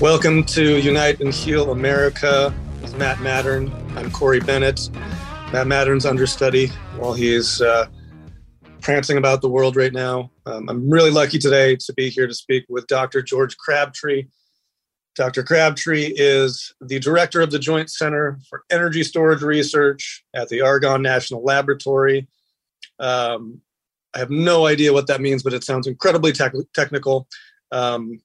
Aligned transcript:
Welcome 0.00 0.42
to 0.46 0.80
Unite 0.80 1.20
and 1.20 1.32
Heal 1.32 1.70
America 1.70 2.52
with 2.82 2.98
Matt 2.98 3.18
Mattern. 3.18 3.72
I'm 3.96 4.10
Corey 4.10 4.40
Bennett, 4.40 4.90
Matt 5.52 5.68
Mattern's 5.68 6.04
understudy 6.04 6.66
while 6.98 7.14
he's 7.14 7.62
uh, 7.62 7.86
prancing 8.80 9.18
about 9.18 9.40
the 9.40 9.48
world 9.48 9.76
right 9.76 9.92
now. 9.92 10.32
Um, 10.46 10.68
I'm 10.68 10.90
really 10.90 11.12
lucky 11.12 11.38
today 11.38 11.76
to 11.76 11.92
be 11.94 12.10
here 12.10 12.26
to 12.26 12.34
speak 12.34 12.64
with 12.68 12.88
Dr. 12.88 13.22
George 13.22 13.56
Crabtree. 13.56 14.24
Dr. 15.14 15.44
Crabtree 15.44 16.12
is 16.16 16.74
the 16.80 16.98
director 16.98 17.40
of 17.40 17.52
the 17.52 17.60
Joint 17.60 17.88
Center 17.88 18.40
for 18.50 18.64
Energy 18.72 19.04
Storage 19.04 19.42
Research 19.42 20.24
at 20.34 20.48
the 20.48 20.60
Argonne 20.60 21.02
National 21.02 21.44
Laboratory. 21.44 22.26
Um, 22.98 23.60
I 24.12 24.18
have 24.18 24.30
no 24.30 24.66
idea 24.66 24.92
what 24.92 25.06
that 25.06 25.20
means, 25.20 25.44
but 25.44 25.54
it 25.54 25.62
sounds 25.62 25.86
incredibly 25.86 26.32
tech- 26.32 26.52
technical. 26.74 27.28
Um, 27.70 28.20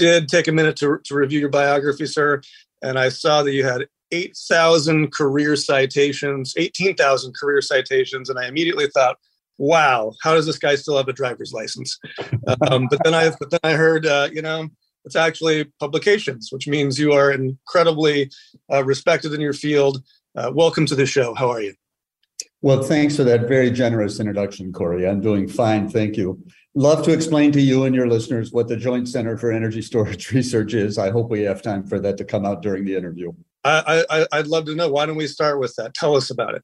did 0.00 0.28
take 0.28 0.48
a 0.48 0.52
minute 0.52 0.76
to, 0.76 0.98
to 1.04 1.14
review 1.14 1.38
your 1.38 1.50
biography, 1.50 2.06
sir, 2.06 2.40
and 2.82 2.98
I 2.98 3.10
saw 3.10 3.42
that 3.42 3.52
you 3.52 3.64
had 3.64 3.86
8,000 4.12 5.12
career 5.12 5.56
citations, 5.56 6.54
18,000 6.56 7.34
career 7.38 7.60
citations, 7.60 8.30
and 8.30 8.38
I 8.38 8.48
immediately 8.48 8.86
thought, 8.88 9.18
wow, 9.58 10.14
how 10.22 10.34
does 10.34 10.46
this 10.46 10.58
guy 10.58 10.74
still 10.76 10.96
have 10.96 11.08
a 11.08 11.12
driver's 11.12 11.52
license? 11.52 11.98
Um, 12.70 12.88
but 12.90 12.98
then 13.04 13.14
I, 13.14 13.30
but 13.38 13.50
then 13.50 13.60
I 13.62 13.72
heard, 13.72 14.06
uh, 14.06 14.28
you 14.32 14.42
know, 14.42 14.68
it's 15.04 15.16
actually 15.16 15.64
publications, 15.78 16.48
which 16.50 16.66
means 16.66 16.98
you 16.98 17.12
are 17.12 17.30
incredibly 17.30 18.30
uh, 18.72 18.82
respected 18.84 19.32
in 19.32 19.40
your 19.40 19.52
field. 19.52 20.02
Uh, 20.36 20.50
welcome 20.54 20.86
to 20.86 20.94
the 20.94 21.06
show. 21.06 21.34
How 21.34 21.50
are 21.50 21.60
you? 21.60 21.74
Well, 22.62 22.82
thanks 22.82 23.16
for 23.16 23.24
that 23.24 23.48
very 23.48 23.70
generous 23.70 24.20
introduction, 24.20 24.72
Corey. 24.72 25.06
I'm 25.06 25.20
doing 25.20 25.48
fine. 25.48 25.88
Thank 25.88 26.16
you. 26.16 26.42
Love 26.74 27.02
to 27.04 27.12
explain 27.12 27.50
to 27.50 27.60
you 27.60 27.84
and 27.84 27.96
your 27.96 28.06
listeners 28.06 28.52
what 28.52 28.68
the 28.68 28.76
Joint 28.76 29.08
Center 29.08 29.36
for 29.36 29.50
Energy 29.50 29.82
Storage 29.82 30.30
Research 30.32 30.74
is. 30.74 30.98
I 30.98 31.10
hope 31.10 31.28
we 31.28 31.42
have 31.42 31.62
time 31.62 31.84
for 31.84 31.98
that 32.00 32.16
to 32.18 32.24
come 32.24 32.46
out 32.46 32.62
during 32.62 32.84
the 32.84 32.94
interview. 32.94 33.32
I, 33.64 34.04
I, 34.08 34.26
I'd 34.32 34.46
love 34.46 34.66
to 34.66 34.74
know. 34.74 34.88
Why 34.88 35.04
don't 35.04 35.16
we 35.16 35.26
start 35.26 35.58
with 35.58 35.74
that? 35.76 35.94
Tell 35.94 36.16
us 36.16 36.30
about 36.30 36.54
it. 36.54 36.62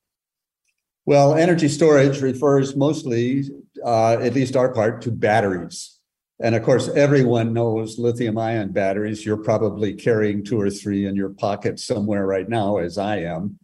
Well, 1.04 1.34
energy 1.34 1.68
storage 1.68 2.20
refers 2.20 2.74
mostly, 2.74 3.44
uh, 3.84 4.14
at 4.14 4.34
least 4.34 4.56
our 4.56 4.72
part, 4.72 5.02
to 5.02 5.10
batteries. 5.10 5.98
And 6.41 6.54
of 6.54 6.62
course, 6.62 6.88
everyone 6.88 7.52
knows 7.52 7.98
lithium 7.98 8.38
ion 8.38 8.72
batteries. 8.72 9.24
You're 9.24 9.36
probably 9.36 9.94
carrying 9.94 10.44
two 10.44 10.60
or 10.60 10.70
three 10.70 11.06
in 11.06 11.16
your 11.16 11.30
pocket 11.30 11.80
somewhere 11.80 12.26
right 12.26 12.48
now, 12.48 12.78
as 12.78 12.98
I 12.98 13.18
am. 13.18 13.58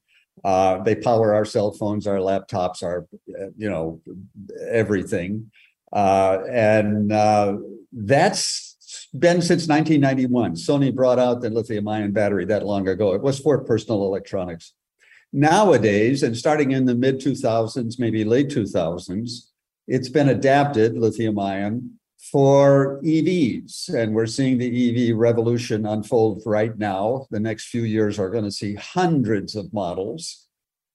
Uh, 0.45 0.83
they 0.83 0.97
power 0.97 1.35
our 1.35 1.45
cell 1.45 1.73
phones, 1.73 2.07
our 2.07 2.17
laptops, 2.17 2.83
our, 2.83 3.07
you 3.57 3.71
know, 3.71 4.01
everything. 4.71 5.51
Uh, 5.93 6.39
and 6.51 7.13
uh, 7.13 7.57
that's 7.93 9.09
been 9.19 9.43
since 9.43 9.69
1991. 9.69 10.55
Sony 10.55 10.95
brought 10.95 11.19
out 11.19 11.41
the 11.41 11.51
lithium 11.51 11.87
ion 11.89 12.13
battery 12.13 12.45
that 12.47 12.65
long 12.65 12.89
ago. 12.89 13.15
It 13.15 13.23
was 13.23 13.39
for 13.39 13.63
personal 13.63 14.05
electronics. 14.05 14.73
Nowadays, 15.33 16.23
and 16.23 16.37
starting 16.37 16.73
in 16.73 16.87
the 16.87 16.95
mid 16.95 17.21
2000s, 17.21 17.99
maybe 17.99 18.25
late 18.25 18.49
2000s, 18.49 19.49
it's 19.87 20.09
been 20.09 20.29
adapted, 20.29 20.97
lithium 20.97 21.39
ion, 21.39 21.99
for 22.31 23.01
EVs. 23.03 23.93
And 23.95 24.15
we're 24.15 24.27
seeing 24.27 24.59
the 24.59 25.11
EV 25.11 25.17
revolution 25.17 25.87
unfold 25.87 26.43
right 26.47 26.77
now. 26.79 27.27
The 27.31 27.41
next 27.41 27.69
few 27.69 27.83
years 27.83 28.19
are 28.19 28.31
going 28.31 28.45
to 28.45 28.51
see 28.51 28.75
hundreds 28.75 29.57
of 29.57 29.73
models 29.73 30.47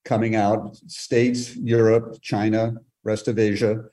coming 0.06 0.36
out, 0.36 0.78
States, 0.88 1.56
Europe, 1.58 2.20
China, 2.22 2.76
rest 3.04 3.28
of 3.28 3.38
Asia, 3.38 3.84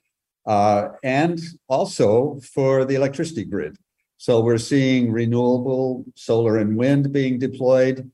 uh, 0.46 0.88
and 1.02 1.40
also 1.68 2.38
for 2.54 2.84
the 2.84 2.94
electricity 2.94 3.44
grid. 3.44 3.76
So 4.16 4.40
we're 4.40 4.58
seeing 4.58 5.12
renewable 5.12 6.04
solar 6.14 6.58
and 6.58 6.76
wind 6.76 7.12
being 7.12 7.38
deployed. 7.38 8.10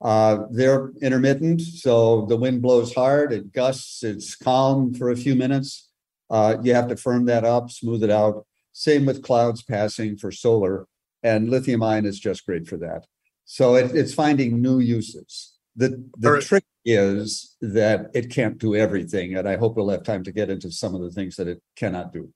Uh, 0.00 0.44
they're 0.50 0.92
intermittent, 1.02 1.60
so 1.60 2.24
the 2.26 2.36
wind 2.36 2.62
blows 2.62 2.94
hard, 2.94 3.32
it 3.32 3.52
gusts, 3.52 4.02
it's 4.02 4.34
calm 4.34 4.94
for 4.94 5.10
a 5.10 5.16
few 5.16 5.34
minutes. 5.34 5.90
Uh, 6.30 6.56
you 6.62 6.72
have 6.72 6.88
to 6.88 6.96
firm 6.96 7.26
that 7.26 7.44
up, 7.44 7.70
smooth 7.70 8.02
it 8.02 8.10
out. 8.10 8.46
Same 8.72 9.04
with 9.04 9.22
clouds 9.22 9.62
passing 9.62 10.16
for 10.16 10.30
solar, 10.30 10.86
and 11.22 11.50
lithium 11.50 11.82
ion 11.82 12.06
is 12.06 12.18
just 12.18 12.46
great 12.46 12.66
for 12.66 12.78
that. 12.78 13.04
So 13.44 13.74
it, 13.74 13.94
it's 13.94 14.14
finding 14.14 14.62
new 14.62 14.78
uses. 14.78 15.49
The 15.76 16.04
the 16.18 16.32
right. 16.32 16.42
trick 16.42 16.64
is 16.84 17.56
that 17.60 18.10
it 18.14 18.30
can't 18.30 18.58
do 18.58 18.74
everything, 18.74 19.36
and 19.36 19.48
I 19.48 19.56
hope 19.56 19.76
we'll 19.76 19.88
have 19.90 20.02
time 20.02 20.24
to 20.24 20.32
get 20.32 20.50
into 20.50 20.70
some 20.70 20.94
of 20.94 21.02
the 21.02 21.10
things 21.10 21.36
that 21.36 21.48
it 21.48 21.62
cannot 21.76 22.12
do. 22.12 22.32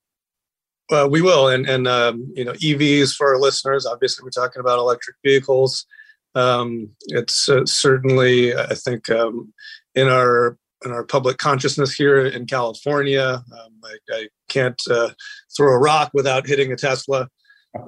Well, 0.90 1.10
we 1.10 1.22
will, 1.22 1.48
and 1.48 1.68
and 1.68 1.88
um, 1.88 2.32
you 2.34 2.44
know 2.44 2.52
EVs 2.52 3.14
for 3.14 3.34
our 3.34 3.40
listeners. 3.40 3.86
Obviously, 3.86 4.22
we're 4.22 4.30
talking 4.30 4.60
about 4.60 4.78
electric 4.78 5.16
vehicles. 5.24 5.86
Um, 6.34 6.90
it's 7.08 7.48
uh, 7.48 7.64
certainly, 7.64 8.54
I 8.56 8.74
think, 8.74 9.08
um, 9.10 9.52
in 9.94 10.08
our 10.08 10.58
in 10.84 10.92
our 10.92 11.04
public 11.04 11.38
consciousness 11.38 11.94
here 11.94 12.26
in 12.26 12.46
California. 12.46 13.42
Um, 13.52 13.72
I, 13.82 13.96
I, 14.12 14.28
can't 14.50 14.80
uh, 14.90 15.08
throw 15.56 15.72
a 15.72 15.78
rock 15.78 16.10
without 16.12 16.46
hitting 16.46 16.70
a 16.70 16.76
Tesla 16.76 17.28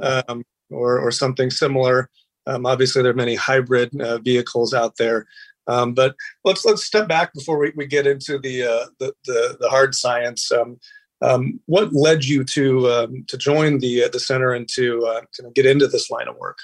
um, 0.03 0.43
or, 0.71 0.99
or 0.99 1.11
something 1.11 1.51
similar. 1.51 2.11
Um, 2.47 2.67
obviously, 2.67 3.03
there 3.03 3.13
are 3.13 3.15
many 3.15 3.35
hybrid 3.35 4.01
uh, 4.01 4.19
vehicles 4.19 4.73
out 4.75 4.97
there. 4.97 5.27
Um, 5.69 5.95
but 5.95 6.15
let's 6.45 6.65
let's 6.65 6.85
step 6.85 7.09
back 7.09 7.35
before 7.35 7.59
we, 7.59 7.73
we 7.75 7.87
get 7.87 8.07
into 8.07 8.39
the, 8.39 8.63
uh, 8.63 8.87
the, 9.01 9.13
the, 9.25 9.57
the 9.61 9.69
hard 9.69 9.95
science. 9.95 10.53
Um, 10.53 10.79
um, 11.23 11.61
what 11.67 11.93
led 11.93 12.25
you 12.25 12.45
to 12.45 13.25
to 13.27 13.37
join 13.39 13.79
the 13.79 14.05
uh, 14.05 14.09
the 14.13 14.21
center 14.21 14.53
and 14.53 14.69
to 14.75 15.23
kind 15.37 15.55
get 15.55 15.67
into 15.67 15.89
this 15.89 16.11
line 16.11 16.29
of 16.29 16.37
work? 16.37 16.59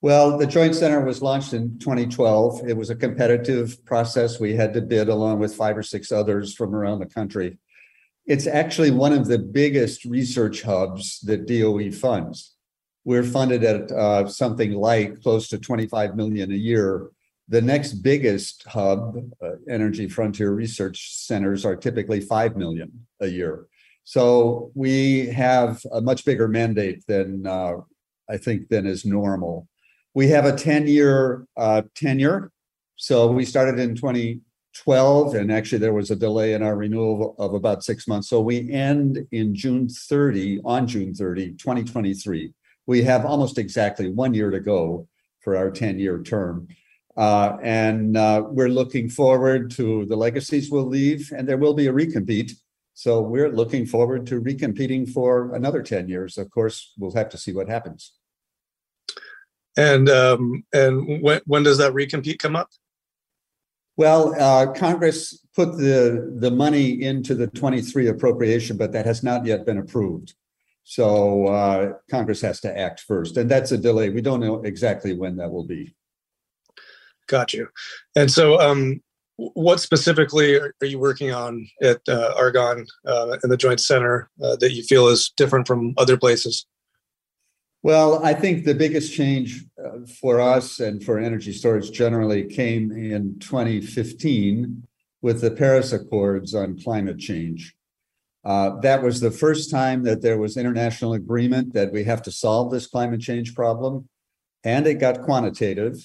Well, 0.00 0.38
the 0.38 0.46
Joint 0.46 0.76
Center 0.76 1.04
was 1.04 1.22
launched 1.22 1.52
in 1.52 1.76
2012. 1.80 2.68
It 2.68 2.76
was 2.76 2.88
a 2.88 2.94
competitive 2.94 3.84
process. 3.84 4.38
We 4.38 4.54
had 4.54 4.72
to 4.74 4.80
bid 4.80 5.08
along 5.08 5.40
with 5.40 5.56
five 5.56 5.76
or 5.76 5.82
six 5.82 6.12
others 6.12 6.54
from 6.54 6.72
around 6.72 7.00
the 7.00 7.06
country. 7.06 7.58
It's 8.24 8.46
actually 8.46 8.92
one 8.92 9.12
of 9.12 9.26
the 9.26 9.38
biggest 9.38 10.04
research 10.04 10.62
hubs 10.62 11.18
that 11.20 11.46
DOE 11.46 11.90
funds. 11.90 12.54
We're 13.04 13.24
funded 13.24 13.64
at 13.64 13.90
uh, 13.90 14.28
something 14.28 14.72
like 14.72 15.22
close 15.22 15.48
to 15.48 15.58
25 15.58 16.16
million 16.16 16.52
a 16.52 16.56
year. 16.56 17.08
The 17.48 17.62
next 17.62 17.94
biggest 17.94 18.64
hub, 18.66 19.16
uh, 19.42 19.52
Energy 19.70 20.08
Frontier 20.08 20.52
Research 20.52 21.14
Centers, 21.14 21.64
are 21.64 21.76
typically 21.76 22.20
5 22.20 22.56
million 22.56 23.06
a 23.20 23.28
year. 23.28 23.66
So 24.04 24.70
we 24.74 25.26
have 25.26 25.82
a 25.92 26.00
much 26.00 26.24
bigger 26.24 26.48
mandate 26.48 27.04
than 27.06 27.46
uh, 27.46 27.74
I 28.28 28.36
think 28.36 28.68
than 28.68 28.86
is 28.86 29.04
normal. 29.04 29.68
We 30.14 30.28
have 30.28 30.44
a 30.44 30.56
10 30.56 30.86
year 30.86 31.46
uh, 31.56 31.82
tenure. 31.94 32.50
So 32.96 33.30
we 33.30 33.44
started 33.44 33.78
in 33.78 33.94
2012, 33.94 35.34
and 35.34 35.52
actually 35.52 35.78
there 35.78 35.92
was 35.92 36.10
a 36.10 36.16
delay 36.16 36.54
in 36.54 36.62
our 36.62 36.76
renewal 36.76 37.36
of 37.38 37.54
about 37.54 37.84
six 37.84 38.08
months. 38.08 38.28
So 38.28 38.40
we 38.40 38.70
end 38.72 39.26
in 39.30 39.54
June 39.54 39.88
30, 39.88 40.60
on 40.64 40.86
June 40.86 41.14
30, 41.14 41.52
2023. 41.52 42.52
We 42.88 43.02
have 43.02 43.26
almost 43.26 43.58
exactly 43.58 44.08
one 44.08 44.32
year 44.32 44.50
to 44.50 44.60
go 44.60 45.06
for 45.40 45.56
our 45.56 45.70
10 45.70 45.98
year 45.98 46.22
term. 46.22 46.68
Uh, 47.18 47.58
and 47.62 48.16
uh, 48.16 48.44
we're 48.46 48.70
looking 48.70 49.10
forward 49.10 49.70
to 49.72 50.06
the 50.06 50.16
legacies 50.16 50.70
we'll 50.70 50.86
leave, 50.86 51.30
and 51.36 51.46
there 51.46 51.58
will 51.58 51.74
be 51.74 51.88
a 51.88 51.92
recompete. 51.92 52.52
So 52.94 53.20
we're 53.20 53.50
looking 53.50 53.84
forward 53.84 54.26
to 54.28 54.40
recompeting 54.40 55.06
for 55.06 55.54
another 55.54 55.82
10 55.82 56.08
years. 56.08 56.38
Of 56.38 56.50
course, 56.50 56.94
we'll 56.96 57.12
have 57.12 57.28
to 57.28 57.36
see 57.36 57.52
what 57.52 57.68
happens. 57.68 58.14
And 59.76 60.08
um, 60.08 60.64
and 60.72 61.22
when 61.22 61.42
when 61.44 61.62
does 61.64 61.78
that 61.78 61.92
recompete 61.92 62.38
come 62.38 62.56
up? 62.56 62.70
Well, 63.98 64.34
uh, 64.40 64.72
Congress 64.72 65.44
put 65.54 65.76
the 65.76 66.34
the 66.38 66.50
money 66.50 67.02
into 67.02 67.34
the 67.34 67.48
23 67.48 68.08
appropriation, 68.08 68.78
but 68.78 68.92
that 68.92 69.04
has 69.04 69.22
not 69.22 69.44
yet 69.44 69.66
been 69.66 69.78
approved. 69.78 70.32
So 70.88 71.48
uh, 71.48 71.92
Congress 72.10 72.40
has 72.40 72.62
to 72.62 72.76
act 72.76 73.00
first, 73.00 73.36
and 73.36 73.50
that's 73.50 73.72
a 73.72 73.76
delay. 73.76 74.08
We 74.08 74.22
don't 74.22 74.40
know 74.40 74.62
exactly 74.62 75.12
when 75.12 75.36
that 75.36 75.52
will 75.52 75.66
be. 75.66 75.94
Got 77.26 77.52
you. 77.52 77.68
And 78.16 78.30
so, 78.30 78.58
um, 78.58 79.02
what 79.36 79.80
specifically 79.80 80.54
are, 80.56 80.72
you 80.80 80.98
working 80.98 81.30
on 81.30 81.68
at 81.82 82.00
uh, 82.08 82.32
Argonne 82.38 82.86
uh, 83.06 83.36
in 83.44 83.50
the 83.50 83.58
Joint 83.58 83.80
Center 83.80 84.30
uh, 84.42 84.56
that 84.56 84.72
you 84.72 84.82
feel 84.82 85.08
is 85.08 85.30
different 85.36 85.66
from 85.66 85.92
other 85.98 86.16
places? 86.16 86.64
Well, 87.82 88.24
I 88.24 88.32
think 88.32 88.64
the 88.64 88.74
biggest 88.74 89.12
change 89.12 89.66
uh, 89.78 90.06
for 90.22 90.40
us 90.40 90.80
and 90.80 91.04
for 91.04 91.18
energy 91.18 91.52
storage 91.52 91.92
generally 91.92 92.46
came 92.46 92.92
in 92.92 93.38
2015 93.40 94.84
with 95.20 95.42
the 95.42 95.50
Paris 95.50 95.92
Accords 95.92 96.54
on 96.54 96.80
climate 96.80 97.18
change. 97.18 97.74
Uh, 98.48 98.80
that 98.80 99.02
was 99.02 99.20
the 99.20 99.30
first 99.30 99.70
time 99.70 100.04
that 100.04 100.22
there 100.22 100.38
was 100.38 100.56
international 100.56 101.12
agreement 101.12 101.74
that 101.74 101.92
we 101.92 102.02
have 102.04 102.22
to 102.22 102.32
solve 102.32 102.70
this 102.70 102.86
climate 102.86 103.20
change 103.20 103.54
problem, 103.54 104.08
and 104.64 104.86
it 104.86 104.94
got 104.94 105.20
quantitative. 105.20 105.98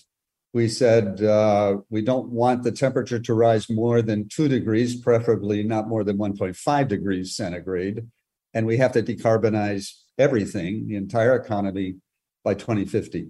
We 0.53 0.67
said 0.67 1.23
uh, 1.23 1.77
we 1.89 2.01
don't 2.01 2.27
want 2.27 2.63
the 2.63 2.73
temperature 2.73 3.17
to 3.17 3.33
rise 3.33 3.69
more 3.69 4.01
than 4.01 4.27
two 4.27 4.49
degrees, 4.49 4.99
preferably 4.99 5.63
not 5.63 5.87
more 5.87 6.03
than 6.03 6.17
1.5 6.17 6.87
degrees 6.89 7.33
centigrade, 7.33 8.05
and 8.53 8.67
we 8.67 8.75
have 8.75 8.91
to 8.91 9.01
decarbonize 9.01 9.93
everything, 10.17 10.89
the 10.89 10.97
entire 10.97 11.37
economy, 11.37 11.95
by 12.43 12.55
2050. 12.55 13.29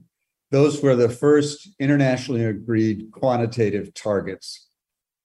Those 0.50 0.81
were 0.81 0.95
the 0.95 1.09
first 1.09 1.69
internationally 1.80 2.45
agreed 2.45 3.12
quantitative 3.12 3.94
targets. 3.94 4.69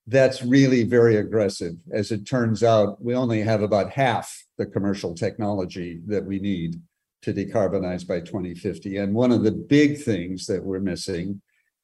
That's 0.09 0.43
really 0.43 0.85
very 0.85 1.17
aggressive. 1.17 1.75
As 1.93 2.11
it 2.11 2.27
turns 2.27 2.63
out, 2.63 3.03
we 3.05 3.15
only 3.15 3.43
have 3.43 3.61
about 3.61 3.91
half 3.91 4.35
the 4.57 4.65
commercial 4.65 5.15
technology 5.15 6.01
that 6.07 6.25
we 6.25 6.39
need 6.39 6.81
to 7.23 7.35
decarbonize 7.35 8.07
by 8.07 8.21
2050. 8.21 8.97
And 8.97 9.15
one 9.15 9.33
of 9.33 9.43
the 9.43 9.53
big 9.53 10.01
things 10.03 10.47
that 10.47 10.65
we're 10.65 10.81
missing 10.81 11.43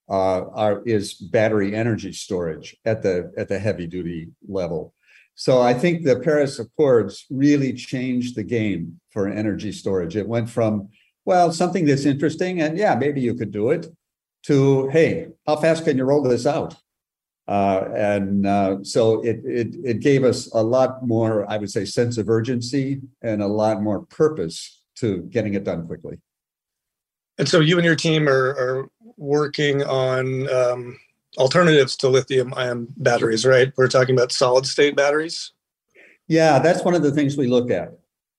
uh, 0.08 0.46
are, 0.54 0.82
is 0.86 1.12
battery 1.12 1.74
energy 1.74 2.12
storage 2.14 2.74
at 2.86 3.02
the 3.02 3.30
at 3.36 3.48
the 3.48 3.58
heavy 3.58 3.86
duty 3.86 4.28
level. 4.48 4.94
So 5.34 5.60
I 5.60 5.74
think 5.74 6.02
the 6.02 6.20
Paris 6.20 6.58
Accords 6.58 7.26
really 7.30 7.74
changed 7.74 8.36
the 8.36 8.44
game 8.44 9.00
for 9.10 9.28
energy 9.28 9.72
storage. 9.72 10.16
It 10.16 10.28
went 10.28 10.48
from 10.48 10.88
well 11.26 11.52
something 11.52 11.84
that's 11.84 12.04
interesting 12.04 12.60
and 12.60 12.76
yeah 12.76 12.94
maybe 12.94 13.20
you 13.20 13.34
could 13.34 13.50
do 13.50 13.70
it 13.70 13.86
to 14.42 14.88
hey 14.88 15.28
how 15.46 15.56
fast 15.56 15.84
can 15.84 15.96
you 15.96 16.04
roll 16.04 16.22
this 16.22 16.46
out 16.46 16.76
uh, 17.46 17.88
and 17.94 18.46
uh, 18.46 18.82
so 18.82 19.20
it, 19.23 19.41
it 19.44 19.75
it 19.85 20.00
gave 20.00 20.25
us 20.25 20.52
a 20.55 20.62
lot 20.62 21.06
more 21.06 21.50
I 21.50 21.56
would 21.58 21.70
say 21.70 21.85
sense 21.85 22.19
of 22.19 22.29
urgency 22.29 23.00
and 23.23 23.43
a 23.43 23.46
lot 23.46 23.82
more 23.82 24.06
purpose 24.06 24.82
to 24.96 25.23
getting 25.31 25.55
it 25.55 25.64
done 25.64 25.87
quickly. 25.87 26.19
And 27.38 27.49
so 27.49 27.61
you 27.61 27.76
and 27.76 27.85
your 27.85 27.96
team 27.96 28.29
are, 28.29 28.50
are 28.50 28.88
working 29.17 29.82
on 29.82 30.49
um, 30.50 30.99
alternatives 31.37 31.96
to 31.96 32.08
lithium 32.08 32.55
ion 32.55 32.87
batteries, 32.96 33.44
right? 33.44 33.73
We're 33.76 33.88
talking 33.88 34.14
about 34.14 34.32
solid 34.32 34.67
state 34.67 34.96
batteries. 34.96 35.52
Yeah, 36.29 36.58
that's 36.58 36.85
one 36.85 36.94
of 36.94 37.02
the 37.02 37.11
things 37.11 37.37
we 37.37 37.49
look 37.49 37.70
at. 37.70 37.99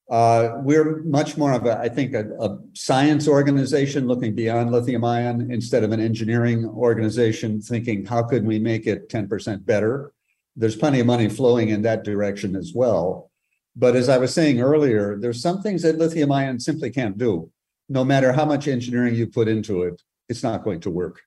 Uh, 0.10 0.58
we're 0.62 1.02
much 1.04 1.36
more 1.36 1.52
of 1.54 1.66
a, 1.66 1.80
I 1.80 1.90
think, 1.90 2.14
a, 2.14 2.30
a, 2.40 2.60
science 2.74 3.28
organization 3.28 4.08
looking 4.08 4.36
beyond 4.36 4.72
lithium 4.72 5.04
ion 5.04 5.50
instead 5.52 5.84
of 5.84 5.92
an 5.92 6.00
engineering 6.00 6.66
organization 6.66 7.60
thinking, 7.60 8.06
how 8.06 8.22
could 8.22 8.46
we 8.46 8.60
make 8.60 8.86
it 8.86 9.10
10% 9.10 9.66
better? 9.66 10.12
There's 10.56 10.76
plenty 10.76 11.00
of 11.00 11.08
money 11.08 11.28
flowing 11.28 11.70
in 11.70 11.82
that 11.82 12.04
direction 12.04 12.56
as 12.56 12.72
well. 12.76 13.32
But 13.76 13.96
as 13.96 14.08
I 14.08 14.20
was 14.20 14.32
saying 14.32 14.62
earlier, 14.62 15.18
there's 15.18 15.42
some 15.42 15.62
things 15.62 15.82
that 15.82 15.98
lithium 15.98 16.32
ion 16.32 16.60
simply 16.60 16.92
can't 16.92 17.18
do. 17.18 17.50
No 17.90 18.06
matter 18.06 18.32
how 18.32 18.46
much 18.46 18.68
engineering 18.68 19.16
you 19.16 19.26
put 19.26 19.48
into 19.48 19.84
it, 19.84 20.02
it's 20.30 20.44
not 20.44 20.64
going 20.64 20.82
to 20.82 20.92
work. 20.92 21.22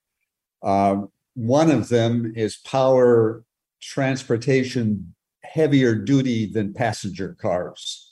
Um, 0.63 1.09
one 1.35 1.69
of 1.69 1.89
them 1.89 2.33
is 2.35 2.57
power 2.57 3.43
transportation 3.81 5.13
heavier 5.43 5.95
duty 5.95 6.45
than 6.51 6.73
passenger 6.73 7.35
cars. 7.39 8.08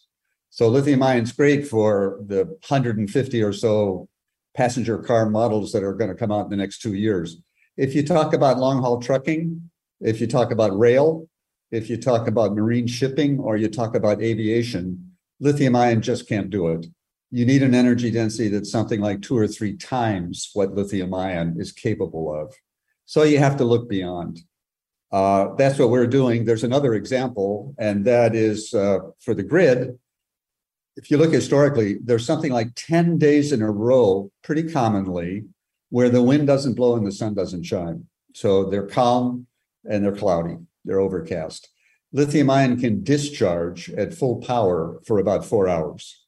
So 0.57 0.67
lithium 0.69 1.03
ion 1.03 1.21
is 1.21 1.33
great 1.33 1.67
for 1.67 2.19
the 2.25 2.45
150 2.45 3.43
or 3.43 3.53
so 3.53 4.09
passenger 4.55 4.97
car 4.97 5.29
models 5.29 5.71
that 5.71 5.83
are 5.83 5.93
going 5.93 6.09
to 6.09 6.15
come 6.15 6.31
out 6.31 6.45
in 6.45 6.49
the 6.49 6.57
next 6.57 6.81
two 6.81 6.95
years. 6.95 7.37
If 7.77 7.93
you 7.93 8.03
talk 8.03 8.33
about 8.33 8.57
long 8.57 8.81
haul 8.81 8.99
trucking, 8.99 9.69
if 10.01 10.19
you 10.19 10.25
talk 10.25 10.49
about 10.49 10.75
rail, 10.75 11.27
if 11.69 11.91
you 11.91 11.97
talk 11.97 12.27
about 12.27 12.55
marine 12.55 12.87
shipping 12.87 13.37
or 13.39 13.55
you 13.55 13.67
talk 13.67 13.93
about 13.93 14.19
aviation, 14.19 15.11
lithium 15.39 15.75
ion 15.75 16.01
just 16.01 16.27
can't 16.27 16.49
do 16.49 16.69
it. 16.69 16.87
You 17.29 17.45
need 17.45 17.61
an 17.61 17.75
energy 17.75 18.09
density 18.09 18.49
that's 18.49 18.71
something 18.71 18.99
like 18.99 19.21
two 19.21 19.37
or 19.37 19.47
three 19.47 19.77
times 19.77 20.49
what 20.55 20.73
lithium 20.73 21.13
ion 21.13 21.57
is 21.59 21.71
capable 21.71 22.33
of. 22.33 22.51
So 23.05 23.21
you 23.21 23.37
have 23.37 23.57
to 23.57 23.63
look 23.63 23.87
beyond. 23.87 24.39
Uh, 25.11 25.53
that's 25.53 25.77
what 25.77 25.91
we're 25.91 26.07
doing. 26.07 26.45
There's 26.45 26.63
another 26.63 26.95
example, 26.95 27.75
and 27.77 28.03
that 28.05 28.33
is 28.33 28.73
uh, 28.73 29.01
for 29.19 29.35
the 29.35 29.43
grid. 29.43 29.99
If 30.97 31.09
you 31.09 31.17
look 31.17 31.31
historically, 31.31 31.99
there's 32.03 32.25
something 32.25 32.51
like 32.51 32.69
10 32.75 33.17
days 33.17 33.53
in 33.53 33.61
a 33.61 33.71
row, 33.71 34.31
pretty 34.43 34.71
commonly, 34.71 35.45
where 35.89 36.09
the 36.09 36.21
wind 36.21 36.47
doesn't 36.47 36.73
blow 36.73 36.97
and 36.97 37.07
the 37.07 37.11
sun 37.11 37.33
doesn't 37.33 37.63
shine. 37.63 38.05
So 38.33 38.65
they're 38.65 38.87
calm 38.87 39.47
and 39.89 40.03
they're 40.03 40.15
cloudy 40.15 40.57
they're 40.87 40.99
overcast. 40.99 41.69
Lithium 42.13 42.49
ion 42.49 42.79
can 42.79 43.03
discharge 43.03 43.91
at 43.91 44.13
full 44.13 44.37
power 44.37 44.99
for 45.05 45.19
about 45.19 45.45
four 45.45 45.67
hours. 45.67 46.25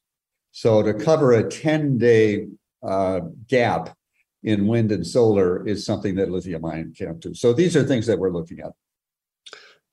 So 0.52 0.82
to 0.82 0.94
cover 0.94 1.32
a 1.32 1.48
10 1.48 1.98
day 1.98 2.46
uh, 2.86 3.20
gap 3.48 3.96
in 4.42 4.66
wind 4.66 4.92
and 4.92 5.06
solar 5.06 5.66
is 5.66 5.84
something 5.84 6.14
that 6.16 6.30
lithium 6.30 6.64
ion 6.64 6.94
can't 6.96 7.18
do. 7.18 7.34
So 7.34 7.52
these 7.52 7.76
are 7.76 7.82
things 7.82 8.06
that 8.06 8.18
we're 8.18 8.30
looking 8.30 8.60
at. 8.60 8.72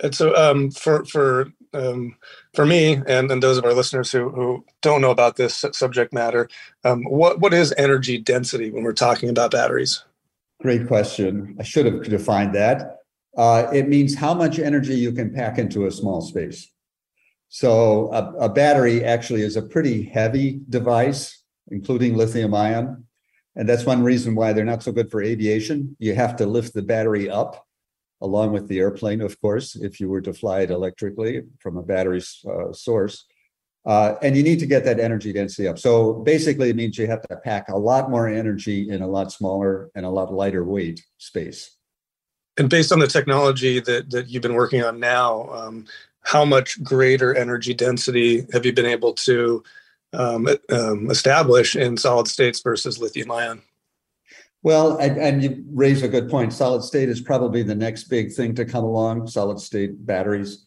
And 0.03 0.13
so 0.13 0.35
um, 0.35 0.69
for 0.69 1.05
for 1.05 1.47
um, 1.73 2.15
for 2.53 2.65
me 2.65 3.01
and, 3.07 3.31
and 3.31 3.43
those 3.43 3.57
of 3.57 3.65
our 3.65 3.73
listeners 3.73 4.11
who, 4.11 4.29
who 4.29 4.65
don't 4.81 5.01
know 5.01 5.11
about 5.11 5.35
this 5.35 5.65
subject 5.71 6.13
matter, 6.13 6.49
um, 6.83 7.03
what 7.03 7.39
what 7.39 7.53
is 7.53 7.73
energy 7.77 8.17
density 8.17 8.71
when 8.71 8.83
we're 8.83 8.93
talking 8.93 9.29
about 9.29 9.51
batteries? 9.51 10.03
Great 10.61 10.87
question. 10.87 11.55
I 11.59 11.63
should 11.63 11.85
have 11.85 12.03
defined 12.03 12.55
that. 12.55 12.97
Uh, 13.37 13.67
it 13.71 13.87
means 13.87 14.15
how 14.15 14.33
much 14.33 14.57
energy 14.57 14.95
you 14.95 15.11
can 15.11 15.33
pack 15.33 15.59
into 15.59 15.85
a 15.85 15.91
small 15.91 16.21
space. 16.21 16.71
So 17.49 18.11
a, 18.11 18.45
a 18.45 18.49
battery 18.49 19.03
actually 19.03 19.41
is 19.41 19.55
a 19.55 19.61
pretty 19.61 20.03
heavy 20.03 20.61
device, 20.69 21.43
including 21.69 22.15
lithium 22.15 22.55
ion. 22.55 23.05
And 23.55 23.69
that's 23.69 23.85
one 23.85 24.03
reason 24.03 24.35
why 24.35 24.53
they're 24.53 24.65
not 24.65 24.83
so 24.83 24.91
good 24.91 25.11
for 25.11 25.21
aviation. 25.21 25.95
You 25.99 26.15
have 26.15 26.35
to 26.37 26.45
lift 26.45 26.73
the 26.73 26.81
battery 26.81 27.29
up 27.29 27.66
along 28.21 28.51
with 28.51 28.67
the 28.67 28.79
airplane, 28.79 29.21
of 29.21 29.39
course, 29.41 29.75
if 29.75 29.99
you 29.99 30.09
were 30.09 30.21
to 30.21 30.33
fly 30.33 30.61
it 30.61 30.71
electrically 30.71 31.43
from 31.59 31.77
a 31.77 31.83
battery 31.83 32.21
uh, 32.49 32.73
source. 32.73 33.25
Uh, 33.85 34.15
and 34.21 34.35
you 34.35 34.43
need 34.43 34.59
to 34.59 34.65
get 34.65 34.83
that 34.83 34.99
energy 34.99 35.31
density 35.31 35.65
up. 35.67 35.79
So 35.79 36.13
basically, 36.13 36.69
it 36.69 36.75
means 36.75 36.97
you 36.97 37.07
have 37.07 37.21
to 37.21 37.37
pack 37.37 37.69
a 37.69 37.77
lot 37.77 38.09
more 38.09 38.27
energy 38.27 38.89
in 38.89 39.01
a 39.01 39.07
lot 39.07 39.31
smaller 39.31 39.89
and 39.95 40.05
a 40.05 40.09
lot 40.09 40.33
lighter 40.33 40.65
weight 40.65 41.05
space 41.17 41.77
and 42.57 42.69
based 42.69 42.91
on 42.91 42.99
the 42.99 43.07
technology 43.07 43.79
that 43.79 44.09
that 44.09 44.29
you've 44.29 44.41
been 44.41 44.55
working 44.55 44.83
on 44.83 44.99
now, 44.99 45.49
um, 45.51 45.85
how 46.21 46.43
much 46.43 46.81
greater 46.83 47.33
energy 47.35 47.73
density 47.73 48.45
have 48.51 48.65
you 48.65 48.73
been 48.73 48.85
able 48.85 49.13
to 49.13 49.63
um, 50.13 50.47
um, 50.69 51.09
establish 51.09 51.75
in 51.75 51.95
solid 51.95 52.27
states 52.27 52.61
versus 52.61 52.99
lithium 52.99 53.31
ion? 53.31 53.61
Well, 54.67 54.97
and, 54.97 55.17
and, 55.17 55.41
you 55.41 55.63
raise 55.71 56.03
a 56.03 56.09
good 56.09 56.29
point. 56.29 56.51
Solid 56.51 56.83
state 56.83 57.07
is 57.07 57.21
probably 57.21 57.63
the 57.63 57.73
next 57.73 58.09
big 58.09 58.33
thing 58.33 58.53
to 58.55 58.65
come 58.65 58.83
along. 58.83 59.27
Solid 59.27 59.61
state 59.61 60.05
batteries, 60.05 60.65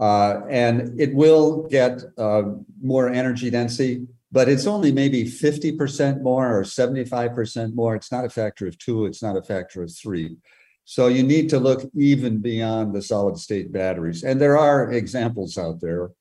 uh, 0.00 0.40
and 0.48 0.98
it 0.98 1.14
will 1.14 1.68
get 1.68 2.02
uh, 2.16 2.44
more 2.80 3.10
energy 3.10 3.50
density, 3.50 4.06
but 4.30 4.48
it's 4.48 4.66
only 4.66 4.90
maybe 4.90 5.28
fifty 5.28 5.70
percent 5.70 6.22
more 6.22 6.58
or 6.58 6.64
seventy-five 6.64 7.34
percent 7.34 7.74
more. 7.74 7.94
It's 7.94 8.10
not 8.10 8.24
a 8.24 8.30
factor 8.30 8.66
of 8.66 8.78
two. 8.78 9.04
It's 9.04 9.22
not 9.22 9.36
a 9.36 9.42
factor 9.42 9.82
of 9.82 9.94
three. 9.94 10.38
So 10.86 11.08
you 11.08 11.22
need 11.22 11.50
to 11.50 11.58
look 11.60 11.82
even 11.94 12.40
beyond 12.40 12.94
the 12.94 13.02
solid 13.02 13.36
state 13.36 13.70
batteries. 13.70 14.24
And 14.24 14.40
there 14.40 14.56
are 14.56 14.92
examples 14.92 15.58
out 15.58 15.78
there. 15.82 16.12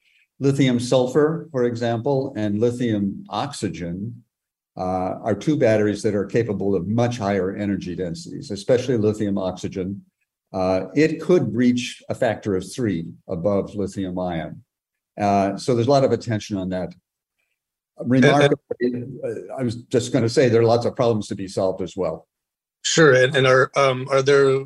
Lithium 0.42 0.82
sulfur, 0.82 1.48
for 1.54 1.64
example, 1.64 2.34
and 2.36 2.60
lithium 2.60 3.24
oxygen 3.30 4.22
uh, 4.78 5.20
are 5.22 5.36
two 5.36 5.58
batteries 5.58 6.02
that 6.04 6.16
are 6.16 6.26
capable 6.26 6.76
of 6.76 6.88
much 6.88 7.18
higher 7.18 7.56
energy 7.56 7.96
densities, 7.96 8.52
especially 8.52 8.98
lithium 8.98 9.38
oxygen. 9.38 10.04
Uh, 10.54 10.88
it 10.96 11.22
could 11.22 11.54
reach 11.56 12.02
a 12.10 12.16
factor 12.16 12.56
of 12.56 12.72
three 12.72 13.06
above 13.28 13.76
lithium 13.76 14.18
ion. 14.18 14.64
Uh, 15.20 15.58
so 15.58 15.76
there's 15.76 15.88
a 15.88 15.92
lot 15.92 16.04
of 16.04 16.12
attention 16.12 16.58
on 16.58 16.70
that. 16.70 16.94
Remarkably, 18.00 19.06
uh, 19.24 19.56
I 19.58 19.64
was 19.64 19.76
just 19.84 20.12
going 20.12 20.24
to 20.24 20.30
say 20.30 20.50
there 20.50 20.62
are 20.62 20.66
lots 20.66 20.86
of 20.86 20.96
problems 20.96 21.28
to 21.28 21.36
be 21.36 21.48
solved 21.48 21.82
as 21.82 21.96
well. 21.96 22.28
Sure, 22.84 23.14
and, 23.14 23.36
and 23.36 23.46
are 23.46 23.70
um, 23.76 24.08
are 24.10 24.24
there 24.24 24.64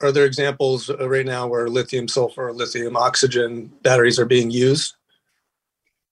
are 0.00 0.12
there 0.12 0.24
examples 0.24 0.88
right 0.88 1.26
now 1.26 1.46
where 1.46 1.68
lithium 1.68 2.08
sulfur, 2.08 2.48
or 2.48 2.52
lithium 2.52 2.96
oxygen 2.96 3.70
batteries 3.82 4.18
are 4.18 4.24
being 4.24 4.50
used? 4.50 4.94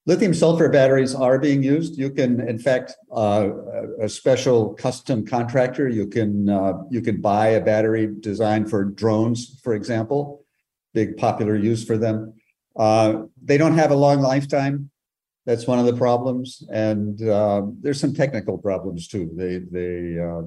Lithium 0.08 0.34
sulfur 0.34 0.68
batteries 0.68 1.16
are 1.16 1.36
being 1.36 1.64
used. 1.64 1.98
You 1.98 2.10
can, 2.10 2.40
in 2.48 2.60
fact, 2.60 2.94
uh, 3.12 3.50
a 4.00 4.08
special 4.08 4.72
custom 4.74 5.26
contractor. 5.26 5.88
You 5.88 6.06
can 6.06 6.48
uh, 6.48 6.74
you 6.90 7.00
can 7.00 7.20
buy 7.20 7.48
a 7.48 7.60
battery 7.60 8.14
designed 8.20 8.70
for 8.70 8.84
drones, 8.84 9.58
for 9.64 9.74
example. 9.74 10.44
Big 10.94 11.16
popular 11.16 11.56
use 11.56 11.84
for 11.84 11.98
them. 11.98 12.34
Uh, 12.76 13.24
they 13.42 13.58
don't 13.58 13.76
have 13.76 13.90
a 13.90 13.96
long 13.96 14.20
lifetime. 14.20 14.90
That's 15.44 15.66
one 15.66 15.80
of 15.80 15.86
the 15.86 15.96
problems, 15.96 16.62
and 16.72 17.20
uh, 17.22 17.62
there's 17.80 18.00
some 18.00 18.14
technical 18.14 18.58
problems 18.58 19.08
too. 19.08 19.30
They 19.34 19.58
they 19.58 20.20
uh, 20.20 20.42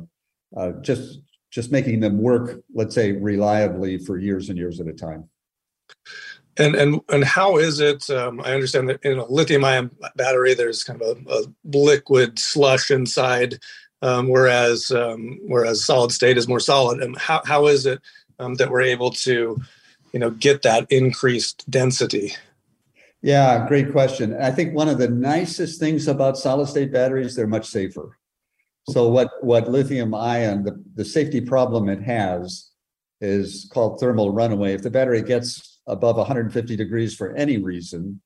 uh, 0.57 0.71
just 0.81 1.19
just 1.51 1.69
making 1.69 1.99
them 1.99 2.21
work, 2.21 2.61
let's 2.73 2.95
say, 2.95 3.11
reliably 3.11 3.97
for 3.97 4.17
years 4.17 4.47
and 4.47 4.57
years 4.57 4.79
at 4.79 4.87
a 4.87 4.93
time. 4.93 5.29
And 6.59 6.75
and 6.75 7.01
and 7.09 7.23
how 7.23 7.57
is 7.57 7.79
it? 7.79 8.09
Um, 8.09 8.41
I 8.41 8.53
understand 8.53 8.89
that 8.89 9.03
in 9.03 9.17
a 9.17 9.25
lithium-ion 9.25 9.89
battery, 10.15 10.53
there's 10.53 10.83
kind 10.83 11.01
of 11.01 11.17
a, 11.27 11.31
a 11.31 11.43
liquid 11.65 12.37
slush 12.37 12.91
inside, 12.91 13.59
um, 14.01 14.27
whereas 14.27 14.91
um, 14.91 15.39
whereas 15.47 15.85
solid 15.85 16.11
state 16.11 16.37
is 16.37 16.47
more 16.47 16.59
solid. 16.59 17.01
And 17.01 17.17
how 17.17 17.41
how 17.45 17.67
is 17.67 17.85
it 17.85 18.01
um, 18.39 18.55
that 18.55 18.69
we're 18.69 18.81
able 18.81 19.11
to, 19.11 19.57
you 20.11 20.19
know, 20.19 20.31
get 20.31 20.61
that 20.63 20.85
increased 20.91 21.69
density? 21.71 22.33
Yeah, 23.21 23.67
great 23.67 23.91
question. 23.91 24.35
I 24.39 24.51
think 24.51 24.73
one 24.73 24.87
of 24.87 24.97
the 24.97 25.09
nicest 25.09 25.79
things 25.79 26.07
about 26.07 26.37
solid 26.37 26.67
state 26.67 26.91
batteries, 26.91 27.35
they're 27.35 27.47
much 27.47 27.67
safer. 27.67 28.17
So 28.89 29.09
what, 29.09 29.29
what 29.41 29.69
lithium 29.69 30.15
ion, 30.15 30.63
the, 30.63 30.81
the 30.95 31.03
safety 31.03 31.41
problem 31.41 31.89
it 31.89 32.01
has 32.01 32.69
is 33.19 33.69
called 33.73 33.99
thermal 33.99 34.31
runaway. 34.31 34.73
If 34.73 34.83
the 34.83 34.89
battery 34.89 35.21
gets 35.21 35.78
above 35.89 36.17
150 36.17 36.75
degrees 36.75 37.15
for 37.15 37.35
any 37.35 37.57
reason, 37.57 38.21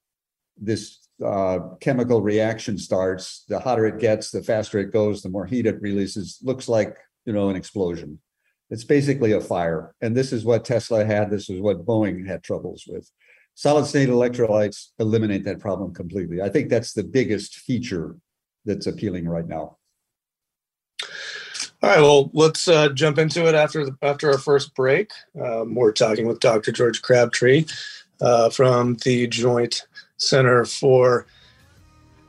this 0.58 1.08
uh, 1.24 1.60
chemical 1.80 2.22
reaction 2.22 2.78
starts. 2.78 3.46
The 3.48 3.60
hotter 3.60 3.86
it 3.88 4.00
gets, 4.00 4.32
the 4.32 4.44
faster 4.44 4.80
it 4.80 4.92
goes, 4.92 5.22
the 5.22 5.30
more 5.30 5.46
heat 5.46 5.66
it 5.66 5.82
releases. 5.82 6.40
Looks 6.44 6.68
like 6.68 6.96
you 7.26 7.34
know 7.34 7.50
an 7.50 7.56
explosion. 7.56 8.20
It's 8.70 8.84
basically 8.84 9.34
a 9.34 9.42
fire, 9.42 9.94
and 10.02 10.16
this 10.16 10.34
is 10.34 10.46
what 10.46 10.66
Tesla 10.66 11.06
had. 11.06 11.30
This 11.30 11.50
is 11.50 11.62
what 11.62 11.86
Boeing 11.86 12.28
had 12.28 12.44
troubles 12.44 12.86
with. 12.88 13.10
Solid 13.56 13.86
state 13.86 14.10
electrolytes 14.10 14.90
eliminate 15.00 15.44
that 15.46 15.60
problem 15.60 15.94
completely. 15.94 16.42
I 16.42 16.50
think 16.50 16.70
that's 16.70 16.94
the 16.94 17.04
biggest 17.04 17.56
feature 17.56 18.16
that's 18.66 18.88
appealing 18.88 19.28
right 19.28 19.48
now. 19.48 19.78
All 21.84 21.90
right, 21.90 22.00
well, 22.00 22.30
let's 22.32 22.70
uh, 22.70 22.88
jump 22.90 23.18
into 23.18 23.46
it 23.46 23.56
after 23.56 23.86
the, 23.86 23.98
after 24.02 24.32
our 24.32 24.38
first 24.38 24.74
break. 24.74 25.12
Um, 25.38 25.76
we're 25.76 25.92
talking 25.92 26.28
with 26.28 26.40
Dr. 26.40 26.72
George 26.72 27.02
Crabtree 27.02 27.66
uh, 28.22 28.50
from 28.52 28.96
the 29.04 29.28
Joint 29.28 29.86
Center 30.16 30.64
for 30.64 31.28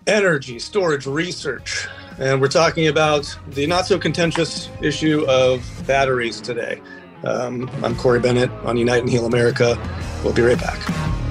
Energy 0.09 0.59
Storage 0.59 1.07
Research, 1.07 1.87
and 2.19 2.41
we're 2.41 2.49
talking 2.49 2.89
about 2.89 3.33
the 3.51 3.65
not 3.69 3.87
so 3.87 3.97
contentious 3.97 4.69
issue 4.83 5.25
of 5.29 5.65
batteries 5.87 6.41
today. 6.41 6.83
Um, 7.23 7.71
I'm 7.85 7.95
Corey 7.95 8.19
Bennett 8.19 8.51
on 8.65 8.77
Unite 8.77 9.03
and 9.03 9.09
Heal 9.09 9.25
America. 9.25 9.79
We'll 10.25 10.35
be 10.35 10.43
right 10.43 10.59
back. 10.59 11.24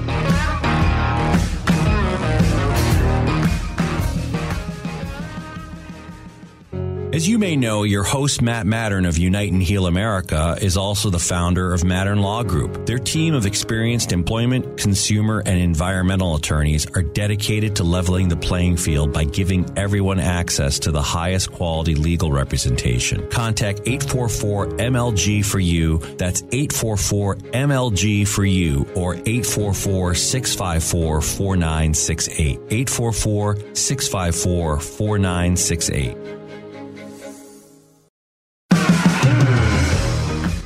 As 7.14 7.28
you 7.28 7.38
may 7.38 7.54
know, 7.54 7.84
your 7.84 8.02
host, 8.02 8.42
Matt 8.42 8.66
Mattern 8.66 9.06
of 9.06 9.16
Unite 9.16 9.52
and 9.52 9.62
Heal 9.62 9.86
America, 9.86 10.58
is 10.60 10.76
also 10.76 11.10
the 11.10 11.20
founder 11.20 11.72
of 11.72 11.82
Mattern 11.82 12.20
Law 12.20 12.42
Group. 12.42 12.86
Their 12.86 12.98
team 12.98 13.34
of 13.34 13.46
experienced 13.46 14.10
employment, 14.10 14.76
consumer, 14.78 15.40
and 15.46 15.56
environmental 15.56 16.34
attorneys 16.34 16.88
are 16.96 17.02
dedicated 17.02 17.76
to 17.76 17.84
leveling 17.84 18.26
the 18.26 18.36
playing 18.36 18.78
field 18.78 19.12
by 19.12 19.22
giving 19.22 19.64
everyone 19.78 20.18
access 20.18 20.80
to 20.80 20.90
the 20.90 21.02
highest 21.02 21.52
quality 21.52 21.94
legal 21.94 22.32
representation. 22.32 23.30
Contact 23.30 23.82
844 23.86 24.70
MLG 24.78 25.44
for 25.44 25.60
you. 25.60 25.98
That's 26.18 26.42
844 26.50 27.36
MLG 27.36 28.26
for 28.26 28.44
you 28.44 28.88
or 28.96 29.14
844 29.14 30.16
654 30.16 31.20
4968. 31.20 32.58
844 32.70 33.56
654 33.72 34.80
4968. 34.80 36.34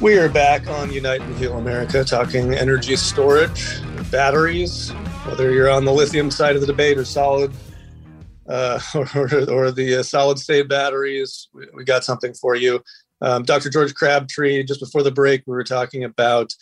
We 0.00 0.16
are 0.16 0.28
back 0.28 0.68
on 0.68 0.92
Unite 0.92 1.22
and 1.22 1.36
Heal 1.38 1.58
America 1.58 2.04
talking 2.04 2.54
energy 2.54 2.94
storage, 2.94 3.80
batteries, 4.12 4.90
whether 5.26 5.50
you're 5.50 5.68
on 5.68 5.84
the 5.84 5.92
lithium 5.92 6.30
side 6.30 6.54
of 6.54 6.60
the 6.60 6.68
debate 6.68 6.98
or 6.98 7.04
solid 7.04 7.52
uh, 8.48 8.78
or, 8.94 9.28
or, 9.50 9.70
the 9.72 9.96
uh, 9.98 10.02
solid 10.04 10.38
state 10.38 10.68
batteries, 10.68 11.48
we, 11.52 11.66
we, 11.74 11.84
got 11.84 12.04
something 12.04 12.32
for 12.34 12.54
you. 12.54 12.80
Um, 13.22 13.42
Dr. 13.42 13.70
George 13.70 13.92
Crabtree, 13.92 14.62
just 14.62 14.78
before 14.78 15.02
the 15.02 15.10
break, 15.10 15.42
we 15.48 15.56
were 15.56 15.64
talking 15.64 16.04
about 16.04 16.54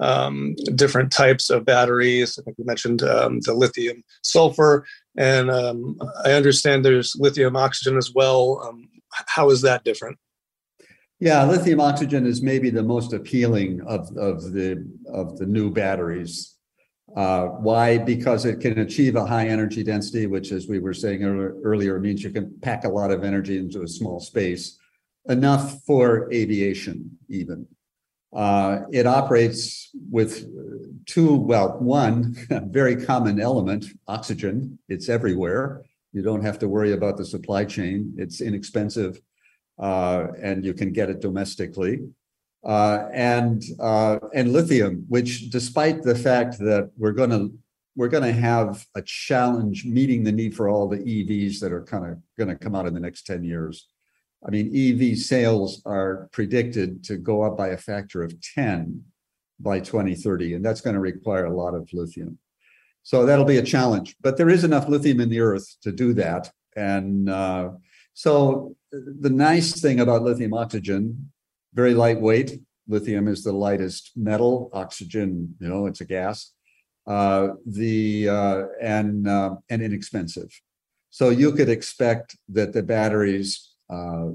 um, 0.00 0.54
different 0.76 1.10
types 1.10 1.50
of 1.50 1.64
batteries. 1.64 2.38
I 2.38 2.42
think 2.42 2.58
we 2.58 2.64
mentioned 2.64 3.02
um, 3.02 3.40
the 3.40 3.54
lithium 3.54 4.04
sulfur, 4.22 4.86
and 5.18 5.50
um, 5.50 5.98
I 6.24 6.30
understand 6.30 6.84
there's 6.84 7.16
lithium 7.18 7.56
oxygen 7.56 7.96
as 7.96 8.12
well. 8.14 8.62
Um, 8.64 8.88
how 9.26 9.50
is 9.50 9.62
that 9.62 9.82
different? 9.82 10.16
Yeah, 11.24 11.42
lithium 11.46 11.80
oxygen 11.80 12.26
is 12.26 12.42
maybe 12.42 12.68
the 12.68 12.82
most 12.82 13.14
appealing 13.14 13.80
of, 13.86 14.14
of 14.18 14.52
the 14.52 14.86
of 15.10 15.38
the 15.38 15.46
new 15.46 15.70
batteries. 15.70 16.56
Uh, 17.16 17.46
why? 17.46 17.96
Because 17.96 18.44
it 18.44 18.60
can 18.60 18.80
achieve 18.80 19.16
a 19.16 19.24
high 19.24 19.48
energy 19.48 19.82
density, 19.82 20.26
which, 20.26 20.52
as 20.52 20.68
we 20.68 20.80
were 20.80 20.92
saying 20.92 21.24
earlier, 21.24 21.98
means 21.98 22.22
you 22.22 22.28
can 22.28 22.54
pack 22.60 22.84
a 22.84 22.90
lot 22.90 23.10
of 23.10 23.24
energy 23.24 23.56
into 23.56 23.80
a 23.80 23.88
small 23.88 24.20
space, 24.20 24.78
enough 25.30 25.82
for 25.86 26.30
aviation, 26.30 27.16
even. 27.30 27.66
Uh, 28.30 28.80
it 28.92 29.06
operates 29.06 29.92
with 30.10 30.46
two, 31.06 31.36
well, 31.36 31.78
one 31.78 32.36
very 32.66 33.02
common 33.02 33.40
element, 33.40 33.86
oxygen. 34.08 34.78
It's 34.90 35.08
everywhere. 35.08 35.86
You 36.12 36.20
don't 36.20 36.44
have 36.44 36.58
to 36.58 36.68
worry 36.68 36.92
about 36.92 37.16
the 37.16 37.24
supply 37.24 37.64
chain. 37.64 38.12
It's 38.18 38.42
inexpensive 38.42 39.18
uh, 39.78 40.28
and 40.40 40.64
you 40.64 40.74
can 40.74 40.92
get 40.92 41.10
it 41.10 41.20
domestically. 41.20 42.00
Uh, 42.64 43.08
and 43.12 43.62
uh, 43.78 44.18
and 44.32 44.52
lithium, 44.52 45.04
which 45.08 45.50
despite 45.50 46.02
the 46.02 46.14
fact 46.14 46.58
that 46.58 46.90
we're 46.96 47.12
going 47.12 47.28
to 47.28 47.52
we're 47.96 48.08
going 48.08 48.24
to 48.24 48.32
have 48.32 48.84
a 48.94 49.02
challenge 49.02 49.84
meeting 49.84 50.24
the 50.24 50.32
need 50.32 50.56
for 50.56 50.68
all 50.68 50.88
the 50.88 50.98
EVs 50.98 51.60
that 51.60 51.72
are 51.72 51.82
kind 51.82 52.06
of 52.06 52.18
going 52.36 52.48
to 52.48 52.56
come 52.56 52.74
out 52.74 52.86
in 52.86 52.94
the 52.94 53.00
next 53.00 53.24
10 53.26 53.44
years. 53.44 53.86
I 54.46 54.50
mean, 54.50 54.72
EV 54.74 55.16
sales 55.18 55.80
are 55.86 56.28
predicted 56.32 57.04
to 57.04 57.16
go 57.16 57.42
up 57.42 57.56
by 57.56 57.68
a 57.68 57.78
factor 57.78 58.22
of 58.22 58.34
10 58.54 59.02
by 59.60 59.78
2030, 59.78 60.54
and 60.54 60.64
that's 60.64 60.80
going 60.80 60.94
to 60.94 61.00
require 61.00 61.46
a 61.46 61.54
lot 61.54 61.74
of 61.74 61.88
lithium. 61.92 62.38
So 63.04 63.24
that'll 63.26 63.44
be 63.44 63.58
a 63.58 63.62
challenge, 63.62 64.16
but 64.20 64.36
there 64.36 64.50
is 64.50 64.64
enough 64.64 64.88
lithium 64.88 65.20
in 65.20 65.28
the 65.28 65.40
earth 65.40 65.76
to 65.82 65.92
do 65.92 66.14
that. 66.14 66.50
And 66.76 67.30
uh, 67.30 67.70
so 68.14 68.76
the 68.92 69.30
nice 69.30 69.80
thing 69.80 70.00
about 70.00 70.22
lithium 70.22 70.54
oxygen, 70.54 71.32
very 71.74 71.94
lightweight. 71.94 72.60
Lithium 72.86 73.28
is 73.28 73.42
the 73.42 73.52
lightest 73.52 74.12
metal. 74.14 74.70
Oxygen, 74.72 75.56
you 75.58 75.68
know, 75.68 75.86
it's 75.86 76.00
a 76.00 76.04
gas. 76.04 76.52
Uh, 77.06 77.48
the 77.66 78.28
uh, 78.28 78.62
and 78.80 79.28
uh, 79.28 79.56
and 79.68 79.82
inexpensive. 79.82 80.48
So 81.10 81.30
you 81.30 81.52
could 81.52 81.68
expect 81.68 82.36
that 82.48 82.72
the 82.72 82.82
batteries 82.82 83.74
uh, 83.90 84.28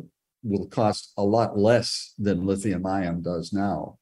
will 0.44 0.68
cost 0.68 1.14
a 1.18 1.24
lot 1.24 1.58
less 1.58 2.14
than 2.20 2.46
lithium 2.46 2.86
ion 2.86 3.22
does 3.22 3.52
now, 3.54 3.98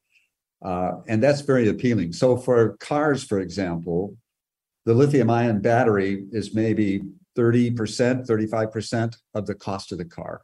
uh, 0.66 0.94
and 1.08 1.24
that's 1.24 1.42
very 1.42 1.70
appealing. 1.70 2.12
So 2.14 2.36
for 2.36 2.76
cars, 2.78 3.24
for 3.24 3.40
example, 3.40 4.18
the 4.86 4.94
lithium 4.94 5.30
ion 5.30 5.62
battery 5.62 6.26
is 6.32 6.54
maybe 6.54 7.04
30%, 7.38 8.28
35% 8.28 9.16
of 9.36 9.46
the 9.46 9.56
cost 9.56 9.92
of 9.92 9.98
the 9.98 10.06
car. 10.06 10.42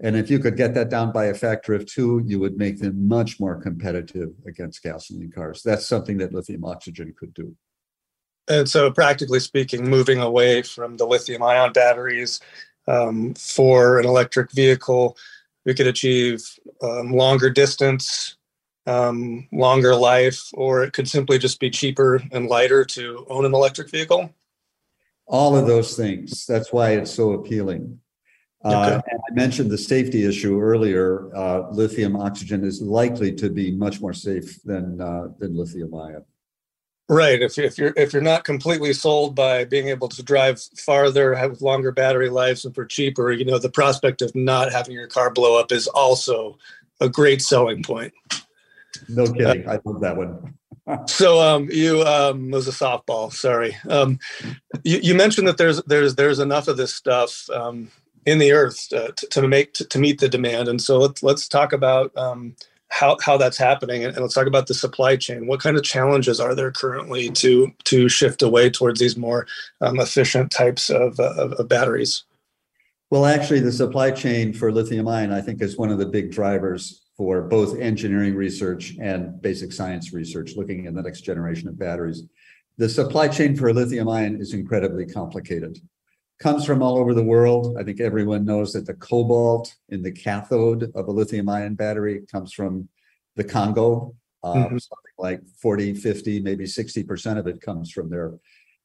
And 0.00 0.14
if 0.14 0.30
you 0.30 0.38
could 0.38 0.56
get 0.56 0.74
that 0.74 0.90
down 0.90 1.10
by 1.10 1.26
a 1.26 1.34
factor 1.34 1.72
of 1.74 1.86
two, 1.86 2.22
you 2.24 2.38
would 2.38 2.58
make 2.58 2.78
them 2.78 3.08
much 3.08 3.40
more 3.40 3.56
competitive 3.60 4.30
against 4.46 4.82
gasoline 4.82 5.32
cars. 5.32 5.62
That's 5.62 5.86
something 5.86 6.18
that 6.18 6.34
lithium 6.34 6.64
oxygen 6.64 7.14
could 7.18 7.32
do. 7.32 7.56
And 8.48 8.68
so, 8.68 8.90
practically 8.90 9.40
speaking, 9.40 9.88
moving 9.88 10.20
away 10.20 10.62
from 10.62 10.98
the 10.98 11.06
lithium 11.06 11.42
ion 11.42 11.72
batteries 11.72 12.40
um, 12.86 13.34
for 13.34 13.98
an 13.98 14.06
electric 14.06 14.52
vehicle, 14.52 15.16
we 15.64 15.74
could 15.74 15.88
achieve 15.88 16.44
um, 16.82 17.10
longer 17.10 17.50
distance, 17.50 18.36
um, 18.86 19.48
longer 19.50 19.96
life, 19.96 20.48
or 20.54 20.84
it 20.84 20.92
could 20.92 21.08
simply 21.08 21.38
just 21.38 21.58
be 21.58 21.70
cheaper 21.70 22.22
and 22.30 22.46
lighter 22.46 22.84
to 22.84 23.26
own 23.28 23.44
an 23.46 23.54
electric 23.54 23.90
vehicle 23.90 24.32
all 25.26 25.56
of 25.56 25.66
those 25.66 25.96
things. 25.96 26.46
That's 26.46 26.72
why 26.72 26.92
it's 26.92 27.10
so 27.10 27.32
appealing. 27.32 28.00
Uh, 28.64 29.00
and 29.06 29.20
I 29.30 29.34
mentioned 29.34 29.70
the 29.70 29.78
safety 29.78 30.24
issue 30.24 30.60
earlier. 30.60 31.34
Uh, 31.36 31.70
lithium 31.70 32.16
oxygen 32.16 32.64
is 32.64 32.82
likely 32.82 33.32
to 33.34 33.48
be 33.48 33.70
much 33.70 34.00
more 34.00 34.12
safe 34.12 34.60
than 34.64 35.00
uh, 35.00 35.28
than 35.38 35.56
lithium 35.56 35.94
ion. 35.94 36.24
Right. 37.08 37.40
If, 37.40 37.56
if 37.58 37.78
you're 37.78 37.92
if 37.96 38.12
you're 38.12 38.22
not 38.22 38.42
completely 38.42 38.92
sold 38.92 39.36
by 39.36 39.64
being 39.64 39.88
able 39.88 40.08
to 40.08 40.22
drive 40.22 40.60
farther, 40.76 41.34
have 41.34 41.62
longer 41.62 41.92
battery 41.92 42.28
lives, 42.28 42.64
and 42.64 42.74
for 42.74 42.84
cheaper, 42.84 43.30
you 43.30 43.44
know, 43.44 43.58
the 43.58 43.70
prospect 43.70 44.22
of 44.22 44.34
not 44.34 44.72
having 44.72 44.94
your 44.94 45.06
car 45.06 45.30
blow 45.30 45.60
up 45.60 45.70
is 45.70 45.86
also 45.86 46.58
a 47.00 47.08
great 47.08 47.42
selling 47.42 47.84
point. 47.84 48.12
No 49.08 49.30
kidding. 49.32 49.68
I 49.68 49.78
love 49.84 50.00
that 50.00 50.16
one 50.16 50.54
so 51.06 51.40
um, 51.40 51.68
you 51.70 52.02
um, 52.02 52.50
was 52.50 52.68
a 52.68 52.72
softball. 52.72 53.32
Sorry. 53.32 53.76
Um, 53.88 54.18
you, 54.84 54.98
you, 55.02 55.14
mentioned 55.14 55.48
that 55.48 55.58
there's 55.58 55.82
there's 55.84 56.14
there's 56.14 56.38
enough 56.38 56.68
of 56.68 56.76
this 56.76 56.94
stuff 56.94 57.48
um, 57.50 57.90
in 58.24 58.38
the 58.38 58.52
earth 58.52 58.88
to, 58.90 59.12
to, 59.12 59.48
make 59.48 59.74
to, 59.74 59.84
to, 59.84 59.98
meet 59.98 60.20
the 60.20 60.28
demand, 60.28 60.68
and 60.68 60.80
so 60.80 60.98
let's 60.98 61.22
let's 61.22 61.48
talk 61.48 61.72
about 61.72 62.16
um, 62.16 62.54
how 62.88 63.16
how 63.20 63.36
that's 63.36 63.58
happening, 63.58 64.04
and, 64.04 64.14
and, 64.14 64.22
let's 64.22 64.34
talk 64.34 64.46
about 64.46 64.68
the 64.68 64.74
supply 64.74 65.16
chain. 65.16 65.46
What 65.46 65.60
kind 65.60 65.76
of 65.76 65.82
challenges 65.82 66.38
are 66.38 66.54
there 66.54 66.70
currently 66.70 67.30
to 67.30 67.72
to 67.84 68.08
shift 68.08 68.42
away 68.42 68.70
towards 68.70 69.00
these 69.00 69.16
more 69.16 69.46
um, 69.80 69.98
efficient 69.98 70.52
types 70.52 70.88
of, 70.88 71.18
uh, 71.18 71.34
of, 71.36 71.52
of 71.54 71.68
batteries? 71.68 72.24
Well, 73.10 73.26
actually, 73.26 73.60
the 73.60 73.72
supply 73.72 74.12
chain 74.12 74.52
for 74.52 74.70
lithium 74.70 75.08
ion, 75.08 75.32
I 75.32 75.40
think, 75.40 75.62
is 75.62 75.76
one 75.76 75.90
of 75.90 75.98
the 75.98 76.06
big 76.06 76.30
drivers 76.30 77.05
for 77.16 77.42
both 77.42 77.78
engineering 77.78 78.34
research 78.34 78.96
and 79.00 79.40
basic 79.40 79.72
science 79.72 80.12
research, 80.12 80.52
looking 80.56 80.86
at 80.86 80.94
the 80.94 81.02
next 81.02 81.22
generation 81.22 81.68
of 81.68 81.78
batteries. 81.78 82.22
The 82.78 82.88
supply 82.88 83.28
chain 83.28 83.56
for 83.56 83.72
lithium 83.72 84.08
ion 84.08 84.36
is 84.40 84.52
incredibly 84.52 85.06
complicated. 85.06 85.78
comes 86.38 86.66
from 86.66 86.82
all 86.82 86.98
over 86.98 87.14
the 87.14 87.24
world. 87.24 87.76
I 87.80 87.82
think 87.82 87.98
everyone 87.98 88.44
knows 88.44 88.74
that 88.74 88.84
the 88.84 88.92
cobalt 88.92 89.74
in 89.88 90.02
the 90.02 90.12
cathode 90.12 90.92
of 90.94 91.08
a 91.08 91.10
lithium 91.10 91.48
ion 91.48 91.74
battery 91.74 92.26
comes 92.30 92.52
from 92.52 92.90
the 93.36 93.44
Congo. 93.44 94.14
Uh, 94.44 94.54
mm-hmm. 94.54 94.76
Something 94.76 95.16
like 95.18 95.40
40, 95.62 95.94
50, 95.94 96.40
maybe 96.40 96.64
60% 96.64 97.38
of 97.38 97.46
it 97.46 97.62
comes 97.62 97.90
from 97.90 98.10
there. 98.10 98.34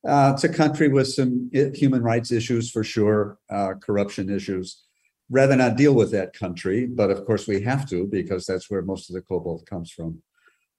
Uh, 0.07 0.31
it's 0.33 0.45
a 0.45 0.49
country 0.49 0.87
with 0.87 1.09
some 1.09 1.51
human 1.51 2.01
rights 2.01 2.31
issues 2.31 2.71
for 2.71 2.85
sure, 2.85 3.37
uh, 3.49 3.73
corruption 3.81 4.29
issues. 4.29 4.83
Rather 5.31 5.55
not 5.55 5.77
deal 5.77 5.93
with 5.93 6.11
that 6.11 6.33
country, 6.33 6.85
but 6.85 7.09
of 7.09 7.25
course 7.25 7.47
we 7.47 7.61
have 7.61 7.89
to 7.89 8.05
because 8.05 8.45
that's 8.45 8.69
where 8.69 8.81
most 8.81 9.09
of 9.09 9.15
the 9.15 9.21
cobalt 9.21 9.65
comes 9.65 9.89
from. 9.89 10.21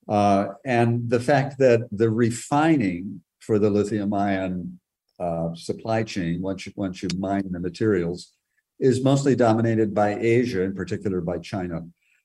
Uh, 0.09 0.49
and 0.65 1.09
the 1.09 1.21
fact 1.21 1.59
that 1.59 1.89
the 1.91 2.11
refining 2.11 3.23
for 3.41 3.59
the 3.59 3.71
lithium 3.71 4.13
ion 4.13 4.79
uh, 5.19 5.55
supply 5.55 6.03
chain, 6.03 6.43
once 6.43 6.67
you, 6.67 6.73
once 6.77 7.03
you 7.03 7.09
mine 7.19 7.45
the 7.51 7.61
materials, 7.61 8.33
is 8.79 9.03
mostly 9.03 9.35
dominated 9.35 9.95
by 9.95 10.17
Asia, 10.17 10.63
in 10.63 10.75
particular 10.75 11.21
by 11.21 11.39
China. 11.39 11.83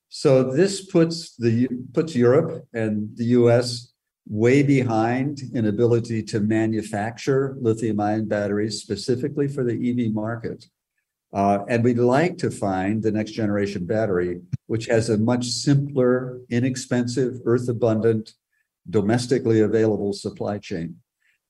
So 0.09 0.43
this 0.43 0.85
puts 0.85 1.35
the 1.35 1.67
puts 1.93 2.15
Europe 2.15 2.65
and 2.73 3.15
the 3.15 3.25
U.S. 3.41 3.93
way 4.27 4.63
behind 4.63 5.41
in 5.53 5.67
ability 5.67 6.23
to 6.23 6.39
manufacture 6.39 7.57
lithium-ion 7.59 8.27
batteries 8.27 8.81
specifically 8.81 9.47
for 9.47 9.63
the 9.63 9.73
EV 9.73 10.13
market. 10.13 10.65
Uh, 11.33 11.59
and 11.67 11.83
we'd 11.83 11.97
like 11.97 12.37
to 12.37 12.49
find 12.49 13.03
the 13.03 13.11
next 13.11 13.31
generation 13.31 13.85
battery, 13.85 14.41
which 14.67 14.85
has 14.85 15.09
a 15.09 15.17
much 15.17 15.45
simpler, 15.45 16.39
inexpensive, 16.49 17.39
earth 17.45 17.67
abundant, 17.67 18.33
domestically 18.89 19.61
available 19.61 20.13
supply 20.13 20.57
chain. 20.57 20.95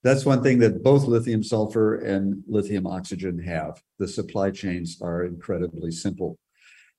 That's 0.03 0.25
one 0.25 0.41
thing 0.41 0.60
that 0.60 0.84
both 0.84 1.05
lithium 1.05 1.43
sulfur 1.43 1.98
and 1.98 2.43
lithium 2.48 2.88
oxygen 2.88 3.39
have. 3.39 3.81
The 4.00 4.07
supply 4.07 4.51
chains 4.51 5.00
are 5.01 5.25
incredibly 5.25 5.91
simple. 5.91 6.39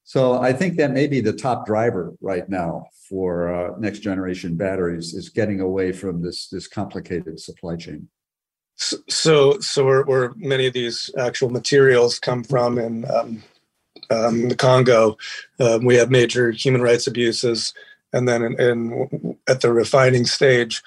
So 0.05 0.41
I 0.41 0.53
think 0.53 0.77
that 0.77 0.93
may 0.93 1.07
be 1.07 1.21
the 1.21 1.33
top 1.33 1.67
driver 1.67 2.15
right 2.21 2.49
now 2.49 2.87
for 3.09 3.53
uh, 3.53 3.79
next 3.79 3.99
generation 4.01 4.57
batteries 4.57 5.15
is 5.15 5.29
getting 5.29 5.61
away 5.61 5.93
from 5.93 6.23
this 6.23 6.49
this 6.49 6.67
complicated 6.67 7.39
supply 7.39 7.77
chain. 7.77 8.09
So, 8.79 9.59
so 9.59 9.85
where, 9.85 10.03
where 10.05 10.33
many 10.37 10.67
of 10.67 10.73
these 10.73 11.11
actual 11.19 11.51
materials 11.51 12.19
come 12.19 12.45
from 12.45 12.79
in 12.79 13.05
um, 13.11 13.43
um, 14.11 14.49
the 14.49 14.55
Congo, 14.55 15.17
um, 15.59 15.85
we 15.85 15.97
have 15.97 16.11
major 16.11 16.53
human 16.53 16.81
rights 16.81 17.07
abuses, 17.07 17.75
and 18.13 18.29
then 18.29 18.43
in, 18.43 18.61
in 18.61 19.39
at 19.49 19.61
the 19.61 19.73
refining 19.73 20.25
stage, 20.25 20.83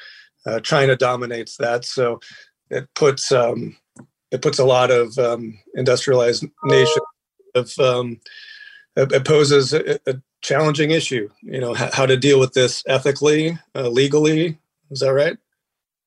uh, 0.46 0.60
China 0.62 0.96
dominates 0.96 1.58
that. 1.58 1.86
So 1.86 2.22
it 2.70 2.88
puts 2.96 3.32
um, 3.32 3.76
it 4.32 4.42
puts 4.42 4.58
a 4.58 4.66
lot 4.66 4.90
of 4.90 5.18
um, 5.20 5.60
industrialized 5.76 6.46
nations 6.64 7.06
of 7.54 7.78
um, 7.80 8.22
it 8.96 9.26
poses 9.26 9.74
a, 9.74 10.00
a, 10.08 10.22
challenging 10.42 10.90
issue. 10.90 11.30
You 11.44 11.60
know, 11.60 11.74
how, 11.76 12.08
to 12.08 12.18
deal 12.18 12.40
with 12.40 12.54
this 12.54 12.84
ethically, 12.88 13.60
uh, 13.76 13.90
legally. 13.90 14.58
Is 14.90 15.02
that 15.02 15.14
right? 15.14 15.38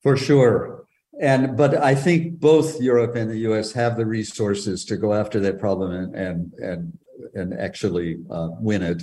For 0.02 0.16
sure. 0.16 0.83
And 1.20 1.56
but 1.56 1.76
I 1.76 1.94
think 1.94 2.40
both 2.40 2.80
Europe 2.80 3.14
and 3.14 3.30
the 3.30 3.38
U.S. 3.38 3.72
have 3.72 3.96
the 3.96 4.06
resources 4.06 4.84
to 4.86 4.96
go 4.96 5.14
after 5.14 5.38
that 5.40 5.60
problem 5.60 5.92
and 6.14 6.52
and 6.54 6.98
and, 7.34 7.54
actually 7.54 8.18
uh, 8.30 8.48
win 8.58 8.82
it. 8.82 9.02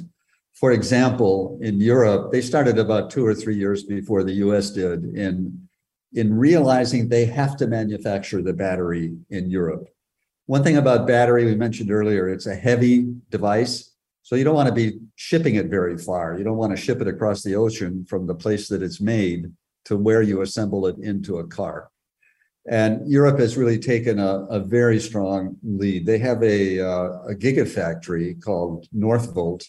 For 0.53 0.71
example, 0.71 1.57
in 1.61 1.79
Europe, 1.79 2.31
they 2.31 2.41
started 2.41 2.77
about 2.77 3.09
two 3.09 3.25
or 3.25 3.33
three 3.33 3.55
years 3.55 3.83
before 3.83 4.23
the 4.23 4.33
U.S. 4.45 4.71
did 4.71 5.05
in 5.15 5.67
in 6.13 6.37
realizing 6.37 7.07
they 7.07 7.25
have 7.25 7.55
to 7.57 7.67
manufacture 7.67 8.41
the 8.41 8.53
battery 8.53 9.15
in 9.29 9.49
Europe. 9.49 9.87
One 10.47 10.63
thing 10.63 10.75
about 10.75 11.07
battery, 11.07 11.45
we 11.45 11.55
mentioned 11.55 11.91
earlier, 11.91 12.27
it's 12.27 12.47
a 12.47 12.55
heavy 12.55 13.13
device. 13.29 13.91
So 14.23 14.35
you 14.35 14.43
don't 14.43 14.55
want 14.55 14.67
to 14.67 14.75
be 14.75 14.99
shipping 15.15 15.55
it 15.55 15.67
very 15.67 15.97
far. 15.97 16.37
You 16.37 16.43
don't 16.43 16.57
want 16.57 16.75
to 16.75 16.81
ship 16.81 17.00
it 17.01 17.07
across 17.07 17.41
the 17.41 17.55
ocean 17.55 18.05
from 18.05 18.27
the 18.27 18.35
place 18.35 18.67
that 18.67 18.83
it's 18.83 19.00
made 19.00 19.51
to 19.85 19.97
where 19.97 20.21
you 20.21 20.41
assemble 20.41 20.85
it 20.87 20.97
into 20.97 21.37
a 21.37 21.47
car. 21.47 21.90
And 22.69 23.09
Europe 23.09 23.39
has 23.39 23.57
really 23.57 23.79
taken 23.79 24.19
a, 24.19 24.45
a 24.50 24.59
very 24.59 25.00
strong 25.00 25.57
lead. 25.63 26.05
They 26.05 26.19
have 26.19 26.43
a, 26.43 26.79
uh, 26.79 27.09
a 27.29 27.35
gigafactory 27.35 28.41
called 28.43 28.87
Northvolt, 28.95 29.65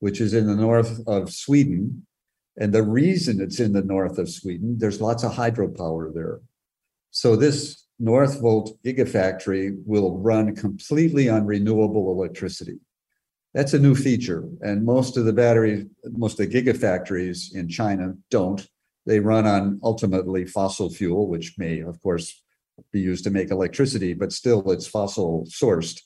which 0.00 0.20
is 0.20 0.34
in 0.34 0.46
the 0.46 0.56
north 0.56 1.00
of 1.06 1.32
Sweden. 1.32 2.06
And 2.56 2.72
the 2.72 2.82
reason 2.82 3.40
it's 3.40 3.60
in 3.60 3.72
the 3.72 3.82
north 3.82 4.18
of 4.18 4.28
Sweden, 4.28 4.76
there's 4.78 5.00
lots 5.00 5.22
of 5.22 5.32
hydropower 5.32 6.12
there. 6.12 6.40
So 7.10 7.36
this 7.36 7.84
Northvolt 8.00 8.76
Gigafactory 8.84 9.76
will 9.86 10.18
run 10.18 10.54
completely 10.56 11.28
on 11.28 11.46
renewable 11.46 12.10
electricity. 12.10 12.78
That's 13.54 13.74
a 13.74 13.78
new 13.78 13.94
feature, 13.94 14.48
and 14.62 14.84
most 14.84 15.16
of 15.16 15.26
the 15.26 15.32
batteries, 15.32 15.86
most 16.10 16.40
of 16.40 16.50
the 16.50 16.62
gigafactories 16.62 17.54
in 17.54 17.68
China 17.68 18.14
don't. 18.28 18.66
They 19.06 19.20
run 19.20 19.46
on 19.46 19.80
ultimately 19.82 20.46
fossil 20.46 20.90
fuel, 20.90 21.28
which 21.28 21.54
may, 21.58 21.80
of 21.80 22.00
course, 22.02 22.42
be 22.92 23.00
used 23.00 23.24
to 23.24 23.30
make 23.30 23.50
electricity, 23.50 24.14
but 24.14 24.32
still 24.32 24.70
it's 24.70 24.86
fossil 24.86 25.46
sourced. 25.46 26.00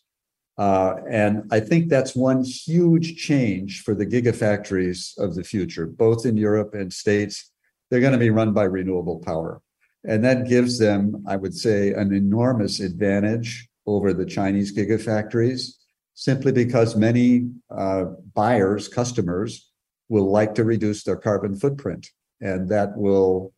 Uh, 0.58 0.96
and 1.08 1.44
I 1.52 1.60
think 1.60 1.88
that's 1.88 2.16
one 2.16 2.42
huge 2.42 3.16
change 3.16 3.82
for 3.82 3.94
the 3.94 4.06
gigafactories 4.06 5.16
of 5.18 5.36
the 5.36 5.44
future, 5.44 5.86
both 5.86 6.26
in 6.26 6.36
Europe 6.36 6.74
and 6.74 6.92
States. 6.92 7.52
They're 7.90 8.00
going 8.00 8.12
to 8.12 8.18
be 8.18 8.30
run 8.30 8.52
by 8.52 8.64
renewable 8.64 9.20
power. 9.20 9.62
And 10.04 10.24
that 10.24 10.48
gives 10.48 10.78
them, 10.78 11.24
I 11.28 11.36
would 11.36 11.54
say, 11.54 11.92
an 11.92 12.12
enormous 12.12 12.80
advantage 12.80 13.68
over 13.86 14.12
the 14.12 14.26
Chinese 14.26 14.76
gigafactories, 14.76 15.74
simply 16.14 16.52
because 16.52 16.96
many 16.96 17.50
uh, 17.70 18.06
buyers, 18.34 18.88
customers, 18.88 19.70
will 20.08 20.30
like 20.30 20.54
to 20.56 20.64
reduce 20.64 21.04
their 21.04 21.16
carbon 21.16 21.54
footprint. 21.54 22.08
And 22.40 22.68
that 22.68 22.96
will, 22.96 23.52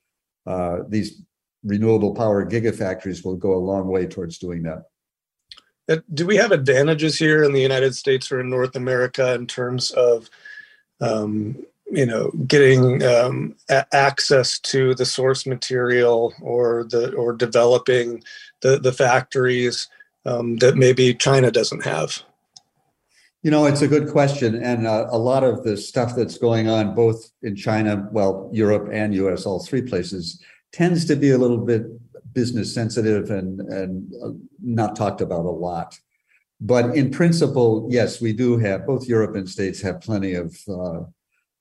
uh, 0.47 0.79
these 0.89 1.23
renewable 1.63 2.15
power 2.15 2.45
gigafactories 2.49 3.25
will 3.25 3.37
go 3.37 3.55
a 3.55 3.57
long 3.57 3.89
way 3.89 4.07
towards 4.07 4.39
doing 4.39 4.63
that. 4.63 4.85
Uh, 5.89 5.97
do 6.15 6.25
we 6.27 6.37
have 6.37 6.53
advantages 6.53 7.19
here 7.19 7.43
in 7.43 7.53
the 7.53 7.61
United 7.61 7.95
States 7.95 8.31
or 8.31 8.41
in 8.41 8.49
North 8.49 8.77
America 8.77 9.35
in 9.35 9.47
terms 9.47 9.91
of 9.91 10.31
um, 11.01 11.57
you 11.91 12.07
know 12.07 12.31
getting 12.47 13.03
um, 13.03 13.57
a- 13.69 13.87
access 13.95 14.59
to 14.61 14.95
the 14.95 15.05
source 15.05 15.47
material 15.47 16.33
or 16.41 16.85
the 16.85 17.13
or 17.15 17.33
developing 17.33 18.23
the 18.61 18.79
the 18.79 18.93
factories 18.93 19.89
um, 20.25 20.57
that 20.59 20.77
maybe 20.77 21.13
China 21.13 21.51
doesn't 21.51 21.85
have? 21.85 22.23
You 23.43 23.51
know, 23.51 23.65
it's 23.65 23.81
a 23.81 23.89
good 23.89 24.11
question, 24.11 24.63
and 24.63 24.87
uh, 24.87 25.07
a 25.11 25.17
lot 25.19 25.45
of 25.45 25.65
the 25.65 25.77
stuff 25.77 26.15
that's 26.15 26.37
going 26.37 26.69
on 26.69 26.95
both 26.95 27.31
in 27.43 27.57
China, 27.57 28.07
well, 28.13 28.51
Europe 28.53 28.91
and 28.93 29.15
U.S., 29.15 29.47
all 29.47 29.65
three 29.65 29.81
places, 29.81 30.43
tends 30.73 31.07
to 31.07 31.17
be 31.17 31.31
a 31.31 31.39
little 31.39 31.65
bit 31.65 31.85
business 32.33 32.73
sensitive 32.73 33.31
and 33.31 33.61
and 33.61 34.13
uh, 34.23 34.31
not 34.63 34.95
talked 34.95 35.21
about 35.21 35.47
a 35.47 35.51
lot. 35.51 35.99
But 36.61 36.95
in 36.95 37.11
principle, 37.11 37.89
yes, 37.91 38.21
we 38.21 38.33
do 38.33 38.59
have 38.59 38.87
both 38.87 39.09
Europe 39.09 39.35
and 39.35 39.49
states 39.49 39.81
have 39.81 40.03
plenty 40.03 40.35
of 40.35 40.57
uh, 40.69 41.01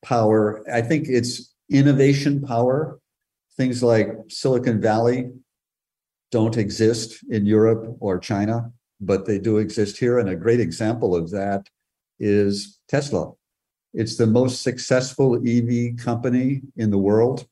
power. 0.03 0.61
I 0.71 0.81
think 0.81 1.07
it's 1.07 1.53
innovation 1.71 2.41
power. 2.41 2.99
Things 3.55 3.81
like 3.81 4.09
Silicon 4.27 4.81
Valley 4.81 5.31
don't 6.31 6.57
exist 6.57 7.23
in 7.29 7.45
Europe 7.45 7.95
or 7.99 8.19
China, 8.19 8.71
but 8.99 9.25
they 9.25 9.39
do 9.39 9.57
exist 9.57 9.97
here. 9.97 10.19
And 10.19 10.29
a 10.29 10.35
great 10.35 10.59
example 10.59 11.15
of 11.15 11.31
that 11.31 11.67
is 12.19 12.79
Tesla. 12.87 13.31
It's 13.93 14.17
the 14.17 14.27
most 14.27 14.61
successful 14.61 15.35
EV 15.47 15.97
company 15.97 16.61
in 16.77 16.91
the 16.91 16.97
world, 16.97 17.47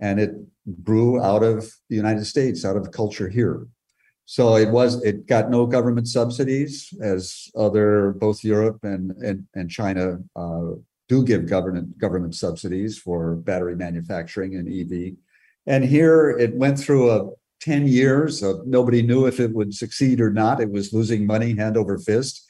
and 0.00 0.18
it 0.18 0.32
grew 0.82 1.22
out 1.22 1.42
of 1.42 1.70
the 1.88 1.96
United 1.96 2.24
States, 2.24 2.64
out 2.64 2.76
of 2.76 2.90
culture 2.90 3.28
here. 3.28 3.66
So 4.24 4.56
it 4.56 4.70
was 4.70 5.02
it 5.02 5.26
got 5.26 5.50
no 5.50 5.66
government 5.66 6.08
subsidies 6.08 6.94
as 7.02 7.48
other 7.56 8.12
both 8.12 8.44
Europe 8.44 8.78
and 8.84 9.10
and, 9.22 9.46
and 9.54 9.70
China 9.70 10.18
uh, 10.36 10.76
do 11.08 11.24
give 11.24 11.46
government 11.46 11.98
government 11.98 12.34
subsidies 12.36 12.96
for 12.96 13.34
battery 13.34 13.74
manufacturing 13.74 14.54
and 14.54 14.68
EV. 14.68 15.16
And 15.66 15.84
here 15.84 16.30
it 16.30 16.54
went 16.54 16.78
through 16.78 17.10
a 17.10 17.30
10 17.60 17.86
years 17.86 18.42
of 18.42 18.66
nobody 18.66 19.02
knew 19.02 19.26
if 19.26 19.38
it 19.38 19.52
would 19.52 19.74
succeed 19.74 20.20
or 20.20 20.30
not. 20.30 20.60
It 20.60 20.70
was 20.70 20.92
losing 20.92 21.26
money 21.26 21.54
hand 21.54 21.76
over 21.76 21.98
fist. 21.98 22.46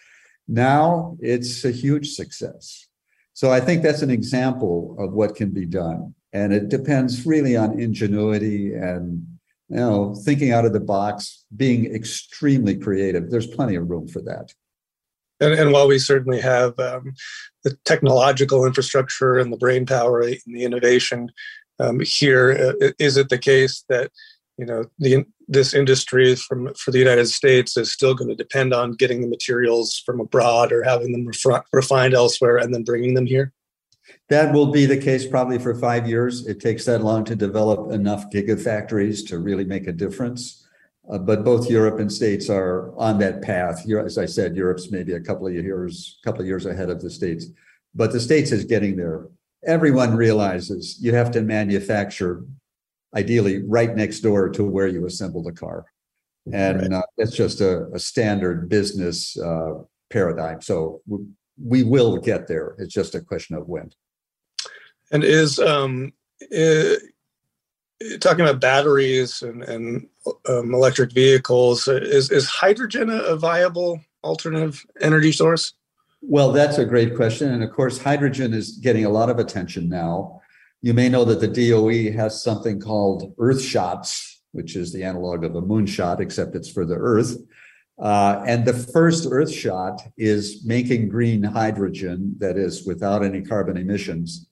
Now 0.47 1.17
it's 1.21 1.65
a 1.65 1.71
huge 1.71 2.11
success. 2.11 2.87
So 3.33 3.51
I 3.51 3.61
think 3.61 3.83
that's 3.83 4.03
an 4.03 4.11
example 4.11 4.97
of 4.99 5.13
what 5.13 5.37
can 5.37 5.51
be 5.51 5.67
done. 5.67 6.15
And 6.33 6.53
it 6.53 6.69
depends 6.69 7.27
really 7.27 7.57
on 7.57 7.81
ingenuity 7.81 8.75
and 8.75 9.27
you 9.69 9.77
know 9.77 10.15
thinking 10.15 10.53
out 10.53 10.65
of 10.65 10.73
the 10.73 10.81
box, 10.81 11.45
being 11.57 11.93
extremely 11.95 12.77
creative. 12.77 13.31
There's 13.31 13.47
plenty 13.47 13.77
of 13.77 13.89
room 13.89 14.09
for 14.09 14.21
that. 14.23 14.53
And, 15.41 15.55
and 15.55 15.73
while 15.73 15.89
we 15.89 15.99
certainly 15.99 16.41
have 16.41 16.79
um, 16.79 17.15
the 17.65 17.77
technological 17.85 18.67
infrastructure 18.67 19.39
and 19.39 19.53
the 19.53 19.57
brain 19.57 19.87
power 19.87 20.21
and 20.21 20.37
the 20.47 20.65
innovation 20.65 21.31
um, 21.79 22.01
here, 22.01 22.75
uh, 22.83 22.91
is 22.99 23.17
it 23.17 23.31
the 23.31 23.39
case 23.39 23.85
that 23.89 24.11
you 24.61 24.67
know 24.67 24.85
the 24.99 25.25
this 25.49 25.75
industry 25.75 26.37
from 26.37 26.73
for 26.75 26.91
the 26.91 26.99
United 26.99 27.27
States 27.27 27.77
is 27.77 27.91
still 27.91 28.15
going 28.15 28.29
to 28.29 28.37
depend 28.37 28.73
on 28.73 28.93
getting 28.93 29.23
the 29.23 29.27
materials 29.27 29.99
from 30.05 30.21
abroad 30.21 30.71
or 30.71 30.83
having 30.83 31.13
them 31.13 31.27
refi- 31.27 31.65
refined 31.73 32.15
elsewhere 32.15 32.59
and 32.59 32.73
then 32.73 32.85
bringing 32.85 33.15
them 33.15 33.27
here? 33.27 33.53
That 34.29 34.53
will 34.53 34.71
be 34.71 34.87
the 34.87 34.97
case 34.97 35.27
probably 35.27 35.59
for 35.59 35.75
five 35.75 36.09
years. 36.09 36.47
It 36.47 36.61
takes 36.61 36.85
that 36.85 37.03
long 37.03 37.25
to 37.25 37.35
develop 37.35 37.93
enough 37.93 38.31
gigafactories 38.31 39.27
to 39.29 39.39
really 39.39 39.65
make 39.65 39.87
a 39.87 39.93
difference. 39.93 40.67
Uh, 41.11 41.19
but 41.19 41.45
both 41.45 41.69
Europe 41.69 41.99
and 41.99 42.13
states 42.13 42.49
are 42.49 42.97
on 42.97 43.19
that 43.19 43.43
path. 43.43 43.83
Here, 43.85 43.99
As 43.99 44.19
I 44.19 44.27
said, 44.27 44.55
Europe's 44.55 44.91
maybe 44.93 45.15
a 45.15 45.21
couple 45.21 45.47
of 45.47 45.55
years, 45.55 46.21
couple 46.25 46.43
of 46.43 46.47
years 46.47 46.67
ahead 46.67 46.91
of 46.91 47.01
the 47.01 47.11
states, 47.11 47.47
but 47.95 48.13
the 48.13 48.21
states 48.21 48.53
is 48.53 48.65
getting 48.65 48.97
there. 48.97 49.27
Everyone 49.67 50.15
realizes 50.15 50.99
you 51.01 51.13
have 51.15 51.31
to 51.33 51.43
manufacture, 51.43 52.45
ideally, 53.15 53.63
right 53.67 53.95
next 53.95 54.21
door 54.21 54.49
to 54.51 54.65
where 54.65 54.87
you 54.87 55.07
assemble 55.07 55.43
the 55.43 55.53
car, 55.53 55.87
and 56.53 56.81
right. 56.81 56.93
uh, 56.93 57.03
it's 57.19 57.37
just 57.37 57.61
a, 57.61 57.87
a 57.93 57.99
standard 57.99 58.69
business 58.69 59.39
uh, 59.39 59.75
paradigm. 60.11 60.61
So 60.61 61.03
we, 61.07 61.19
we 61.63 61.83
will 61.83 62.17
get 62.19 62.49
there. 62.49 62.75
It's 62.79 62.95
just 62.95 63.15
a 63.15 63.21
question 63.21 63.57
of 63.57 63.69
when. 63.69 63.91
And 65.13 65.25
is 65.25 65.59
um, 65.59 66.13
talking 68.21 68.41
about 68.41 68.61
batteries 68.61 69.43
and, 69.43 69.63
and 69.65 70.07
um, 70.49 70.73
electric 70.73 71.13
vehicles, 71.13 71.89
is, 71.89 72.31
is 72.31 72.49
hydrogen 72.49 73.11
a 73.11 73.37
viable 73.37 74.01
alternative 74.23 74.85
energy 75.01 75.33
source? 75.33 75.75
Well, 76.23 76.53
that's 76.53 76.79
a 76.79 76.85
great 76.85 77.17
question. 77.17 77.53
And 77.53 77.63
of 77.65 77.73
course, 77.73 77.99
hydrogen 77.99 78.53
is 78.53 78.79
getting 78.79 79.05
a 79.05 79.11
lot 79.11 79.31
of 79.31 79.39
attention 79.39 79.89
now. 79.89 80.41
You 80.83 80.95
may 80.95 81.09
know 81.09 81.25
that 81.25 81.41
the 81.41 81.49
DOE 81.49 82.13
has 82.17 82.43
something 82.43 82.81
called 82.81 83.35
Earth 83.39 83.61
Shots, 83.61 84.43
which 84.53 84.77
is 84.77 84.93
the 84.93 85.05
analog 85.05 85.45
of 85.45 85.55
a 85.55 85.63
moonshot, 85.63 86.21
except 86.21 86.57
it's 86.57 86.71
for 86.71 86.87
the 86.87 86.97
Earth. 86.97 87.37
Uh, 88.01 88.43
and 88.47 88.65
the 88.65 88.73
first 88.73 89.29
Earth 89.31 89.53
shot 89.53 90.01
is 90.17 90.65
making 90.65 91.11
green 91.11 91.43
hydrogen 91.43 92.35
that 92.39 92.57
is 92.57 92.87
without 92.87 93.23
any 93.23 93.43
carbon 93.43 93.77
emissions 93.77 94.49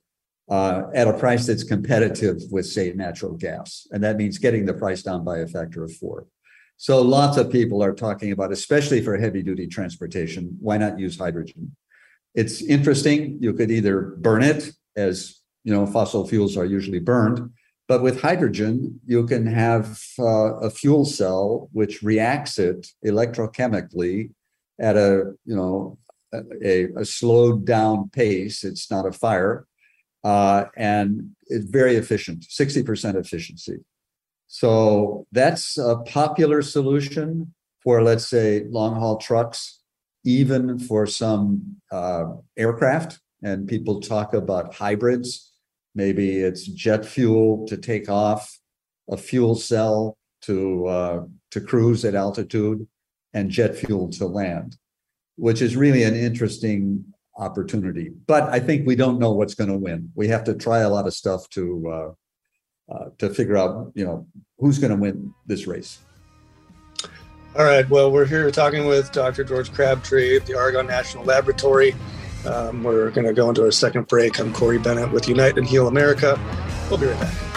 uh, 0.50 0.82
at 0.94 1.08
a 1.08 1.14
price 1.14 1.46
that's 1.46 1.64
competitive 1.64 2.36
with, 2.50 2.66
say, 2.66 2.92
natural 2.92 3.34
gas. 3.34 3.86
And 3.90 4.04
that 4.04 4.16
means 4.16 4.36
getting 4.36 4.66
the 4.66 4.74
price 4.74 5.02
down 5.02 5.24
by 5.24 5.38
a 5.38 5.46
factor 5.46 5.82
of 5.82 5.94
four. 5.96 6.26
So 6.76 7.02
lots 7.02 7.38
of 7.38 7.50
people 7.50 7.82
are 7.82 7.94
talking 7.94 8.32
about, 8.32 8.52
especially 8.52 9.00
for 9.00 9.16
heavy 9.16 9.42
duty 9.42 9.66
transportation, 9.66 10.56
why 10.60 10.76
not 10.76 10.98
use 10.98 11.18
hydrogen? 11.18 11.74
It's 12.34 12.62
interesting. 12.62 13.38
You 13.40 13.52
could 13.54 13.70
either 13.70 14.14
burn 14.18 14.42
it 14.42 14.70
as, 14.94 15.37
you 15.64 15.72
know, 15.72 15.86
fossil 15.86 16.26
fuels 16.26 16.56
are 16.56 16.64
usually 16.64 16.98
burned, 16.98 17.50
but 17.88 18.02
with 18.02 18.20
hydrogen, 18.20 19.00
you 19.06 19.26
can 19.26 19.46
have 19.46 20.00
uh, 20.18 20.56
a 20.58 20.70
fuel 20.70 21.04
cell 21.04 21.68
which 21.72 22.02
reacts 22.02 22.58
it 22.58 22.88
electrochemically 23.04 24.30
at 24.80 24.96
a, 24.96 25.32
you 25.44 25.56
know, 25.56 25.98
a, 26.62 26.88
a 26.96 27.04
slowed 27.04 27.64
down 27.64 28.10
pace. 28.10 28.62
It's 28.64 28.90
not 28.90 29.06
a 29.06 29.12
fire 29.12 29.66
uh, 30.24 30.64
and 30.76 31.30
it's 31.46 31.66
very 31.66 31.96
efficient, 31.96 32.42
60% 32.42 33.14
efficiency. 33.14 33.78
So 34.46 35.26
that's 35.32 35.78
a 35.78 35.96
popular 35.98 36.62
solution 36.62 37.54
for, 37.82 38.02
let's 38.02 38.28
say, 38.28 38.64
long 38.68 38.94
haul 38.96 39.18
trucks, 39.18 39.80
even 40.24 40.78
for 40.78 41.06
some 41.06 41.76
uh, 41.92 42.24
aircraft. 42.56 43.20
And 43.42 43.68
people 43.68 44.00
talk 44.00 44.34
about 44.34 44.74
hybrids. 44.74 45.47
Maybe 45.94 46.38
it's 46.38 46.66
jet 46.66 47.04
fuel 47.04 47.66
to 47.66 47.76
take 47.76 48.08
off, 48.08 48.58
a 49.10 49.16
fuel 49.16 49.54
cell 49.54 50.16
to 50.42 50.86
uh, 50.86 51.24
to 51.50 51.60
cruise 51.60 52.04
at 52.04 52.14
altitude, 52.14 52.86
and 53.34 53.50
jet 53.50 53.76
fuel 53.76 54.08
to 54.10 54.26
land, 54.26 54.76
which 55.36 55.62
is 55.62 55.76
really 55.76 56.02
an 56.04 56.14
interesting 56.14 57.04
opportunity. 57.36 58.10
But 58.26 58.44
I 58.44 58.60
think 58.60 58.86
we 58.86 58.96
don't 58.96 59.18
know 59.18 59.32
what's 59.32 59.54
going 59.54 59.70
to 59.70 59.78
win. 59.78 60.10
We 60.14 60.28
have 60.28 60.44
to 60.44 60.54
try 60.54 60.80
a 60.80 60.90
lot 60.90 61.06
of 61.06 61.14
stuff 61.14 61.48
to 61.50 61.88
uh, 61.88 62.10
uh, 62.92 63.10
to 63.18 63.30
figure 63.30 63.56
out, 63.56 63.92
you 63.94 64.04
know, 64.04 64.26
who's 64.58 64.78
going 64.78 64.90
to 64.90 64.96
win 64.96 65.34
this 65.46 65.66
race. 65.66 65.98
All 67.56 67.64
right. 67.64 67.88
Well, 67.88 68.10
we're 68.10 68.26
here 68.26 68.50
talking 68.50 68.86
with 68.86 69.10
Dr. 69.12 69.44
George 69.44 69.72
Crabtree 69.72 70.36
at 70.36 70.46
the 70.46 70.56
Argonne 70.56 70.86
National 70.86 71.24
Laboratory. 71.24 71.94
Um, 72.46 72.82
we're 72.82 73.10
going 73.10 73.26
to 73.26 73.32
go 73.32 73.48
into 73.48 73.64
our 73.64 73.70
second 73.70 74.06
break. 74.06 74.38
I'm 74.38 74.52
Corey 74.52 74.78
Bennett 74.78 75.12
with 75.12 75.28
Unite 75.28 75.58
and 75.58 75.66
Heal 75.66 75.88
America. 75.88 76.38
We'll 76.88 76.98
be 76.98 77.06
right 77.06 77.20
back. 77.20 77.47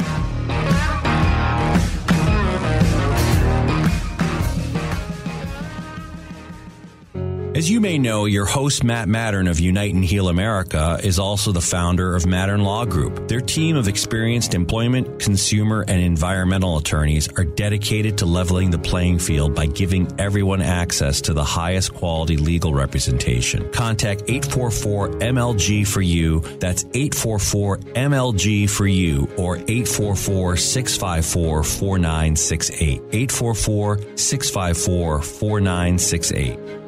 As 7.54 7.70
you 7.70 7.82
may 7.82 7.98
know, 7.98 8.24
your 8.24 8.46
host, 8.46 8.82
Matt 8.82 9.10
Mattern 9.10 9.50
of 9.50 9.60
Unite 9.60 9.94
and 9.94 10.06
Heal 10.06 10.30
America, 10.30 10.98
is 11.04 11.20
also 11.20 11.52
the 11.52 11.60
founder 11.60 12.16
of 12.16 12.24
Mattern 12.24 12.64
Law 12.64 12.86
Group. 12.86 13.28
Their 13.28 13.42
team 13.42 13.76
of 13.76 13.90
experienced 13.90 14.54
employment, 14.54 15.20
consumer, 15.20 15.84
and 15.86 16.00
environmental 16.02 16.78
attorneys 16.78 17.28
are 17.38 17.44
dedicated 17.44 18.18
to 18.20 18.26
leveling 18.26 18.72
the 18.72 18.80
playing 18.80 19.20
field 19.20 19.54
by 19.54 19.66
giving 19.66 20.08
everyone 20.18 20.62
access 20.62 21.20
to 21.22 21.34
the 21.34 21.44
highest 21.44 21.94
quality 21.94 22.38
legal 22.38 22.74
representation. 22.74 23.70
Contact 23.74 24.22
844 24.30 25.10
MLG 25.20 25.86
for 25.86 26.02
you. 26.02 26.40
That's 26.62 26.86
844 26.94 27.80
MLG 27.80 28.70
for 28.70 28.88
you 28.88 29.30
or 29.38 29.58
844 29.58 30.56
654 30.56 31.64
4968. 31.66 33.02
844 33.12 33.98
654 34.16 35.22
4968. 35.22 36.81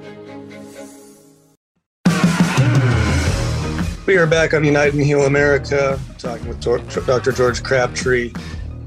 We 4.05 4.17
are 4.17 4.27
back 4.27 4.53
on 4.53 4.65
Unite 4.65 4.91
and 4.91 5.01
Heal 5.01 5.21
America, 5.21 5.97
talking 6.17 6.49
with 6.49 6.59
Dr. 6.59 7.31
George 7.31 7.63
Crabtree. 7.63 8.33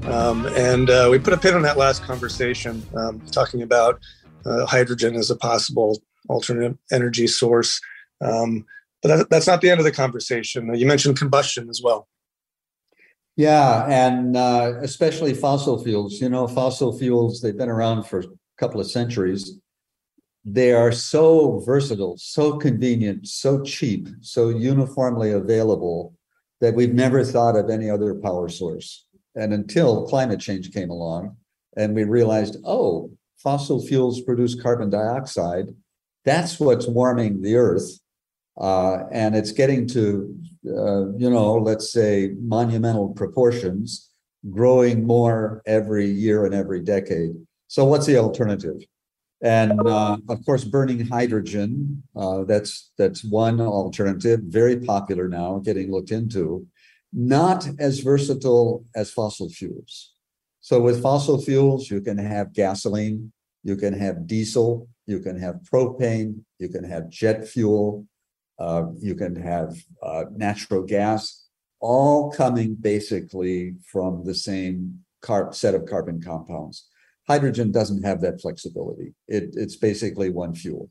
Um, 0.03 0.45
and 0.45 0.91
uh, 0.91 1.07
we 1.09 1.17
put 1.17 1.33
a 1.33 1.37
pin 1.37 1.55
on 1.55 1.63
that 1.63 1.75
last 1.75 2.03
conversation, 2.03 2.83
um, 2.95 3.19
talking 3.31 3.63
about 3.63 3.99
uh, 4.45 4.67
hydrogen 4.67 5.15
as 5.15 5.31
a 5.31 5.35
possible 5.35 5.99
alternate 6.29 6.77
energy 6.91 7.25
source. 7.25 7.81
Um, 8.21 8.67
but 9.01 9.07
that, 9.07 9.29
that's 9.31 9.47
not 9.47 9.61
the 9.61 9.71
end 9.71 9.79
of 9.79 9.85
the 9.85 9.91
conversation. 9.91 10.71
You 10.75 10.85
mentioned 10.85 11.17
combustion 11.17 11.67
as 11.67 11.81
well. 11.83 12.07
Yeah, 13.35 13.87
and 13.89 14.37
uh, 14.37 14.73
especially 14.83 15.33
fossil 15.33 15.83
fuels. 15.83 16.21
You 16.21 16.29
know, 16.29 16.47
fossil 16.47 16.95
fuels, 16.95 17.41
they've 17.41 17.57
been 17.57 17.69
around 17.69 18.03
for 18.03 18.19
a 18.19 18.25
couple 18.59 18.79
of 18.79 18.85
centuries 18.85 19.59
they 20.49 20.71
are 20.71 20.93
so 20.93 21.59
versatile, 21.65 22.15
so 22.17 22.57
convenient, 22.57 23.27
so 23.27 23.61
cheap, 23.63 24.07
so 24.21 24.47
uniformly 24.47 25.31
available 25.31 26.15
that 26.61 26.73
we've 26.73 26.93
never 26.93 27.25
thought 27.25 27.57
of 27.57 27.69
any 27.69 27.89
other 27.89 28.15
power 28.15 28.47
source. 28.47 29.05
And 29.35 29.53
until 29.53 30.07
climate 30.07 30.39
change 30.39 30.73
came 30.73 30.89
along 30.89 31.35
and 31.75 31.93
we 31.93 32.05
realized, 32.05 32.55
oh, 32.63 33.11
fossil 33.37 33.85
fuels 33.85 34.21
produce 34.21 34.55
carbon 34.55 34.89
dioxide, 34.89 35.75
that's 36.23 36.61
what's 36.61 36.87
warming 36.87 37.41
the 37.41 37.57
earth. 37.57 37.99
Uh, 38.57 39.03
and 39.11 39.35
it's 39.35 39.51
getting 39.51 39.85
to, 39.89 40.33
uh, 40.65 41.11
you 41.17 41.29
know, 41.29 41.55
let's 41.55 41.91
say 41.91 42.31
monumental 42.39 43.09
proportions, 43.09 44.09
growing 44.49 45.05
more 45.05 45.61
every 45.65 46.07
year 46.07 46.45
and 46.45 46.55
every 46.55 46.79
decade. 46.79 47.31
So, 47.67 47.83
what's 47.83 48.05
the 48.05 48.17
alternative? 48.17 48.81
And 49.41 49.79
uh, 49.87 50.17
of 50.29 50.43
course, 50.45 50.63
burning 50.63 51.05
hydrogen, 51.05 52.01
uh, 52.15 52.43
that's 52.43 52.91
that's 52.97 53.23
one 53.23 53.61
alternative, 53.61 54.39
very 54.43 54.79
popular 54.79 55.27
now, 55.27 55.59
getting 55.59 55.91
looked 55.91 56.11
into, 56.11 56.65
not 57.13 57.67
as 57.79 57.99
versatile 57.99 58.83
as 58.95 59.11
fossil 59.11 59.49
fuels. 59.49 60.13
So 60.59 60.81
with 60.81 61.03
fossil 61.03 61.39
fuels, 61.39 61.91
you 61.91 62.01
can 62.01 62.17
have 62.17 62.51
gasoline, 62.51 63.31
you 63.63 63.75
can 63.75 63.93
have 63.93 64.25
diesel, 64.25 64.89
you 65.05 65.19
can 65.19 65.39
have 65.39 65.61
propane, 65.71 66.41
you 66.57 66.69
can 66.69 66.83
have 66.83 67.07
jet 67.09 67.47
fuel, 67.47 68.07
uh, 68.59 68.85
you 68.99 69.15
can 69.15 69.35
have 69.35 69.77
uh, 70.01 70.25
natural 70.35 70.83
gas, 70.83 71.45
all 71.79 72.31
coming 72.31 72.75
basically 72.75 73.75
from 73.85 74.25
the 74.25 74.33
same 74.33 75.03
car- 75.21 75.53
set 75.53 75.75
of 75.75 75.85
carbon 75.85 76.21
compounds. 76.21 76.87
Hydrogen 77.27 77.71
doesn't 77.71 78.03
have 78.03 78.21
that 78.21 78.41
flexibility. 78.41 79.13
It, 79.27 79.49
it's 79.53 79.75
basically 79.75 80.29
one 80.29 80.55
fuel. 80.55 80.89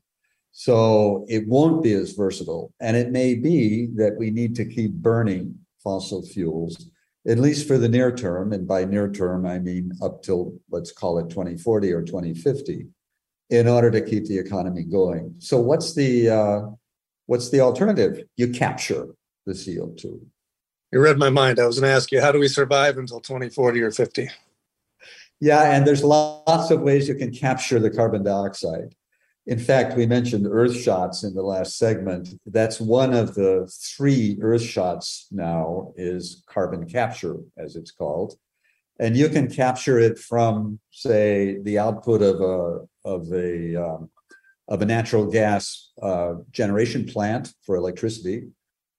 So 0.51 1.25
it 1.27 1.47
won't 1.47 1.83
be 1.83 1.93
as 1.93 2.13
versatile. 2.13 2.73
And 2.79 2.97
it 2.97 3.11
may 3.11 3.35
be 3.35 3.87
that 3.95 4.17
we 4.17 4.31
need 4.31 4.55
to 4.55 4.65
keep 4.65 4.91
burning 4.91 5.55
fossil 5.83 6.25
fuels, 6.25 6.89
at 7.27 7.37
least 7.37 7.67
for 7.67 7.77
the 7.77 7.89
near 7.89 8.15
term. 8.15 8.53
And 8.53 8.67
by 8.67 8.85
near 8.85 9.11
term, 9.11 9.45
I 9.45 9.59
mean 9.59 9.91
up 10.01 10.23
till 10.23 10.59
let's 10.71 10.91
call 10.91 11.19
it 11.19 11.29
2040 11.29 11.93
or 11.93 12.01
2050, 12.01 12.87
in 13.49 13.67
order 13.67 13.91
to 13.91 14.01
keep 14.01 14.25
the 14.25 14.37
economy 14.37 14.83
going. 14.83 15.35
So 15.39 15.59
what's 15.59 15.93
the 15.93 16.29
uh, 16.29 16.61
what's 17.27 17.49
the 17.49 17.61
alternative? 17.61 18.23
You 18.35 18.49
capture 18.49 19.09
the 19.45 19.53
CO2. 19.53 20.19
You 20.91 21.01
read 21.01 21.17
my 21.17 21.29
mind. 21.29 21.59
I 21.59 21.65
was 21.65 21.79
going 21.79 21.89
to 21.89 21.95
ask 21.95 22.11
you, 22.11 22.21
how 22.21 22.31
do 22.31 22.39
we 22.39 22.47
survive 22.47 22.97
until 22.97 23.19
2040 23.19 23.81
or 23.81 23.91
50? 23.91 24.29
Yeah, 25.39 25.75
and 25.75 25.85
there's 25.85 26.03
lots 26.03 26.71
of 26.71 26.81
ways 26.81 27.07
you 27.07 27.15
can 27.15 27.31
capture 27.31 27.79
the 27.79 27.91
carbon 27.91 28.23
dioxide. 28.23 28.95
In 29.45 29.59
fact, 29.59 29.95
we 29.95 30.05
mentioned 30.05 30.45
earth 30.49 30.75
shots 30.75 31.23
in 31.23 31.33
the 31.33 31.43
last 31.43 31.77
segment. 31.77 32.29
That's 32.45 32.81
one 32.81 33.13
of 33.13 33.35
the 33.35 33.71
three 33.95 34.37
earth 34.41 34.63
shots 34.63 35.27
now 35.31 35.93
is 35.95 36.43
carbon 36.47 36.85
capture, 36.85 37.37
as 37.57 37.75
it's 37.75 37.91
called. 37.91 38.33
And 38.99 39.15
you 39.15 39.29
can 39.29 39.49
capture 39.49 39.99
it 39.99 40.17
from, 40.17 40.79
say, 40.91 41.59
the 41.61 41.77
output 41.79 42.21
of 42.21 42.41
a 42.41 42.87
of 43.05 43.31
a 43.31 43.75
um, 43.75 44.09
of 44.67 44.81
a 44.81 44.85
natural 44.85 45.25
gas 45.27 45.91
uh, 46.01 46.33
generation 46.51 47.05
plant 47.05 47.53
for 47.65 47.77
electricity, 47.77 48.49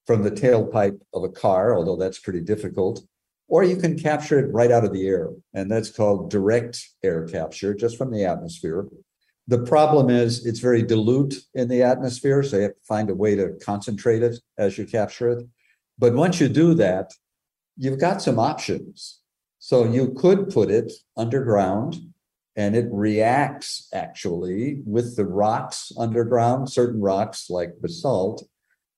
from 0.06 0.22
the 0.22 0.30
tailpipe 0.30 0.98
of 1.12 1.24
a 1.24 1.28
car, 1.28 1.76
although 1.76 1.96
that's 1.96 2.18
pretty 2.18 2.40
difficult, 2.40 3.02
or 3.48 3.64
you 3.64 3.76
can 3.76 3.98
capture 3.98 4.38
it 4.38 4.52
right 4.52 4.70
out 4.70 4.84
of 4.84 4.92
the 4.92 5.08
air, 5.08 5.30
and 5.54 5.70
that's 5.70 5.90
called 5.90 6.30
direct 6.30 6.86
air 7.02 7.26
capture, 7.26 7.74
just 7.74 7.96
from 7.96 8.12
the 8.12 8.24
atmosphere. 8.24 8.86
The 9.46 9.62
problem 9.62 10.10
is 10.10 10.44
it's 10.44 10.60
very 10.60 10.82
dilute 10.82 11.34
in 11.54 11.68
the 11.68 11.82
atmosphere, 11.82 12.42
so 12.42 12.56
you 12.56 12.62
have 12.64 12.74
to 12.74 12.86
find 12.86 13.08
a 13.08 13.14
way 13.14 13.34
to 13.34 13.54
concentrate 13.64 14.22
it 14.22 14.38
as 14.58 14.76
you 14.76 14.86
capture 14.86 15.30
it. 15.30 15.46
But 15.98 16.12
once 16.14 16.38
you 16.38 16.48
do 16.48 16.74
that, 16.74 17.14
you've 17.78 17.98
got 17.98 18.20
some 18.20 18.38
options. 18.38 19.20
So 19.58 19.84
you 19.84 20.12
could 20.12 20.50
put 20.50 20.70
it 20.70 20.92
underground 21.16 21.96
and 22.56 22.76
it 22.76 22.88
reacts 22.90 23.88
actually 23.94 24.82
with 24.84 25.16
the 25.16 25.24
rocks 25.24 25.92
underground, 25.96 26.70
certain 26.70 27.00
rocks 27.00 27.48
like 27.48 27.80
basalt. 27.80 28.46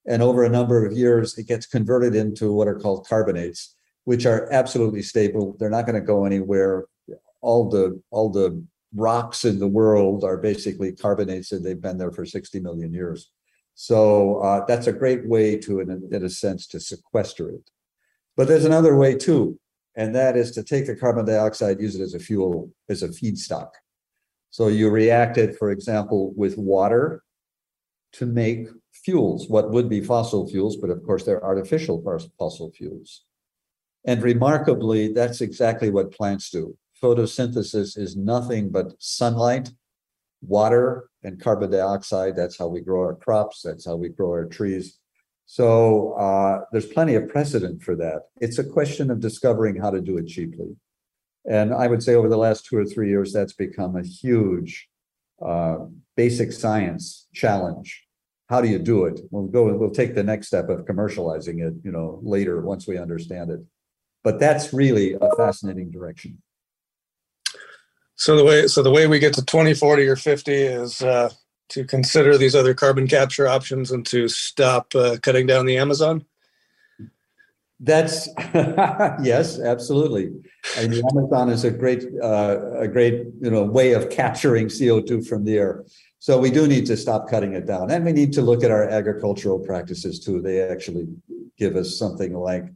And 0.06 0.22
over 0.22 0.42
a 0.42 0.48
number 0.48 0.84
of 0.84 0.92
years, 0.92 1.38
it 1.38 1.46
gets 1.46 1.66
converted 1.66 2.14
into 2.14 2.52
what 2.52 2.68
are 2.68 2.78
called 2.78 3.06
carbonates 3.06 3.76
which 4.04 4.26
are 4.26 4.48
absolutely 4.52 5.02
stable. 5.02 5.56
They're 5.58 5.70
not 5.70 5.86
going 5.86 6.00
to 6.00 6.06
go 6.06 6.24
anywhere. 6.24 6.86
All 7.40 7.68
the 7.68 8.00
all 8.10 8.30
the 8.30 8.62
rocks 8.94 9.44
in 9.44 9.58
the 9.58 9.68
world 9.68 10.24
are 10.24 10.36
basically 10.36 10.92
carbonates, 10.92 11.52
and 11.52 11.64
they've 11.64 11.80
been 11.80 11.98
there 11.98 12.10
for 12.10 12.24
60 12.24 12.60
million 12.60 12.92
years. 12.92 13.30
So 13.74 14.40
uh, 14.40 14.64
that's 14.66 14.88
a 14.88 14.92
great 14.92 15.26
way 15.26 15.56
to, 15.58 15.80
in 15.80 15.90
a, 15.90 16.16
in 16.16 16.24
a 16.24 16.28
sense, 16.28 16.66
to 16.68 16.80
sequester 16.80 17.48
it. 17.50 17.70
But 18.36 18.48
there's 18.48 18.64
another 18.64 18.96
way 18.96 19.14
too, 19.14 19.58
and 19.96 20.14
that 20.14 20.36
is 20.36 20.50
to 20.52 20.62
take 20.62 20.86
the 20.86 20.96
carbon 20.96 21.24
dioxide, 21.24 21.80
use 21.80 21.94
it 21.94 22.02
as 22.02 22.14
a 22.14 22.18
fuel, 22.18 22.72
as 22.88 23.02
a 23.02 23.08
feedstock. 23.08 23.70
So 24.50 24.68
you 24.68 24.90
react 24.90 25.38
it, 25.38 25.56
for 25.56 25.70
example, 25.70 26.32
with 26.36 26.58
water 26.58 27.22
to 28.14 28.26
make 28.26 28.68
fuels, 28.92 29.48
what 29.48 29.70
would 29.70 29.88
be 29.88 30.00
fossil 30.00 30.48
fuels, 30.48 30.76
but 30.76 30.90
of 30.90 31.02
course 31.04 31.24
they're 31.24 31.44
artificial 31.44 32.02
fossil 32.38 32.72
fuels. 32.72 33.24
And 34.04 34.22
remarkably, 34.22 35.12
that's 35.12 35.40
exactly 35.40 35.90
what 35.90 36.12
plants 36.12 36.50
do. 36.50 36.76
Photosynthesis 37.02 37.98
is 37.98 38.16
nothing 38.16 38.70
but 38.70 38.92
sunlight, 38.98 39.70
water, 40.42 41.08
and 41.22 41.40
carbon 41.40 41.70
dioxide. 41.70 42.36
That's 42.36 42.58
how 42.58 42.68
we 42.68 42.80
grow 42.80 43.00
our 43.02 43.14
crops, 43.14 43.62
that's 43.62 43.84
how 43.84 43.96
we 43.96 44.08
grow 44.08 44.30
our 44.30 44.46
trees. 44.46 44.98
So 45.46 46.12
uh, 46.12 46.60
there's 46.70 46.86
plenty 46.86 47.14
of 47.16 47.28
precedent 47.28 47.82
for 47.82 47.96
that. 47.96 48.22
It's 48.40 48.58
a 48.58 48.64
question 48.64 49.10
of 49.10 49.20
discovering 49.20 49.76
how 49.76 49.90
to 49.90 50.00
do 50.00 50.16
it 50.16 50.28
cheaply. 50.28 50.76
And 51.48 51.74
I 51.74 51.86
would 51.88 52.02
say 52.02 52.14
over 52.14 52.28
the 52.28 52.36
last 52.36 52.66
two 52.66 52.76
or 52.76 52.84
three 52.84 53.08
years, 53.08 53.32
that's 53.32 53.54
become 53.54 53.96
a 53.96 54.02
huge 54.02 54.88
uh, 55.44 55.78
basic 56.16 56.52
science 56.52 57.26
challenge. 57.34 58.06
How 58.48 58.60
do 58.60 58.68
you 58.68 58.78
do 58.78 59.06
it? 59.06 59.20
We'll 59.30 59.46
go. 59.46 59.74
We'll 59.76 59.90
take 59.90 60.14
the 60.14 60.22
next 60.22 60.48
step 60.48 60.68
of 60.68 60.84
commercializing 60.84 61.66
it. 61.66 61.74
You 61.82 61.92
know, 61.92 62.20
later 62.22 62.60
once 62.60 62.86
we 62.86 62.98
understand 62.98 63.50
it 63.50 63.60
but 64.22 64.38
that's 64.38 64.72
really 64.72 65.14
a 65.14 65.36
fascinating 65.36 65.90
direction. 65.90 66.40
So 68.16 68.36
the 68.36 68.44
way 68.44 68.66
so 68.66 68.82
the 68.82 68.90
way 68.90 69.06
we 69.06 69.18
get 69.18 69.32
to 69.34 69.44
2040 69.44 70.06
or 70.06 70.16
50 70.16 70.52
is 70.52 71.02
uh, 71.02 71.30
to 71.70 71.84
consider 71.84 72.36
these 72.36 72.54
other 72.54 72.74
carbon 72.74 73.06
capture 73.06 73.48
options 73.48 73.90
and 73.90 74.04
to 74.06 74.28
stop 74.28 74.94
uh, 74.94 75.16
cutting 75.22 75.46
down 75.46 75.64
the 75.64 75.78
Amazon. 75.78 76.24
That's 77.78 78.28
yes, 78.54 79.58
absolutely. 79.58 80.32
And 80.76 80.92
the 80.92 81.02
Amazon 81.14 81.48
is 81.48 81.64
a 81.64 81.70
great 81.70 82.04
uh, 82.22 82.78
a 82.78 82.86
great 82.86 83.24
you 83.40 83.50
know 83.50 83.64
way 83.64 83.92
of 83.94 84.10
capturing 84.10 84.66
CO2 84.66 85.26
from 85.26 85.44
the 85.44 85.56
air. 85.56 85.84
So 86.18 86.38
we 86.38 86.50
do 86.50 86.66
need 86.66 86.84
to 86.86 86.98
stop 86.98 87.30
cutting 87.30 87.54
it 87.54 87.66
down, 87.66 87.90
and 87.90 88.04
we 88.04 88.12
need 88.12 88.34
to 88.34 88.42
look 88.42 88.62
at 88.62 88.70
our 88.70 88.86
agricultural 88.86 89.60
practices 89.60 90.20
too. 90.20 90.42
They 90.42 90.60
actually 90.60 91.08
give 91.56 91.76
us 91.76 91.98
something 91.98 92.34
like 92.34 92.66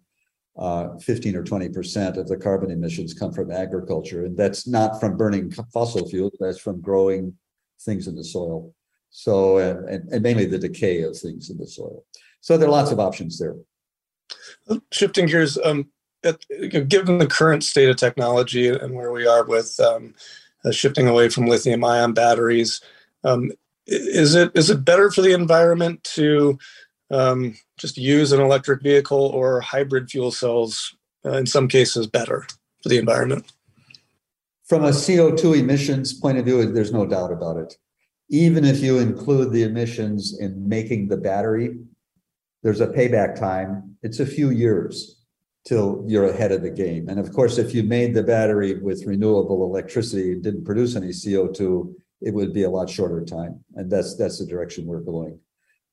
uh, 0.56 0.96
15 0.98 1.36
or 1.36 1.42
20 1.42 1.68
percent 1.70 2.16
of 2.16 2.28
the 2.28 2.36
carbon 2.36 2.70
emissions 2.70 3.14
come 3.14 3.32
from 3.32 3.50
agriculture, 3.50 4.24
and 4.24 4.36
that's 4.36 4.66
not 4.66 5.00
from 5.00 5.16
burning 5.16 5.50
fossil 5.72 6.08
fuels. 6.08 6.32
That's 6.38 6.60
from 6.60 6.80
growing 6.80 7.34
things 7.80 8.06
in 8.06 8.14
the 8.14 8.24
soil. 8.24 8.74
So, 9.10 9.58
and, 9.58 10.08
and 10.10 10.22
mainly 10.22 10.46
the 10.46 10.58
decay 10.58 11.02
of 11.02 11.16
things 11.16 11.50
in 11.50 11.56
the 11.56 11.66
soil. 11.66 12.04
So 12.40 12.56
there 12.56 12.68
are 12.68 12.72
lots 12.72 12.90
of 12.90 12.98
options 12.98 13.38
there. 13.38 13.54
Shifting 14.92 15.26
gears, 15.26 15.56
um, 15.64 15.88
at, 16.24 16.40
given 16.88 17.18
the 17.18 17.26
current 17.26 17.62
state 17.62 17.88
of 17.88 17.96
technology 17.96 18.68
and 18.68 18.94
where 18.94 19.12
we 19.12 19.26
are 19.26 19.44
with 19.44 19.78
um, 19.78 20.14
uh, 20.64 20.72
shifting 20.72 21.06
away 21.06 21.28
from 21.28 21.46
lithium-ion 21.46 22.12
batteries, 22.12 22.80
um, 23.22 23.52
is 23.86 24.34
it 24.34 24.50
is 24.54 24.70
it 24.70 24.84
better 24.84 25.10
for 25.10 25.20
the 25.20 25.32
environment 25.32 26.02
to 26.04 26.58
um, 27.10 27.54
just 27.78 27.96
use 27.96 28.32
an 28.32 28.40
electric 28.40 28.82
vehicle 28.82 29.26
or 29.26 29.60
hybrid 29.60 30.10
fuel 30.10 30.30
cells 30.30 30.96
uh, 31.24 31.32
in 31.32 31.46
some 31.46 31.68
cases 31.68 32.06
better 32.06 32.46
for 32.82 32.88
the 32.88 32.98
environment. 32.98 33.52
From 34.66 34.84
a 34.84 34.90
CO2 34.90 35.58
emissions 35.58 36.14
point 36.14 36.38
of 36.38 36.46
view, 36.46 36.72
there's 36.72 36.92
no 36.92 37.06
doubt 37.06 37.32
about 37.32 37.58
it. 37.58 37.76
Even 38.30 38.64
if 38.64 38.80
you 38.80 38.98
include 38.98 39.52
the 39.52 39.62
emissions 39.62 40.38
in 40.38 40.68
making 40.68 41.08
the 41.08 41.18
battery, 41.18 41.76
there's 42.62 42.80
a 42.80 42.86
payback 42.86 43.38
time. 43.38 43.96
It's 44.02 44.20
a 44.20 44.26
few 44.26 44.50
years 44.50 45.20
till 45.66 46.02
you're 46.06 46.26
ahead 46.26 46.52
of 46.52 46.62
the 46.62 46.70
game. 46.70 47.08
And 47.08 47.20
of 47.20 47.32
course, 47.32 47.58
if 47.58 47.74
you 47.74 47.82
made 47.82 48.14
the 48.14 48.22
battery 48.22 48.74
with 48.78 49.06
renewable 49.06 49.64
electricity 49.64 50.32
and 50.32 50.42
didn't 50.42 50.64
produce 50.64 50.96
any 50.96 51.08
CO2, 51.08 51.94
it 52.22 52.32
would 52.32 52.52
be 52.54 52.62
a 52.62 52.70
lot 52.70 52.88
shorter 52.88 53.22
time. 53.24 53.62
And 53.74 53.90
that's 53.90 54.16
that's 54.16 54.38
the 54.38 54.46
direction 54.46 54.86
we're 54.86 55.00
going. 55.00 55.38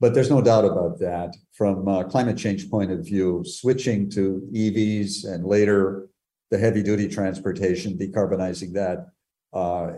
But 0.01 0.15
there's 0.15 0.31
no 0.31 0.41
doubt 0.41 0.65
about 0.65 0.97
that. 0.99 1.37
From 1.53 1.87
a 1.87 2.03
climate 2.03 2.35
change 2.35 2.71
point 2.71 2.91
of 2.91 3.05
view, 3.05 3.43
switching 3.45 4.09
to 4.09 4.41
EVs 4.51 5.31
and 5.31 5.45
later 5.45 6.09
the 6.49 6.57
heavy 6.57 6.81
duty 6.81 7.07
transportation, 7.07 7.97
decarbonizing 7.97 8.73
that, 8.73 9.11
uh, 9.53 9.91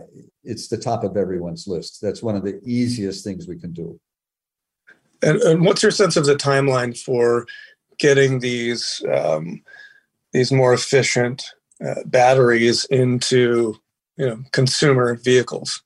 it's 0.44 0.68
the 0.68 0.76
top 0.76 1.04
of 1.04 1.16
everyone's 1.16 1.66
list. 1.66 2.02
That's 2.02 2.22
one 2.22 2.36
of 2.36 2.44
the 2.44 2.60
easiest 2.64 3.24
things 3.24 3.48
we 3.48 3.58
can 3.58 3.72
do. 3.72 3.98
And, 5.22 5.40
and 5.40 5.64
what's 5.64 5.82
your 5.82 5.90
sense 5.90 6.16
of 6.16 6.26
the 6.26 6.36
timeline 6.36 6.98
for 6.98 7.46
getting 7.98 8.40
these 8.40 9.02
um, 9.10 9.62
these 10.32 10.52
more 10.52 10.74
efficient 10.74 11.46
uh, 11.82 12.02
batteries 12.04 12.84
into 12.86 13.76
you 14.18 14.26
know 14.26 14.42
consumer 14.52 15.14
vehicles? 15.14 15.82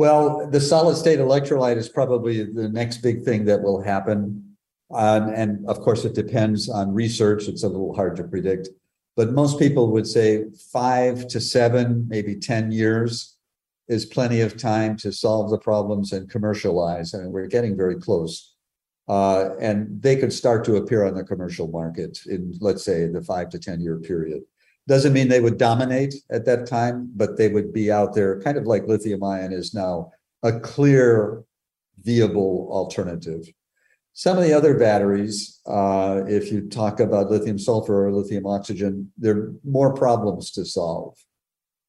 Well, 0.00 0.46
the 0.46 0.62
solid 0.62 0.96
state 0.96 1.18
electrolyte 1.18 1.76
is 1.76 1.90
probably 1.90 2.42
the 2.42 2.70
next 2.70 3.02
big 3.02 3.22
thing 3.22 3.44
that 3.44 3.60
will 3.60 3.82
happen. 3.82 4.56
Um, 4.90 5.28
and 5.28 5.68
of 5.68 5.80
course, 5.80 6.06
it 6.06 6.14
depends 6.14 6.70
on 6.70 6.94
research. 6.94 7.48
It's 7.48 7.64
a 7.64 7.68
little 7.68 7.94
hard 7.94 8.16
to 8.16 8.24
predict. 8.24 8.70
But 9.14 9.34
most 9.34 9.58
people 9.58 9.92
would 9.92 10.06
say 10.06 10.44
five 10.72 11.28
to 11.28 11.38
seven, 11.38 12.06
maybe 12.08 12.34
10 12.34 12.72
years 12.72 13.36
is 13.88 14.06
plenty 14.06 14.40
of 14.40 14.56
time 14.56 14.96
to 15.00 15.12
solve 15.12 15.50
the 15.50 15.58
problems 15.58 16.14
and 16.14 16.30
commercialize. 16.30 17.12
I 17.12 17.18
and 17.18 17.26
mean, 17.26 17.34
we're 17.34 17.46
getting 17.46 17.76
very 17.76 17.96
close. 17.96 18.54
Uh, 19.06 19.50
and 19.60 20.00
they 20.00 20.16
could 20.16 20.32
start 20.32 20.64
to 20.64 20.76
appear 20.76 21.04
on 21.04 21.12
the 21.12 21.24
commercial 21.24 21.68
market 21.68 22.20
in, 22.24 22.54
let's 22.62 22.84
say, 22.84 23.06
the 23.06 23.20
five 23.20 23.50
to 23.50 23.58
10 23.58 23.82
year 23.82 23.98
period. 23.98 24.44
Doesn't 24.90 25.12
mean 25.12 25.28
they 25.28 25.38
would 25.38 25.56
dominate 25.56 26.16
at 26.32 26.46
that 26.46 26.66
time, 26.66 27.12
but 27.14 27.36
they 27.36 27.46
would 27.46 27.72
be 27.72 27.92
out 27.92 28.12
there, 28.12 28.40
kind 28.40 28.58
of 28.58 28.66
like 28.66 28.88
lithium 28.88 29.22
ion 29.22 29.52
is 29.52 29.72
now 29.72 30.10
a 30.42 30.58
clear, 30.58 31.44
viable 32.04 32.68
alternative. 32.72 33.46
Some 34.14 34.36
of 34.36 34.42
the 34.42 34.52
other 34.52 34.76
batteries, 34.76 35.60
uh, 35.64 36.22
if 36.26 36.50
you 36.50 36.68
talk 36.68 36.98
about 36.98 37.30
lithium 37.30 37.56
sulfur 37.56 38.08
or 38.08 38.12
lithium 38.12 38.46
oxygen, 38.46 39.12
there 39.16 39.36
are 39.36 39.54
more 39.62 39.94
problems 39.94 40.50
to 40.52 40.64
solve. 40.64 41.16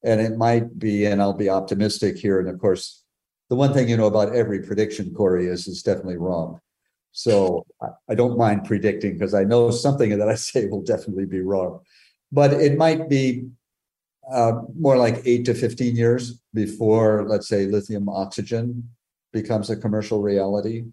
And 0.04 0.20
it 0.20 0.36
might 0.36 0.78
be, 0.78 1.04
and 1.04 1.20
I'll 1.20 1.32
be 1.32 1.50
optimistic 1.50 2.16
here. 2.16 2.38
And 2.38 2.48
of 2.48 2.60
course, 2.60 3.02
the 3.50 3.56
one 3.56 3.74
thing 3.74 3.88
you 3.88 3.96
know 3.96 4.06
about 4.06 4.32
every 4.32 4.62
prediction, 4.62 5.12
Corey, 5.12 5.48
is 5.48 5.66
it's 5.66 5.82
definitely 5.82 6.18
wrong. 6.18 6.60
So 7.10 7.66
I, 7.82 7.88
I 8.10 8.14
don't 8.14 8.38
mind 8.38 8.64
predicting 8.64 9.14
because 9.14 9.34
I 9.34 9.42
know 9.42 9.72
something 9.72 10.16
that 10.16 10.28
I 10.28 10.34
say 10.50 10.66
will 10.66 10.82
definitely 10.82 11.26
be 11.26 11.40
wrong 11.40 11.80
but 12.32 12.52
it 12.54 12.78
might 12.78 13.08
be 13.08 13.46
uh, 14.30 14.62
more 14.74 14.96
like 14.96 15.20
eight 15.24 15.44
to 15.44 15.54
15 15.54 15.94
years 15.94 16.40
before, 16.54 17.24
let's 17.28 17.48
say, 17.48 17.66
lithium 17.66 18.08
oxygen 18.08 18.88
becomes 19.32 19.70
a 19.70 19.76
commercial 19.76 20.22
reality. 20.22 20.84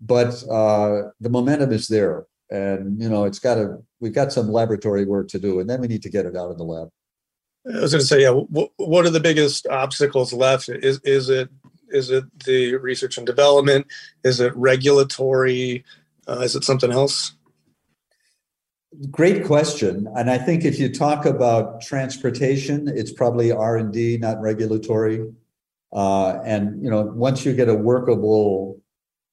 But 0.00 0.42
uh, 0.48 1.10
the 1.20 1.30
momentum 1.30 1.72
is 1.72 1.88
there. 1.88 2.26
And, 2.50 3.00
you 3.00 3.08
know, 3.08 3.24
it's 3.24 3.38
got 3.38 3.54
to, 3.54 3.78
we've 4.00 4.14
got 4.14 4.32
some 4.32 4.52
laboratory 4.52 5.06
work 5.06 5.28
to 5.28 5.38
do, 5.38 5.60
and 5.60 5.68
then 5.68 5.80
we 5.80 5.88
need 5.88 6.02
to 6.02 6.10
get 6.10 6.26
it 6.26 6.36
out 6.36 6.50
of 6.50 6.58
the 6.58 6.64
lab. 6.64 6.90
I 7.66 7.80
was 7.80 7.92
going 7.92 8.02
to 8.02 8.06
say, 8.06 8.22
yeah. 8.22 8.30
What, 8.30 9.06
are 9.06 9.10
the 9.10 9.20
biggest 9.20 9.66
obstacles 9.68 10.32
left? 10.32 10.68
Is 10.68 11.00
is 11.02 11.30
it 11.30 11.48
is 11.88 12.10
it 12.10 12.24
the 12.44 12.74
research 12.76 13.16
and 13.16 13.26
development? 13.26 13.86
Is 14.22 14.40
it 14.40 14.54
regulatory? 14.54 15.84
Uh, 16.28 16.40
is 16.40 16.54
it 16.54 16.64
something 16.64 16.92
else? 16.92 17.33
Great 19.10 19.44
question, 19.44 20.06
and 20.14 20.30
I 20.30 20.38
think 20.38 20.64
if 20.64 20.78
you 20.78 20.92
talk 20.92 21.24
about 21.24 21.80
transportation, 21.80 22.86
it's 22.86 23.12
probably 23.12 23.50
R 23.50 23.76
and 23.76 23.92
D, 23.92 24.18
not 24.18 24.40
regulatory. 24.40 25.32
Uh, 25.92 26.40
and 26.44 26.82
you 26.82 26.90
know, 26.90 27.02
once 27.02 27.44
you 27.44 27.54
get 27.54 27.68
a 27.68 27.74
workable 27.74 28.80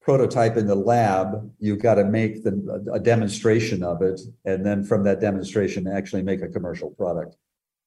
prototype 0.02 0.58
in 0.58 0.67
the 0.67 0.76
lab, 0.76 1.52
you've 1.60 1.82
got 1.82 1.95
to 1.95 2.06
make 2.06 2.43
the, 2.43 2.89
a 2.93 3.00
demonstration 3.00 3.84
of 3.84 4.02
it, 4.02 4.19
and 4.45 4.65
then 4.65 4.84
from 4.84 5.04
that 5.04 5.19
demonstration, 5.19 5.88
actually 5.88 6.24
make 6.24 6.41
a 6.41 6.47
commercial 6.47 6.89
product. 6.91 7.36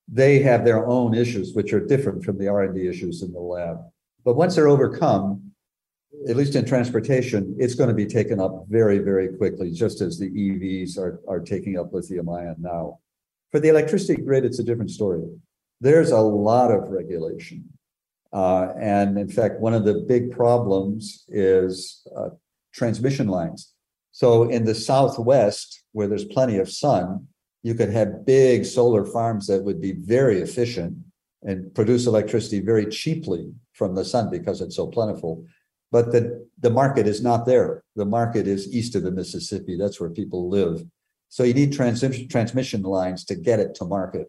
They 0.07 0.41
have 0.41 0.65
their 0.65 0.87
own 0.87 1.15
issues, 1.15 1.55
which 1.55 1.73
are 1.73 1.85
different 1.85 2.25
from 2.25 2.39
the 2.39 2.49
R 2.49 2.63
and 2.65 2.75
D 2.75 2.87
issues 2.87 3.23
in 3.23 3.33
the 3.33 3.41
lab. 3.41 3.79
But 4.25 4.37
once 4.37 4.55
they're 4.55 4.69
overcome, 4.69 5.54
at 6.29 6.37
least 6.37 6.55
in 6.55 6.65
transportation, 6.65 7.55
it's 7.59 7.75
going 7.75 7.89
to 7.89 7.95
be 7.95 8.07
taken 8.07 8.41
up 8.41 8.65
very, 8.69 8.99
very 8.99 9.29
quickly, 9.37 9.71
just 9.71 10.01
as 10.01 10.19
the 10.19 10.31
EVs 10.31 10.97
are, 10.99 11.21
are 11.29 11.41
taking 11.41 11.79
up 11.79 11.93
lithium 11.93 12.29
ion 12.29 12.57
now. 12.59 12.99
For 13.51 13.61
the 13.61 13.69
electricity 13.69 14.21
grid, 14.21 14.45
it's 14.45 14.59
a 14.59 14.65
different 14.65 14.91
story. 14.91 15.23
There's 15.81 16.11
a 16.11 16.21
lot 16.21 16.71
of 16.71 16.89
regulation. 16.89 17.65
Uh, 18.33 18.73
and 18.81 19.19
in 19.19 19.29
fact, 19.29 19.61
one 19.61 19.75
of 19.75 19.85
the 19.85 19.95
big 20.09 20.33
problems 20.33 21.25
is 21.29 22.07
uh, 22.17 22.31
transmission 22.73 23.29
lines. 23.29 23.73
So 24.11 24.49
in 24.49 24.65
the 24.65 24.75
Southwest, 24.75 25.85
where 25.93 26.09
there's 26.09 26.25
plenty 26.25 26.59
of 26.59 26.71
sun, 26.71 27.29
you 27.63 27.75
could 27.75 27.91
have 27.91 28.27
big 28.27 28.65
solar 28.65 29.05
farms 29.05 29.47
that 29.47 29.63
would 29.63 29.81
be 29.81 29.93
very 29.93 30.41
efficient 30.41 30.97
and 31.43 31.75
produce 31.75 32.07
electricity 32.07 32.61
very 32.61 32.87
cheaply 32.87 33.53
from 33.73 33.95
the 33.95 34.05
sun 34.05 34.31
because 34.31 34.61
it's 34.61 34.77
so 34.77 34.87
plentiful. 34.87 35.45
But 35.95 36.11
the, 36.11 36.45
the 36.59 36.71
market 36.71 37.07
is 37.07 37.23
not 37.23 37.47
there. 37.47 37.85
The 37.95 38.05
market 38.05 38.49
is 38.49 38.75
east 38.75 38.97
of 38.97 39.05
the 39.05 39.13
Mississippi. 39.13 39.77
That's 39.79 40.01
where 40.01 40.11
people 40.11 40.49
live. 40.49 40.85
So 41.29 41.45
you 41.45 41.55
need 41.55 41.73
trans- 41.73 42.27
transmission 42.27 42.83
lines 42.83 43.25
to 43.27 43.37
get 43.37 43.61
it 43.61 43.77
to 43.77 43.85
market. 43.85 44.27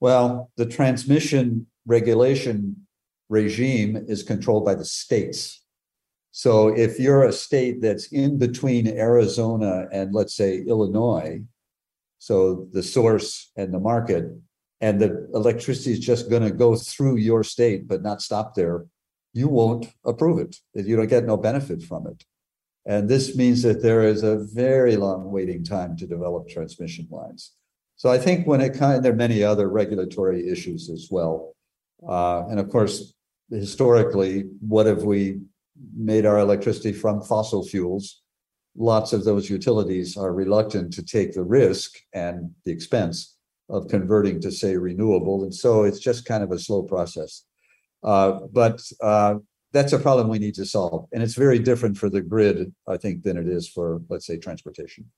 Well, 0.00 0.50
the 0.58 0.66
transmission 0.66 1.68
regulation 1.86 2.86
regime 3.30 3.96
is 4.08 4.22
controlled 4.22 4.66
by 4.66 4.74
the 4.74 4.84
states. 4.84 5.64
So 6.32 6.68
if 6.68 7.00
you're 7.00 7.24
a 7.24 7.32
state 7.32 7.80
that's 7.80 8.12
in 8.12 8.38
between 8.38 8.86
Arizona 8.86 9.86
and 9.90 10.14
let's 10.14 10.34
say 10.34 10.58
Illinois, 10.58 11.40
so 12.18 12.68
the 12.74 12.82
source 12.82 13.52
and 13.56 13.72
the 13.72 13.80
market, 13.80 14.26
and 14.82 15.00
the 15.00 15.30
electricity 15.32 15.92
is 15.92 15.98
just 16.00 16.28
going 16.28 16.42
to 16.42 16.50
go 16.50 16.76
through 16.76 17.16
your 17.16 17.42
state 17.42 17.88
but 17.88 18.02
not 18.02 18.20
stop 18.20 18.54
there, 18.54 18.84
you 19.32 19.48
won't 19.48 19.86
approve 20.04 20.38
it. 20.38 20.56
You 20.74 20.96
don't 20.96 21.06
get 21.06 21.24
no 21.24 21.36
benefit 21.36 21.82
from 21.82 22.06
it. 22.06 22.24
And 22.86 23.08
this 23.08 23.36
means 23.36 23.62
that 23.62 23.82
there 23.82 24.02
is 24.02 24.22
a 24.22 24.38
very 24.38 24.96
long 24.96 25.30
waiting 25.30 25.62
time 25.64 25.96
to 25.98 26.06
develop 26.06 26.48
transmission 26.48 27.06
lines. 27.10 27.52
So 27.96 28.08
I 28.10 28.18
think 28.18 28.46
when 28.46 28.60
it 28.60 28.74
kind, 28.74 29.04
there 29.04 29.12
are 29.12 29.16
many 29.16 29.42
other 29.42 29.68
regulatory 29.68 30.48
issues 30.48 30.88
as 30.88 31.08
well. 31.10 31.54
Uh, 32.08 32.46
and 32.48 32.58
of 32.58 32.70
course, 32.70 33.12
historically, 33.50 34.44
what 34.66 34.86
have 34.86 35.02
we 35.02 35.40
made 35.94 36.24
our 36.24 36.38
electricity 36.38 36.92
from 36.92 37.20
fossil 37.20 37.66
fuels? 37.66 38.22
Lots 38.76 39.12
of 39.12 39.24
those 39.24 39.50
utilities 39.50 40.16
are 40.16 40.32
reluctant 40.32 40.92
to 40.94 41.02
take 41.02 41.34
the 41.34 41.42
risk 41.42 41.98
and 42.14 42.52
the 42.64 42.72
expense 42.72 43.36
of 43.68 43.88
converting 43.88 44.40
to, 44.40 44.50
say, 44.50 44.76
renewable. 44.76 45.42
And 45.42 45.54
so 45.54 45.84
it's 45.84 46.00
just 46.00 46.24
kind 46.24 46.42
of 46.42 46.52
a 46.52 46.58
slow 46.58 46.82
process. 46.82 47.44
Uh, 48.02 48.40
but 48.52 48.80
uh, 49.02 49.34
that's 49.72 49.92
a 49.92 49.98
problem 49.98 50.28
we 50.28 50.38
need 50.38 50.54
to 50.54 50.66
solve. 50.66 51.06
And 51.12 51.22
it's 51.22 51.34
very 51.34 51.58
different 51.58 51.96
for 51.98 52.08
the 52.08 52.20
grid, 52.20 52.72
I 52.88 52.96
think, 52.96 53.22
than 53.22 53.36
it 53.36 53.46
is 53.46 53.68
for, 53.68 54.00
let's 54.08 54.26
say, 54.26 54.36
transportation. 54.36 55.10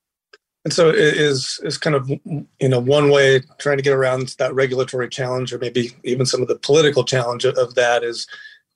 And 0.65 0.73
so 0.73 0.89
is 0.89 1.59
is 1.63 1.77
kind 1.77 1.93
of 1.93 2.09
you 2.09 2.69
know 2.69 2.79
one 2.79 3.09
way 3.09 3.41
trying 3.57 3.75
to 3.75 3.83
get 3.83 3.91
around 3.93 4.29
that 4.39 4.53
regulatory 4.53 5.09
challenge, 5.09 5.51
or 5.51 5.57
maybe 5.57 5.91
even 6.05 6.25
some 6.25 6.41
of 6.41 6.47
the 6.47 6.55
political 6.57 7.03
challenge 7.03 7.43
of 7.43 7.75
that 7.75 8.01
is 8.01 8.27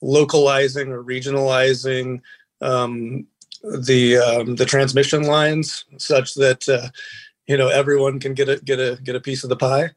localizing 0.01 0.91
or 0.91 1.01
regionalizing 1.01 2.19
um, 2.61 3.25
the 3.63 4.17
um, 4.17 4.57
the 4.57 4.65
transmission 4.65 5.23
lines 5.23 5.85
such 5.95 6.33
that 6.35 6.67
uh, 6.67 6.89
you 7.47 7.55
know 7.55 7.69
everyone 7.69 8.19
can 8.19 8.33
get 8.33 8.49
a 8.49 8.57
get 8.57 8.79
a 8.79 8.99
get 9.03 9.15
a 9.15 9.21
piece 9.21 9.43
of 9.43 9.49
the 9.49 9.55
pie. 9.55 9.91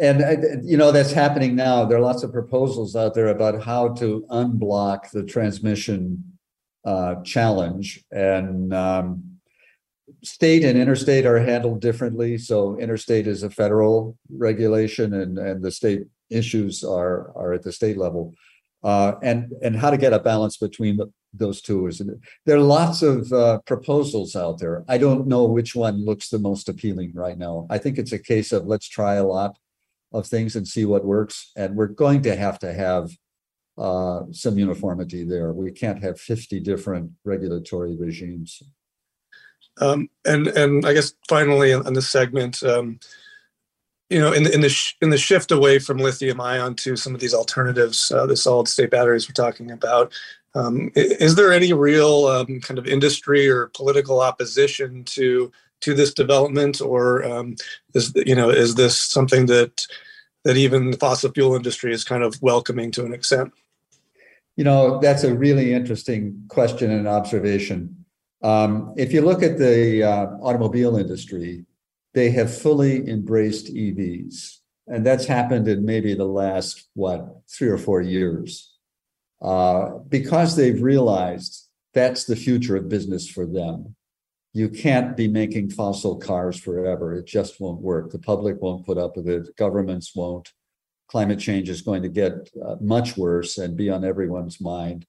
And 0.00 0.22
uh, 0.22 0.36
you 0.62 0.76
know 0.76 0.92
that's 0.92 1.12
happening 1.12 1.56
now. 1.56 1.84
There 1.84 1.96
are 1.98 2.02
lots 2.02 2.22
of 2.22 2.32
proposals 2.32 2.94
out 2.96 3.14
there 3.14 3.28
about 3.28 3.62
how 3.62 3.94
to 3.94 4.26
unblock 4.30 5.10
the 5.10 5.24
transmission 5.24 6.38
uh, 6.84 7.16
challenge, 7.22 8.04
and 8.10 8.74
um, 8.74 9.38
state 10.22 10.64
and 10.64 10.78
interstate 10.78 11.24
are 11.24 11.38
handled 11.38 11.80
differently. 11.80 12.36
So 12.36 12.78
interstate 12.78 13.26
is 13.26 13.42
a 13.42 13.50
federal 13.50 14.18
regulation, 14.30 15.14
and 15.14 15.38
and 15.38 15.62
the 15.62 15.70
state 15.70 16.02
issues 16.28 16.84
are 16.84 17.32
are 17.36 17.54
at 17.54 17.62
the 17.62 17.72
state 17.72 17.96
level. 17.96 18.34
Uh, 18.84 19.14
and 19.22 19.52
and 19.62 19.76
how 19.76 19.90
to 19.90 19.96
get 19.96 20.12
a 20.12 20.18
balance 20.18 20.58
between 20.58 20.98
the, 20.98 21.10
those 21.32 21.60
two 21.60 21.86
is 21.86 22.02
there 22.44 22.56
are 22.56 22.60
lots 22.60 23.02
of 23.02 23.32
uh, 23.32 23.58
proposals 23.66 24.36
out 24.36 24.58
there. 24.58 24.84
I 24.88 24.98
don't 24.98 25.26
know 25.26 25.44
which 25.44 25.74
one 25.74 26.04
looks 26.04 26.28
the 26.28 26.38
most 26.38 26.68
appealing 26.68 27.12
right 27.14 27.38
now. 27.38 27.66
I 27.70 27.78
think 27.78 27.98
it's 27.98 28.12
a 28.12 28.18
case 28.18 28.52
of 28.52 28.66
let's 28.66 28.88
try 28.88 29.14
a 29.14 29.24
lot 29.24 29.56
of 30.12 30.26
things 30.26 30.56
and 30.56 30.66
see 30.66 30.84
what 30.84 31.04
works, 31.04 31.52
and 31.56 31.76
we're 31.76 31.86
going 31.86 32.22
to 32.22 32.36
have 32.36 32.58
to 32.60 32.72
have 32.72 33.10
uh, 33.78 34.22
some 34.32 34.58
uniformity 34.58 35.24
there. 35.24 35.52
We 35.52 35.70
can't 35.70 36.02
have 36.02 36.18
50 36.18 36.60
different 36.60 37.10
regulatory 37.24 37.96
regimes. 37.96 38.62
Um, 39.78 40.08
and 40.24 40.46
and 40.48 40.86
I 40.86 40.94
guess 40.94 41.12
finally 41.28 41.74
on 41.74 41.92
this 41.92 42.10
segment, 42.10 42.62
um, 42.62 42.98
you 44.08 44.18
know, 44.18 44.32
in 44.32 44.44
the 44.44 44.54
in 44.54 44.62
the 44.62 44.70
sh- 44.70 44.96
in 45.02 45.10
the 45.10 45.18
shift 45.18 45.50
away 45.50 45.78
from 45.78 45.98
lithium 45.98 46.40
ion 46.40 46.74
to 46.76 46.96
some 46.96 47.14
of 47.14 47.20
these 47.20 47.34
alternatives, 47.34 48.10
uh, 48.10 48.24
the 48.24 48.36
solid 48.36 48.68
state 48.68 48.90
batteries 48.90 49.28
we're 49.28 49.34
talking 49.34 49.70
about, 49.70 50.14
um, 50.54 50.90
is 50.94 51.34
there 51.34 51.52
any 51.52 51.74
real 51.74 52.26
um, 52.26 52.60
kind 52.60 52.78
of 52.78 52.86
industry 52.86 53.46
or 53.48 53.66
political 53.74 54.20
opposition 54.20 55.04
to 55.04 55.52
to 55.80 55.94
this 55.94 56.12
development, 56.12 56.80
or 56.80 57.24
um, 57.24 57.56
is 57.94 58.12
you 58.14 58.34
know 58.34 58.50
is 58.50 58.74
this 58.74 58.98
something 58.98 59.46
that 59.46 59.86
that 60.44 60.56
even 60.56 60.90
the 60.90 60.96
fossil 60.96 61.32
fuel 61.32 61.54
industry 61.54 61.92
is 61.92 62.04
kind 62.04 62.22
of 62.22 62.40
welcoming 62.40 62.90
to 62.92 63.04
an 63.04 63.12
extent? 63.12 63.52
You 64.56 64.64
know, 64.64 65.00
that's 65.00 65.24
a 65.24 65.34
really 65.34 65.72
interesting 65.74 66.44
question 66.48 66.90
and 66.90 67.06
observation. 67.06 68.06
Um, 68.42 68.94
if 68.96 69.12
you 69.12 69.22
look 69.22 69.42
at 69.42 69.58
the 69.58 70.04
uh, 70.04 70.26
automobile 70.40 70.96
industry, 70.96 71.66
they 72.14 72.30
have 72.30 72.56
fully 72.56 73.08
embraced 73.08 73.74
EVs. 73.74 74.58
And 74.86 75.04
that's 75.04 75.26
happened 75.26 75.66
in 75.66 75.84
maybe 75.84 76.14
the 76.14 76.26
last, 76.26 76.88
what, 76.94 77.40
three 77.50 77.68
or 77.68 77.76
four 77.76 78.00
years. 78.00 78.72
Uh, 79.42 79.98
because 80.08 80.54
they've 80.54 80.80
realized 80.80 81.68
that's 81.92 82.24
the 82.24 82.36
future 82.36 82.76
of 82.76 82.88
business 82.88 83.28
for 83.28 83.46
them. 83.46 83.95
You 84.56 84.68
can't 84.68 85.16
be 85.16 85.28
making 85.28 85.70
fossil 85.70 86.16
cars 86.16 86.58
forever. 86.58 87.14
It 87.14 87.26
just 87.26 87.60
won't 87.60 87.80
work. 87.80 88.10
The 88.10 88.18
public 88.18 88.60
won't 88.62 88.86
put 88.86 88.98
up 88.98 89.16
with 89.16 89.28
it. 89.28 89.54
Governments 89.56 90.12
won't. 90.14 90.52
Climate 91.08 91.38
change 91.38 91.68
is 91.68 91.82
going 91.82 92.02
to 92.02 92.08
get 92.08 92.32
uh, 92.64 92.76
much 92.80 93.16
worse 93.16 93.58
and 93.58 93.76
be 93.76 93.90
on 93.90 94.04
everyone's 94.04 94.60
mind 94.60 95.06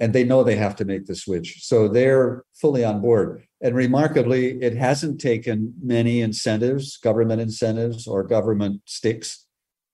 and 0.00 0.12
they 0.12 0.24
know 0.24 0.44
they 0.44 0.56
have 0.56 0.76
to 0.76 0.84
make 0.84 1.06
the 1.06 1.14
switch. 1.14 1.64
So 1.64 1.88
they're 1.88 2.44
fully 2.54 2.84
on 2.84 3.00
board. 3.00 3.44
And 3.60 3.74
remarkably, 3.74 4.62
it 4.62 4.76
hasn't 4.76 5.20
taken 5.20 5.74
many 5.82 6.20
incentives, 6.20 6.96
government 6.98 7.40
incentives 7.40 8.06
or 8.06 8.22
government 8.22 8.82
sticks 8.84 9.46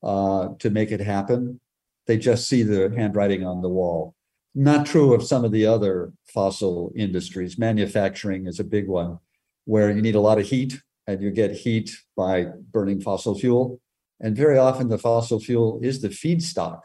uh, 0.02 0.48
to 0.58 0.70
make 0.70 0.92
it 0.92 1.00
happen. 1.00 1.60
They 2.06 2.18
just 2.18 2.48
see 2.48 2.62
the 2.62 2.92
handwriting 2.94 3.46
on 3.46 3.62
the 3.62 3.70
wall. 3.70 4.14
Not 4.54 4.86
true 4.86 5.14
of 5.14 5.24
some 5.24 5.44
of 5.44 5.50
the 5.50 5.66
other 5.66 6.12
fossil 6.32 6.92
industries. 6.94 7.58
Manufacturing 7.58 8.46
is 8.46 8.60
a 8.60 8.64
big 8.64 8.86
one 8.86 9.18
where 9.64 9.90
you 9.90 10.00
need 10.00 10.14
a 10.14 10.20
lot 10.20 10.38
of 10.38 10.46
heat 10.46 10.80
and 11.06 11.20
you 11.20 11.30
get 11.30 11.52
heat 11.52 11.90
by 12.16 12.46
burning 12.72 13.00
fossil 13.00 13.36
fuel. 13.36 13.80
And 14.20 14.36
very 14.36 14.56
often 14.56 14.88
the 14.88 14.98
fossil 14.98 15.40
fuel 15.40 15.80
is 15.82 16.00
the 16.00 16.08
feedstock 16.08 16.82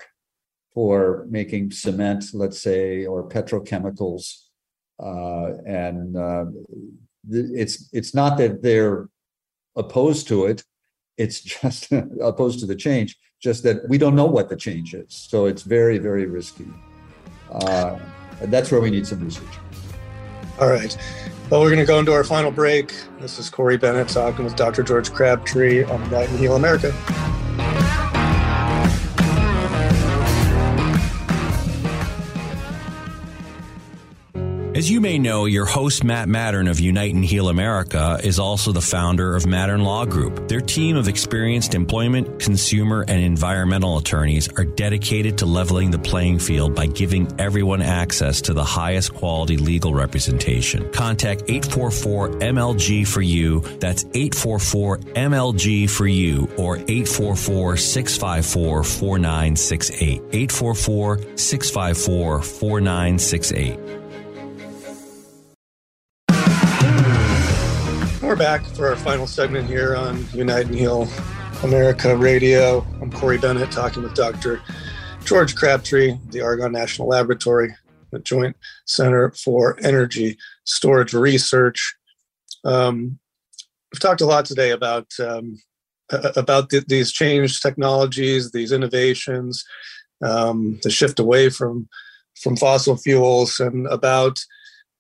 for 0.74 1.28
making 1.30 1.72
cement, 1.72 2.26
let's 2.34 2.60
say, 2.60 3.06
or 3.06 3.28
petrochemicals. 3.28 4.46
Uh, 5.02 5.54
and 5.66 6.18
uh, 6.18 6.46
it's 7.30 7.90
it's 7.94 8.14
not 8.14 8.38
that 8.38 8.62
they're 8.62 9.08
opposed 9.76 10.28
to 10.28 10.46
it; 10.46 10.64
it's 11.18 11.42
just 11.62 11.92
opposed 12.22 12.60
to 12.60 12.66
the 12.66 12.76
change. 12.76 13.18
Just 13.42 13.64
that 13.64 13.88
we 13.88 13.98
don't 13.98 14.16
know 14.16 14.26
what 14.26 14.50
the 14.50 14.58
change 14.58 14.94
is, 14.94 15.14
so 15.14 15.46
it's 15.46 15.62
very 15.62 15.98
very 15.98 16.26
risky. 16.26 16.68
Uh, 17.52 17.98
that's 18.42 18.72
where 18.72 18.82
we 18.82 18.90
need 18.90 19.06
some 19.06 19.20
research. 19.24 19.46
All 20.60 20.70
right. 20.70 20.96
Well, 21.50 21.62
we're 21.62 21.70
going 21.70 21.80
to 21.80 21.86
go 21.86 22.00
into 22.00 22.14
our 22.14 22.24
final 22.24 22.52
break. 22.52 22.94
This 23.20 23.40
is 23.40 23.50
Corey 23.50 23.78
Bennett 23.78 24.10
talking 24.10 24.46
with 24.46 24.56
Dr. 24.56 24.84
George 24.84 25.12
Crabtree 25.12 25.84
on 25.84 26.04
Unite 26.06 26.30
and 26.30 26.40
Heal 26.40 26.56
America. 26.56 26.94
As 34.80 34.90
you 34.90 35.02
may 35.02 35.20
know, 35.20 35.44
your 35.44 35.66
host, 35.66 36.06
Matt 36.06 36.30
Mattern 36.30 36.70
of 36.70 36.80
Unite 36.80 37.14
and 37.14 37.26
Heal 37.26 37.50
America, 37.50 38.18
is 38.24 38.40
also 38.40 38.72
the 38.72 38.80
founder 38.80 39.36
of 39.36 39.44
Mattern 39.44 39.84
Law 39.84 40.06
Group. 40.06 40.48
Their 40.48 40.62
team 40.62 40.96
of 40.96 41.10
experienced 41.10 41.76
employment, 41.76 42.40
consumer, 42.40 43.04
and 43.06 43.22
environmental 43.22 43.98
attorneys 43.98 44.48
are 44.58 44.64
dedicated 44.64 45.38
to 45.40 45.46
leveling 45.46 45.92
the 45.92 46.00
playing 46.00 46.40
field 46.40 46.76
by 46.76 46.86
giving 46.86 47.28
everyone 47.42 47.82
access 47.82 48.40
to 48.44 48.54
the 48.54 48.64
highest 48.64 49.14
quality 49.14 49.58
legal 49.58 49.94
representation. 49.94 50.90
Contact 50.94 51.42
844 51.50 52.30
MLG 52.40 53.06
for 53.06 53.22
you. 53.22 53.60
That's 53.82 54.06
844 54.14 55.00
MLG 55.00 55.90
for 55.90 56.08
you 56.08 56.50
or 56.58 56.78
844 56.78 57.76
654 57.76 58.84
4968. 58.86 60.22
844 60.32 61.18
654 61.36 62.42
4968. 62.42 63.99
Back 68.40 68.64
for 68.68 68.88
our 68.88 68.96
final 68.96 69.28
segment 69.28 69.68
here 69.68 69.98
on 69.98 70.26
Unite 70.34 70.68
and 70.68 70.74
Heal 70.74 71.10
America 71.62 72.16
Radio. 72.16 72.88
I'm 73.02 73.12
Corey 73.12 73.38
Bennett 73.38 73.70
talking 73.70 74.02
with 74.02 74.14
Dr. 74.14 74.62
George 75.26 75.58
Crabtree, 75.58 76.18
the 76.30 76.40
Argonne 76.40 76.72
National 76.72 77.10
Laboratory, 77.10 77.76
the 78.14 78.20
Joint 78.20 78.56
Center 78.86 79.32
for 79.32 79.78
Energy 79.84 80.38
Storage 80.64 81.14
Research. 81.14 81.96
Um, 82.64 83.20
we've 83.92 84.00
talked 84.00 84.22
a 84.22 84.26
lot 84.26 84.46
today 84.46 84.70
about 84.70 85.08
um, 85.20 85.58
about 86.38 86.70
th- 86.70 86.86
these 86.86 87.12
changed 87.12 87.62
technologies, 87.62 88.54
these 88.54 88.72
innovations, 88.72 89.66
um, 90.24 90.80
the 90.84 90.90
shift 90.90 91.20
away 91.20 91.50
from 91.50 91.90
from 92.42 92.56
fossil 92.56 92.96
fuels, 92.96 93.60
and 93.60 93.86
about 93.88 94.40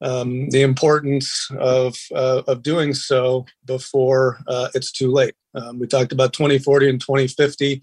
um, 0.01 0.49
the 0.49 0.61
importance 0.61 1.49
of 1.59 1.97
uh, 2.15 2.43
of 2.47 2.63
doing 2.63 2.93
so 2.93 3.45
before 3.65 4.39
uh, 4.47 4.69
it's 4.73 4.91
too 4.91 5.11
late. 5.11 5.35
Um, 5.55 5.79
we 5.79 5.87
talked 5.87 6.11
about 6.11 6.33
2040 6.33 6.89
and 6.89 7.01
2050, 7.01 7.81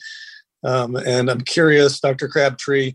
um, 0.65 0.97
and 0.97 1.31
I'm 1.31 1.43
curious, 1.43 2.01
Dr. 2.01 2.29
Crabtree, 2.29 2.95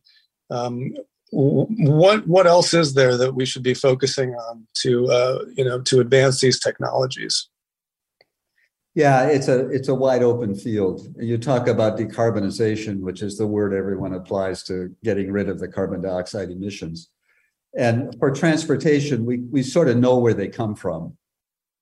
um, 0.50 0.94
what 1.32 2.28
what 2.28 2.46
else 2.46 2.74
is 2.74 2.94
there 2.94 3.16
that 3.18 3.36
we 3.36 3.46
should 3.46 3.64
be 3.64 3.74
focusing 3.74 4.34
on 4.34 4.68
to 4.76 5.10
uh, 5.10 5.46
you 5.56 5.64
know 5.64 5.82
to 5.82 6.00
advance 6.00 6.42
these 6.42 6.60
technologies? 6.60 7.48
Yeah, 8.94 9.28
it's 9.28 9.48
a 9.48 9.70
it's 9.70 9.88
a 9.88 9.96
wide 9.96 10.24
open 10.24 10.54
field. 10.54 11.08
You 11.18 11.38
talk 11.38 11.68
about 11.68 11.98
decarbonization, 11.98 13.00
which 13.00 13.22
is 13.22 13.38
the 13.38 13.48
word 13.48 13.74
everyone 13.74 14.14
applies 14.14 14.64
to 14.64 14.94
getting 15.04 15.32
rid 15.32 15.48
of 15.48 15.60
the 15.60 15.70
carbon 15.70 16.02
dioxide 16.02 16.50
emissions. 16.50 17.10
And 17.78 18.18
for 18.20 18.32
transportation, 18.32 19.26
we, 19.26 19.40
we 19.40 19.64
sort 19.64 19.88
of 19.88 19.98
know 19.98 20.18
where 20.18 20.34
they 20.34 20.48
come 20.48 20.76
from. 20.76 21.18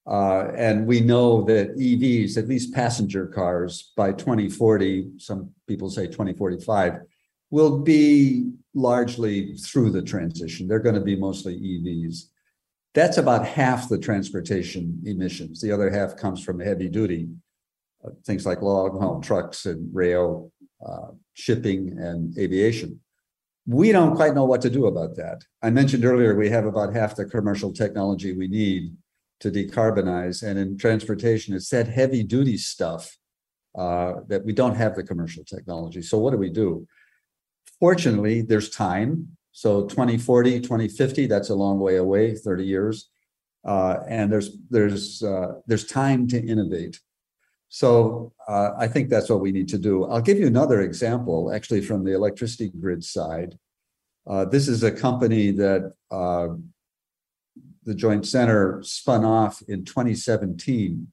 Uh, 0.07 0.51
and 0.55 0.87
we 0.87 1.01
know 1.01 1.43
that 1.43 1.77
EVs, 1.77 2.37
at 2.37 2.47
least 2.47 2.73
passenger 2.73 3.27
cars, 3.27 3.91
by 3.95 4.11
2040, 4.11 5.11
some 5.17 5.51
people 5.67 5.89
say 5.89 6.07
2045, 6.07 7.01
will 7.51 7.79
be 7.79 8.51
largely 8.73 9.55
through 9.55 9.91
the 9.91 10.01
transition. 10.01 10.67
They're 10.67 10.79
going 10.79 10.95
to 10.95 11.01
be 11.01 11.15
mostly 11.15 11.59
EVs. 11.59 12.25
That's 12.95 13.17
about 13.17 13.45
half 13.45 13.89
the 13.89 13.99
transportation 13.99 14.99
emissions. 15.05 15.61
The 15.61 15.71
other 15.71 15.91
half 15.91 16.17
comes 16.17 16.43
from 16.43 16.59
heavy 16.59 16.89
duty, 16.89 17.29
uh, 18.03 18.09
things 18.25 18.45
like 18.45 18.61
log 18.61 18.99
haul 18.99 19.21
trucks 19.21 19.65
and 19.65 19.93
rail, 19.93 20.51
uh, 20.83 21.09
shipping, 21.33 21.97
and 21.99 22.35
aviation 22.37 22.99
we 23.69 23.91
don't 23.91 24.15
quite 24.15 24.33
know 24.33 24.45
what 24.45 24.61
to 24.63 24.69
do 24.69 24.87
about 24.87 25.15
that. 25.17 25.43
I 25.61 25.69
mentioned 25.69 26.03
earlier 26.03 26.35
we 26.35 26.49
have 26.49 26.65
about 26.65 26.91
half 26.91 27.15
the 27.15 27.25
commercial 27.25 27.71
technology 27.71 28.33
we 28.33 28.47
need 28.47 28.95
to 29.41 29.51
decarbonize. 29.51 30.41
And 30.41 30.57
in 30.57 30.75
transportation, 30.75 31.53
it's 31.53 31.69
that 31.69 31.87
heavy 31.87 32.23
duty 32.23 32.57
stuff 32.57 33.15
uh, 33.77 34.13
that 34.27 34.43
we 34.43 34.53
don't 34.53 34.75
have 34.75 34.95
the 34.95 35.03
commercial 35.03 35.43
technology. 35.43 36.01
So 36.01 36.17
what 36.17 36.31
do 36.31 36.37
we 36.37 36.49
do? 36.49 36.87
Fortunately, 37.79 38.41
there's 38.41 38.71
time. 38.71 39.37
So 39.51 39.85
2040, 39.85 40.61
2050, 40.61 41.27
that's 41.27 41.49
a 41.49 41.55
long 41.55 41.79
way 41.79 41.97
away, 41.97 42.33
30 42.33 42.65
years. 42.65 43.11
Uh, 43.63 43.97
and 44.07 44.31
there's 44.31 44.57
there's 44.71 45.21
uh, 45.21 45.59
there's 45.67 45.85
time 45.85 46.27
to 46.29 46.43
innovate. 46.43 46.99
So 47.69 48.33
uh, 48.47 48.71
I 48.77 48.87
think 48.87 49.09
that's 49.09 49.29
what 49.29 49.41
we 49.41 49.51
need 49.51 49.69
to 49.69 49.77
do. 49.77 50.05
I'll 50.05 50.21
give 50.21 50.39
you 50.39 50.47
another 50.47 50.81
example, 50.81 51.53
actually, 51.53 51.81
from 51.81 52.03
the 52.03 52.13
electricity 52.13 52.69
grid 52.69 53.03
side. 53.03 53.57
Uh, 54.27 54.45
this 54.45 54.67
is 54.67 54.83
a 54.83 54.91
company 54.91 55.51
that 55.51 55.93
uh, 56.11 56.47
the 57.83 57.93
Joint 57.93 58.25
Center 58.27 58.81
spun 58.83 59.23
off 59.23 59.61
in 59.67 59.85
2017 59.85 61.07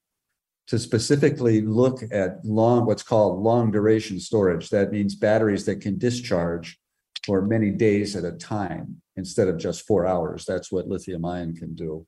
to 0.67 0.79
specifically 0.79 1.61
look 1.61 2.01
at 2.11 2.43
long, 2.43 2.85
what's 2.85 3.03
called 3.03 3.41
long 3.41 3.71
duration 3.71 4.19
storage. 4.19 4.69
That 4.69 4.91
means 4.91 5.15
batteries 5.15 5.65
that 5.65 5.79
can 5.79 5.97
discharge 5.97 6.79
for 7.25 7.41
many 7.41 7.71
days 7.71 8.15
at 8.15 8.25
a 8.25 8.31
time 8.31 9.01
instead 9.15 9.47
of 9.47 9.57
just 9.57 9.85
four 9.85 10.05
hours. 10.05 10.45
That's 10.45 10.71
what 10.71 10.87
lithium 10.87 11.23
ion 11.23 11.55
can 11.55 11.73
do. 11.73 12.05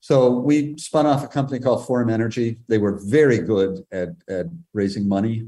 So 0.00 0.30
we 0.30 0.76
spun 0.78 1.06
off 1.06 1.22
a 1.22 1.28
company 1.28 1.60
called 1.60 1.86
Form 1.86 2.08
Energy. 2.08 2.58
They 2.68 2.78
were 2.78 2.98
very 3.04 3.38
good 3.38 3.84
at, 3.92 4.08
at 4.28 4.46
raising 4.72 5.06
money. 5.06 5.46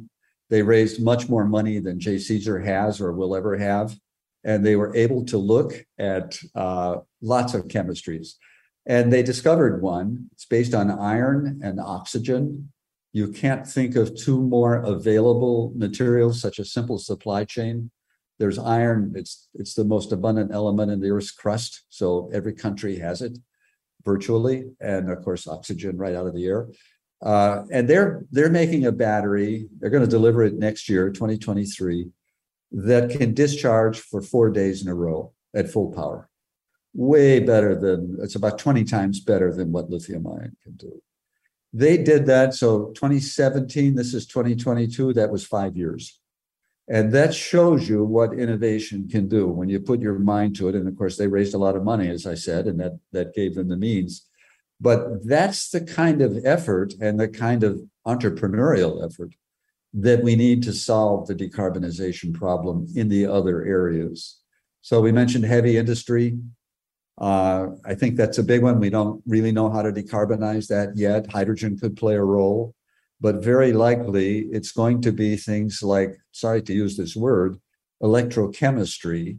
They 0.51 0.63
raised 0.63 1.03
much 1.03 1.29
more 1.31 1.47
money 1.47 1.79
than 1.79 1.99
JCESR 1.99 2.63
has 2.65 3.01
or 3.01 3.13
will 3.13 3.35
ever 3.35 3.57
have. 3.57 3.97
And 4.45 4.65
they 4.65 4.77
were 4.77 4.95
able 4.95 5.25
to 5.27 5.39
look 5.39 5.73
at 5.99 6.39
uh, 6.55 6.99
lots 7.23 7.55
of 7.55 7.69
chemistries. 7.69 8.35
And 8.85 9.11
they 9.11 9.23
discovered 9.23 9.81
one. 9.81 10.29
It's 10.33 10.45
based 10.45 10.75
on 10.75 10.91
iron 10.91 11.61
and 11.63 11.81
oxygen. 11.81 12.71
You 13.15 13.29
can't 13.29 13.67
think 13.67 13.97
of 13.97 14.15
two 14.15 14.41
more 14.41 14.77
available 14.83 15.73
materials, 15.75 16.41
such 16.41 16.59
a 16.59 16.65
simple 16.65 16.99
supply 16.99 17.45
chain. 17.45 17.91
There's 18.39 18.59
iron, 18.59 19.13
it's, 19.15 19.49
it's 19.55 19.75
the 19.75 19.85
most 19.85 20.13
abundant 20.13 20.53
element 20.53 20.91
in 20.91 21.01
the 21.01 21.11
Earth's 21.11 21.31
crust. 21.31 21.85
So 21.89 22.29
every 22.35 22.53
country 22.53 22.99
has 22.99 23.23
it 23.23 23.39
virtually, 24.05 24.71
and 24.81 25.11
of 25.11 25.23
course, 25.23 25.47
oxygen 25.47 25.97
right 25.97 26.15
out 26.15 26.27
of 26.27 26.35
the 26.35 26.47
air. 26.47 26.69
Uh, 27.23 27.65
and 27.71 27.89
they're 27.89 28.25
they're 28.33 28.51
making 28.51 28.87
a 28.87 28.93
battery. 28.93 29.69
They're 29.79 29.91
going 29.91 30.05
to 30.05 30.11
deliver 30.11 30.43
it 30.43 30.55
next 30.55 30.89
year, 30.89 31.11
2023, 31.11 32.09
that 32.73 33.11
can 33.11 33.33
discharge 33.33 34.01
for 34.01 34.21
four 34.21 34.51
days 34.51 34.83
in 34.83 34.89
a 34.89 34.95
row 34.95 35.33
at 35.55 35.71
full 35.71 35.93
power. 35.93 36.29
Way 36.95 37.39
better 37.41 37.75
than 37.75 38.19
it's 38.21 38.35
about 38.35 38.59
20 38.59 38.85
times 38.85 39.21
better 39.21 39.53
than 39.53 39.73
what 39.73 39.89
lithium 39.89 40.27
ion 40.27 40.57
can 40.63 40.73
do. 40.73 41.01
They 41.73 41.97
did 41.97 42.27
that. 42.27 42.55
So 42.55 42.93
2017, 42.95 43.95
this 43.95 44.13
is 44.13 44.27
2022. 44.27 45.15
That 45.15 45.31
was 45.31 45.47
five 45.47 45.77
years. 45.77 46.21
And 46.93 47.11
that 47.13 47.33
shows 47.35 47.89
you 47.89 48.05
what 48.05 48.39
innovation 48.39 49.09
can 49.09 49.27
do 49.27 49.49
when 49.49 49.71
you 49.71 49.81
put 49.81 50.03
your 50.03 50.19
mind 50.19 50.55
to 50.57 50.69
it. 50.69 50.75
And 50.75 50.87
of 50.87 50.95
course, 50.95 51.17
they 51.17 51.27
raised 51.27 51.55
a 51.55 51.59
lot 51.59 51.75
of 51.75 51.83
money, 51.83 52.11
as 52.11 52.27
I 52.27 52.35
said, 52.35 52.67
and 52.67 52.79
that, 52.81 52.99
that 53.13 53.35
gave 53.35 53.55
them 53.55 53.69
the 53.69 53.79
means. 53.79 54.29
But 54.79 55.27
that's 55.27 55.71
the 55.71 55.81
kind 55.81 56.21
of 56.21 56.37
effort 56.45 56.93
and 57.01 57.19
the 57.19 57.29
kind 57.29 57.65
of 57.65 57.81
entrepreneurial 58.07 59.03
effort 59.03 59.33
that 59.95 60.23
we 60.23 60.37
need 60.37 60.63
to 60.65 60.75
solve 60.75 61.27
the 61.27 61.35
decarbonization 61.35 62.35
problem 62.35 62.87
in 62.95 63.09
the 63.09 63.25
other 63.25 63.65
areas. 63.65 64.41
So 64.83 65.01
we 65.01 65.13
mentioned 65.13 65.45
heavy 65.45 65.79
industry. 65.79 66.39
Uh, 67.17 67.69
I 67.87 67.95
think 67.95 68.17
that's 68.17 68.37
a 68.37 68.43
big 68.43 68.63
one. 68.63 68.81
We 68.81 68.91
don't 68.91 69.23
really 69.27 69.53
know 69.53 69.71
how 69.71 69.81
to 69.81 69.93
decarbonize 69.93 70.69
that 70.69 70.95
yet. 70.95 71.33
Hydrogen 71.33 71.79
could 71.79 71.97
play 71.97 72.17
a 72.17 72.23
role 72.23 72.75
but 73.23 73.37
very 73.37 73.73
likely 73.73 74.41
it's 74.51 74.73
going 74.73 75.01
to 75.01 75.13
be 75.13 75.37
things 75.37 75.81
like, 75.81 76.17
sorry 76.33 76.61
to 76.61 76.75
use 76.75 76.97
this 76.97 77.15
word, 77.15 77.57
electrochemistry, 78.03 79.39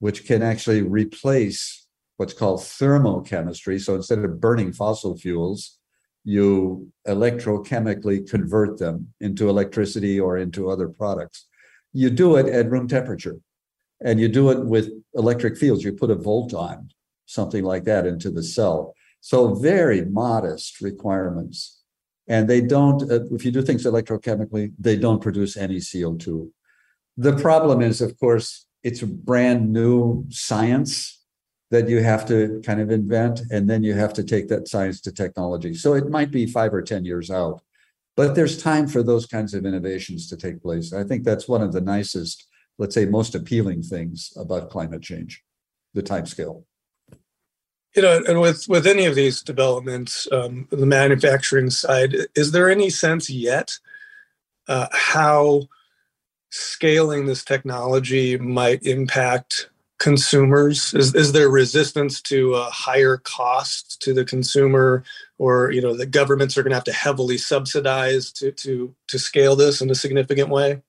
which 0.00 0.26
can 0.26 0.42
actually 0.42 0.82
replace 0.82 1.86
what's 2.16 2.32
called 2.32 2.58
thermochemistry. 2.58 3.80
So 3.80 3.94
instead 3.94 4.18
of 4.18 4.40
burning 4.40 4.72
fossil 4.72 5.16
fuels, 5.16 5.78
you 6.24 6.90
electrochemically 7.06 8.28
convert 8.28 8.78
them 8.78 9.14
into 9.20 9.48
electricity 9.48 10.18
or 10.18 10.36
into 10.36 10.68
other 10.68 10.88
products. 10.88 11.46
You 11.92 12.10
do 12.10 12.36
it 12.36 12.46
at 12.46 12.70
room 12.72 12.88
temperature 12.88 13.36
and 14.04 14.18
you 14.18 14.26
do 14.28 14.50
it 14.50 14.66
with 14.66 14.90
electric 15.14 15.56
fields. 15.56 15.84
You 15.84 15.92
put 15.92 16.10
a 16.10 16.16
volt 16.16 16.54
on, 16.54 16.90
something 17.26 17.62
like 17.62 17.84
that, 17.84 18.04
into 18.04 18.32
the 18.32 18.42
cell. 18.42 18.94
So, 19.20 19.54
very 19.54 20.04
modest 20.04 20.80
requirements 20.80 21.81
and 22.28 22.48
they 22.48 22.60
don't 22.60 23.10
uh, 23.10 23.24
if 23.32 23.44
you 23.44 23.50
do 23.50 23.62
things 23.62 23.84
electrochemically 23.84 24.72
they 24.78 24.96
don't 24.96 25.22
produce 25.22 25.56
any 25.56 25.76
co2 25.76 26.48
the 27.16 27.36
problem 27.36 27.82
is 27.82 28.00
of 28.00 28.18
course 28.18 28.66
it's 28.82 29.02
a 29.02 29.06
brand 29.06 29.72
new 29.72 30.24
science 30.30 31.20
that 31.70 31.88
you 31.88 32.02
have 32.02 32.26
to 32.26 32.60
kind 32.64 32.80
of 32.80 32.90
invent 32.90 33.40
and 33.50 33.68
then 33.68 33.82
you 33.82 33.94
have 33.94 34.12
to 34.12 34.22
take 34.22 34.48
that 34.48 34.68
science 34.68 35.00
to 35.00 35.10
technology. 35.10 35.72
So 35.72 35.94
it 35.94 36.10
might 36.10 36.30
be 36.30 36.44
5 36.44 36.74
or 36.74 36.82
10 36.82 37.04
years 37.04 37.30
out 37.30 37.62
but 38.14 38.34
there's 38.34 38.62
time 38.62 38.86
for 38.86 39.02
those 39.02 39.24
kinds 39.24 39.54
of 39.54 39.64
innovations 39.64 40.28
to 40.28 40.36
take 40.36 40.62
place. 40.62 40.92
I 40.92 41.02
think 41.02 41.24
that's 41.24 41.48
one 41.48 41.62
of 41.62 41.72
the 41.72 41.80
nicest 41.80 42.46
let's 42.78 42.94
say 42.94 43.04
most 43.04 43.34
appealing 43.34 43.82
things 43.82 44.32
about 44.36 44.70
climate 44.70 45.02
change 45.02 45.42
the 45.94 46.02
time 46.02 46.26
scale 46.26 46.64
You 47.94 48.02
know, 48.02 48.22
and 48.26 48.40
with 48.40 48.68
with 48.68 48.86
any 48.86 49.04
of 49.04 49.14
these 49.14 49.42
developments, 49.42 50.26
um, 50.32 50.66
the 50.70 50.86
manufacturing 50.86 51.68
side, 51.68 52.14
is 52.34 52.52
there 52.52 52.70
any 52.70 52.88
sense 52.88 53.28
yet 53.28 53.78
uh, 54.66 54.86
how 54.92 55.68
scaling 56.50 57.26
this 57.26 57.44
technology 57.44 58.38
might 58.38 58.82
impact 58.84 59.68
consumers? 59.98 60.94
Is 60.94 61.14
is 61.14 61.32
there 61.32 61.48
resistance 61.48 62.20
to 62.22 62.54
a 62.54 62.64
higher 62.64 63.18
cost 63.18 64.00
to 64.02 64.14
the 64.14 64.24
consumer, 64.24 65.04
or 65.38 65.70
you 65.70 65.80
know, 65.80 65.94
the 65.94 66.06
governments 66.06 66.56
are 66.56 66.62
going 66.62 66.70
to 66.70 66.76
have 66.76 66.84
to 66.84 66.92
heavily 66.92 67.38
subsidize 67.38 68.32
to 68.32 68.52
to 68.52 68.94
to 69.08 69.18
scale 69.18 69.54
this 69.54 69.80
in 69.80 69.90
a 69.90 69.94
significant 69.94 70.48
way? 70.48 70.82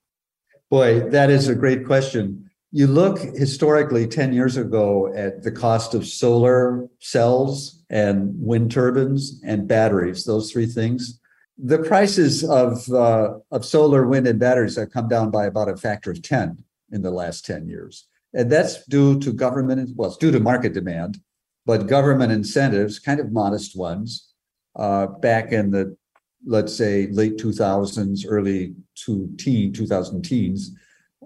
Boy, 0.69 1.01
that 1.11 1.29
is 1.29 1.47
a 1.47 1.55
great 1.55 1.85
question. 1.85 2.42
You 2.75 2.87
look 2.87 3.19
historically 3.19 4.07
10 4.07 4.33
years 4.33 4.57
ago 4.57 5.13
at 5.13 5.43
the 5.43 5.51
cost 5.51 5.93
of 5.93 6.07
solar 6.07 6.89
cells 6.97 7.83
and 7.91 8.33
wind 8.35 8.71
turbines 8.71 9.39
and 9.45 9.67
batteries, 9.67 10.25
those 10.25 10.51
three 10.51 10.65
things. 10.65 11.19
The 11.59 11.77
prices 11.77 12.43
of, 12.43 12.89
uh, 12.91 13.35
of 13.51 13.63
solar, 13.63 14.07
wind, 14.07 14.25
and 14.25 14.39
batteries 14.39 14.75
have 14.77 14.89
come 14.89 15.07
down 15.07 15.29
by 15.29 15.45
about 15.45 15.69
a 15.69 15.77
factor 15.77 16.09
of 16.09 16.23
10 16.23 16.63
in 16.91 17.03
the 17.03 17.11
last 17.11 17.45
10 17.45 17.67
years. 17.67 18.07
And 18.33 18.51
that's 18.51 18.83
due 18.87 19.19
to 19.19 19.31
government, 19.31 19.91
well, 19.95 20.09
it's 20.09 20.17
due 20.17 20.31
to 20.31 20.39
market 20.39 20.73
demand, 20.73 21.19
but 21.67 21.85
government 21.85 22.31
incentives, 22.31 22.97
kind 22.97 23.19
of 23.19 23.31
modest 23.31 23.77
ones, 23.77 24.33
uh, 24.75 25.05
back 25.05 25.51
in 25.51 25.69
the, 25.69 25.95
let's 26.43 26.75
say, 26.75 27.05
late 27.11 27.37
2000s, 27.37 28.25
early 28.27 28.73
to 29.05 29.29
teen, 29.37 29.73
2000 29.73 30.23
teens. 30.23 30.75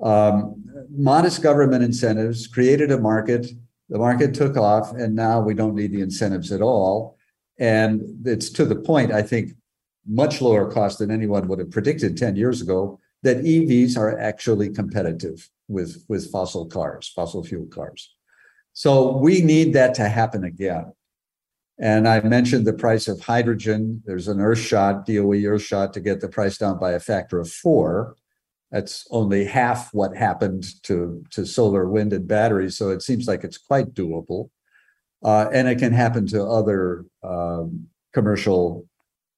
Um, 0.04 0.64
modest 0.90 1.42
government 1.42 1.84
incentives 1.84 2.48
created 2.48 2.92
a 2.92 3.00
market. 3.00 3.48
The 3.90 3.98
market 3.98 4.34
took 4.34 4.58
off, 4.58 4.92
and 4.94 5.16
now 5.16 5.40
we 5.42 5.54
don't 5.54 5.76
need 5.76 5.92
the 5.92 6.02
incentives 6.02 6.52
at 6.52 6.62
all. 6.62 7.18
And 7.60 8.04
it's 8.26 8.50
to 8.52 8.66
the 8.66 8.76
point, 8.76 9.12
I 9.12 9.22
think, 9.22 9.54
much 10.06 10.42
lower 10.42 10.72
cost 10.72 11.00
than 11.00 11.12
anyone 11.12 11.48
would 11.48 11.60
have 11.60 11.72
predicted 11.72 12.18
10 12.18 12.36
years 12.36 12.62
ago 12.62 13.00
that 13.24 13.38
EVs 13.38 13.98
are 13.98 14.18
actually 14.20 14.70
competitive 14.70 15.50
with, 15.68 16.04
with 16.08 16.32
fossil 16.32 16.66
cars, 16.66 17.12
fossil 17.14 17.44
fuel 17.44 17.66
cars. 17.66 18.14
So 18.74 19.18
we 19.18 19.42
need 19.42 19.74
that 19.74 19.96
to 19.96 20.08
happen 20.08 20.44
again. 20.44 20.94
And 21.80 22.08
I 22.08 22.22
mentioned 22.22 22.66
the 22.66 22.74
price 22.74 23.08
of 23.08 23.22
hydrogen. 23.22 24.02
There's 24.06 24.28
an 24.28 24.38
Earthshot, 24.38 25.06
DOE 25.06 25.48
Earthshot, 25.48 25.94
to 25.94 26.00
get 26.00 26.22
the 26.22 26.30
price 26.30 26.58
down 26.58 26.80
by 26.80 26.94
a 26.94 27.00
factor 27.00 27.40
of 27.40 27.50
four. 27.50 28.16
That's 28.72 29.08
only 29.12 29.46
half 29.46 29.94
what 29.94 30.16
happened 30.16 30.66
to, 30.84 31.24
to 31.32 31.46
solar, 31.46 31.90
wind, 31.90 32.14
and 32.14 32.28
batteries. 32.28 32.78
So 32.78 32.90
it 32.90 33.02
seems 33.02 33.28
like 33.28 33.44
it's 33.44 33.58
quite 33.58 33.94
doable. 33.94 34.50
Uh, 35.24 35.48
and 35.52 35.68
it 35.68 35.80
can 35.80 35.94
happen 35.94 36.28
to 36.28 36.44
other 36.44 37.06
um, 37.24 37.88
commercial 38.14 38.86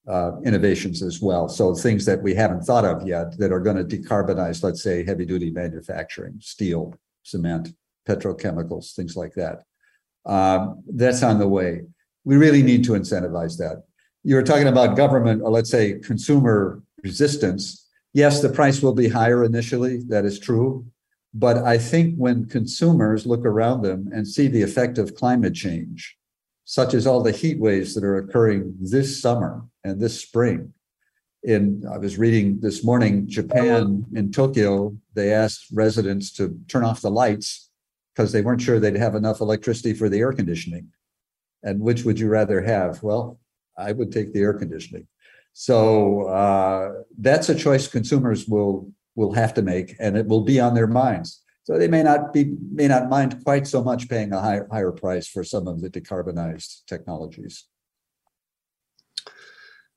uh, 0.07 0.32
innovations 0.43 1.03
as 1.03 1.21
well. 1.21 1.47
So 1.47 1.75
things 1.75 2.05
that 2.05 2.21
we 2.21 2.34
haven't 2.34 2.63
thought 2.63 2.86
of 2.86 3.07
yet 3.07 3.38
that 3.38 3.51
are 3.51 3.59
going 3.59 3.77
to 3.77 3.84
decarbonize, 3.97 4.63
let's 4.63 4.82
say, 4.82 5.05
heavy 5.05 5.25
duty 5.25 5.51
manufacturing, 5.51 6.38
steel, 6.39 6.95
cement, 7.23 7.69
petrochemicals, 8.07 8.95
things 8.95 9.15
like 9.15 9.34
that. 9.36 9.63
Um, 10.25 10.84
that's 10.88 11.23
on 11.23 11.39
the 11.39 11.47
way. 11.47 11.82
We 12.23 12.38
really 12.38 12.63
need 12.63 12.84
to 12.86 12.91
incentivize 12.91 13.57
that. 13.57 13.84
You 14.23 14.36
were 14.36 14.43
talking 14.43 14.67
about 14.67 14.97
government, 14.97 15.41
or 15.43 15.51
let's 15.51 15.69
say 15.69 15.99
consumer 15.99 16.84
resistance. 17.03 17.86
Yes, 18.14 18.41
the 18.41 18.49
price 18.49 18.82
will 18.82 18.93
be 18.93 19.07
higher 19.07 19.43
initially. 19.43 20.03
That 20.07 20.26
is 20.26 20.39
true. 20.39 20.86
But 21.34 21.57
I 21.60 21.78
think 21.78 22.16
when 22.16 22.45
consumers 22.45 23.28
look 23.28 23.45
around 23.45 23.84
them 23.84 24.10
and 24.12 24.28
see 24.28 24.47
the 24.47 24.64
effect 24.64 24.97
of 24.97 25.14
climate 25.14 25.53
change, 25.53 26.18
such 26.66 26.93
as 26.93 27.05
all 27.05 27.22
the 27.22 27.32
heat 27.32 27.60
waves 27.60 27.93
that 27.95 28.03
are 28.03 28.18
occurring 28.18 28.76
this 28.80 29.22
summer 29.22 29.66
and 29.84 29.99
this 29.99 30.22
spring. 30.22 30.74
In 31.43 31.84
I 31.91 31.97
was 31.97 32.18
reading 32.18 32.60
this 32.60 32.84
morning, 32.84 33.28
Japan 33.28 34.05
in 34.14 34.32
Tokyo, 34.32 34.95
they 35.14 35.32
asked 35.32 35.68
residents 35.72 36.32
to 36.34 36.60
turn 36.68 36.84
off 36.84 37.01
the 37.01 37.10
lights 37.10 37.70
because 38.14 38.32
they 38.32 38.41
weren't 38.41 38.62
sure 38.62 38.80
they'd 38.80 38.97
have 38.97 39.16
enough 39.16 39.39
electricity 39.39 39.93
for 39.93 40.10
the 40.10 40.20
air 40.20 40.34
conditioning. 40.34 40.89
And 41.64 41.80
which 41.80 42.03
would 42.03 42.20
you 42.20 42.28
rather 42.28 42.62
have? 42.62 43.01
Well, 43.01 43.39
I 43.78 43.91
would 43.91 44.12
take 44.12 44.34
the 44.34 44.41
air 44.41 44.53
conditioning. 44.53 45.07
So 45.54 46.28
uh, 46.28 47.04
that's 47.18 47.50
a 47.50 47.56
choice 47.56 47.88
consumers 47.88 48.47
will 48.47 48.91
will 49.16 49.34
have 49.34 49.54
to 49.56 49.62
make, 49.62 49.95
and 50.00 50.16
it 50.16 50.28
will 50.28 50.43
be 50.43 50.60
on 50.60 50.74
their 50.74 50.88
minds. 50.88 51.43
So 51.64 51.78
they 51.78 51.88
may 51.88 52.04
not 52.04 52.34
be 52.34 52.56
may 52.72 52.88
not 52.88 53.10
mind 53.10 53.43
quite 53.43 53.68
so 53.68 53.84
much 53.84 54.10
paying 54.10 54.34
a 54.34 54.39
higher 54.39 54.68
higher 54.72 54.91
price 54.91 55.28
for 55.28 55.43
some 55.43 55.68
of 55.68 55.82
the 55.82 55.89
decarbonized 55.89 56.86
technologies. 56.88 57.66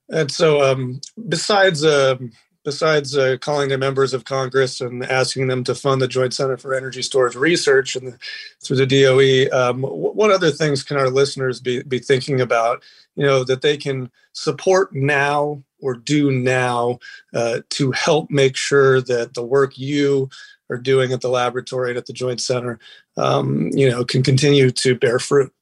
And 0.09 0.31
so, 0.31 0.61
um, 0.63 1.01
besides 1.29 1.85
uh, 1.85 2.17
besides 2.65 3.17
uh, 3.17 3.37
calling 3.41 3.69
the 3.69 3.79
members 3.79 4.15
of 4.15 4.25
Congress 4.25 4.81
and 4.81 5.05
asking 5.05 5.49
them 5.49 5.65
to 5.65 5.75
fund 5.75 6.01
the 6.01 6.09
Joint 6.09 6.35
Center 6.35 6.57
for 6.57 6.75
Energy 6.75 7.03
Storage 7.03 7.37
Research 7.37 7.97
and 7.97 8.09
the, 8.09 8.19
through 8.61 8.77
the 8.77 8.87
DOE, 8.87 9.57
um, 9.57 9.83
what 9.83 10.31
other 10.31 10.51
things 10.51 10.83
can 10.83 10.97
our 10.97 11.11
listeners 11.11 11.61
be 11.61 11.83
be 11.83 11.99
thinking 11.99 12.41
about? 12.41 12.83
You 13.17 13.27
know 13.27 13.45
that 13.45 13.63
they 13.63 13.77
can 13.77 14.11
support 14.33 14.95
now 14.95 15.63
or 15.81 15.95
do 15.95 16.31
now 16.31 16.99
uh, 17.35 17.61
to 17.71 17.91
help 17.93 18.31
make 18.31 18.57
sure 18.57 19.01
that 19.03 19.35
the 19.35 19.45
work 19.45 19.77
you 19.77 20.31
are 20.71 20.79
doing 20.79 21.13
at 21.13 21.21
the 21.21 21.29
laboratory 21.29 21.91
and 21.91 21.99
at 21.99 22.07
the 22.07 22.13
Joint 22.13 22.41
Center, 22.41 22.79
um, 23.17 23.69
you 23.75 23.91
know, 23.91 24.05
can 24.05 24.23
continue 24.23 24.71
to 24.71 24.95
bear 24.95 25.19
fruit? 25.19 25.53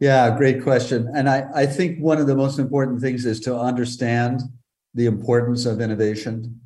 Yeah, 0.00 0.36
great 0.36 0.62
question. 0.62 1.10
And 1.14 1.28
I, 1.28 1.46
I 1.54 1.66
think 1.66 1.98
one 1.98 2.18
of 2.18 2.26
the 2.26 2.34
most 2.34 2.58
important 2.58 3.00
things 3.00 3.26
is 3.26 3.38
to 3.40 3.56
understand 3.56 4.40
the 4.94 5.06
importance 5.06 5.66
of 5.66 5.80
innovation. 5.80 6.60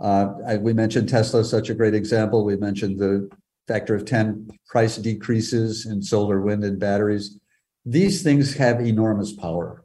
Uh, 0.00 0.34
I, 0.46 0.56
we 0.56 0.72
mentioned 0.72 1.08
Tesla, 1.08 1.44
such 1.44 1.70
a 1.70 1.74
great 1.74 1.94
example. 1.94 2.44
We 2.44 2.56
mentioned 2.56 2.98
the 2.98 3.28
factor 3.66 3.94
of 3.94 4.04
10 4.04 4.50
price 4.66 4.96
decreases 4.96 5.86
in 5.86 6.02
solar, 6.02 6.40
wind, 6.40 6.64
and 6.64 6.78
batteries. 6.78 7.38
These 7.84 8.22
things 8.22 8.54
have 8.54 8.80
enormous 8.80 9.32
power. 9.32 9.84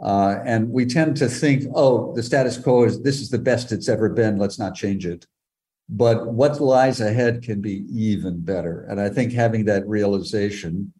Uh, 0.00 0.40
and 0.44 0.70
we 0.70 0.84
tend 0.84 1.16
to 1.16 1.28
think, 1.28 1.64
oh, 1.74 2.12
the 2.14 2.22
status 2.22 2.58
quo 2.58 2.84
is 2.84 3.02
this 3.02 3.20
is 3.20 3.30
the 3.30 3.38
best 3.38 3.70
it's 3.70 3.88
ever 3.88 4.08
been. 4.08 4.36
Let's 4.36 4.58
not 4.58 4.74
change 4.74 5.06
it. 5.06 5.26
But 5.88 6.32
what 6.32 6.60
lies 6.60 7.00
ahead 7.00 7.42
can 7.42 7.60
be 7.60 7.84
even 7.90 8.40
better. 8.40 8.86
And 8.88 9.00
I 9.00 9.08
think 9.08 9.32
having 9.32 9.64
that 9.66 9.86
realization 9.86 10.92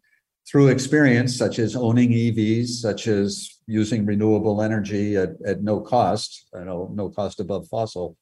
through 0.47 0.67
experience, 0.67 1.37
such 1.37 1.59
as 1.59 1.75
owning 1.75 2.11
EVs, 2.11 2.67
such 2.67 3.07
as 3.07 3.49
using 3.65 4.05
renewable 4.05 4.61
energy 4.61 5.15
at, 5.15 5.29
at 5.45 5.63
no 5.63 5.79
cost, 5.79 6.47
you 6.53 6.65
know, 6.65 6.91
no 6.93 7.09
cost 7.09 7.39
above 7.39 7.67
fossil, 7.67 8.17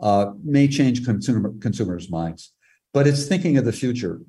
uh, 0.00 0.32
may 0.44 0.68
change 0.68 1.04
consumer 1.04 1.52
consumers' 1.60 2.10
minds. 2.10 2.52
But 2.92 3.06
it's 3.06 3.26
thinking 3.26 3.58
of 3.58 3.64
the 3.64 3.72
future. 3.72 4.20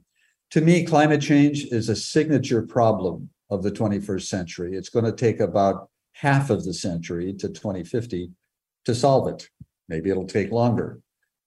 To 0.52 0.62
me, 0.62 0.86
climate 0.86 1.22
change 1.22 1.66
is 1.66 1.90
a 1.90 1.96
signature 1.96 2.64
problem 2.64 3.30
of 3.50 3.64
the 3.64 3.72
21st 3.72 4.24
century. 4.24 4.76
It's 4.76 4.90
going 4.90 5.06
to 5.06 5.12
take 5.12 5.40
about 5.40 5.90
half 6.14 6.50
of 6.50 6.66
the 6.66 6.74
century 6.74 7.34
to 7.34 7.50
2050 7.50 8.32
to 8.86 8.96
solve 8.96 9.28
it. 9.28 9.48
Maybe 9.88 10.10
it'll 10.10 10.26
take 10.26 10.52
longer 10.52 11.00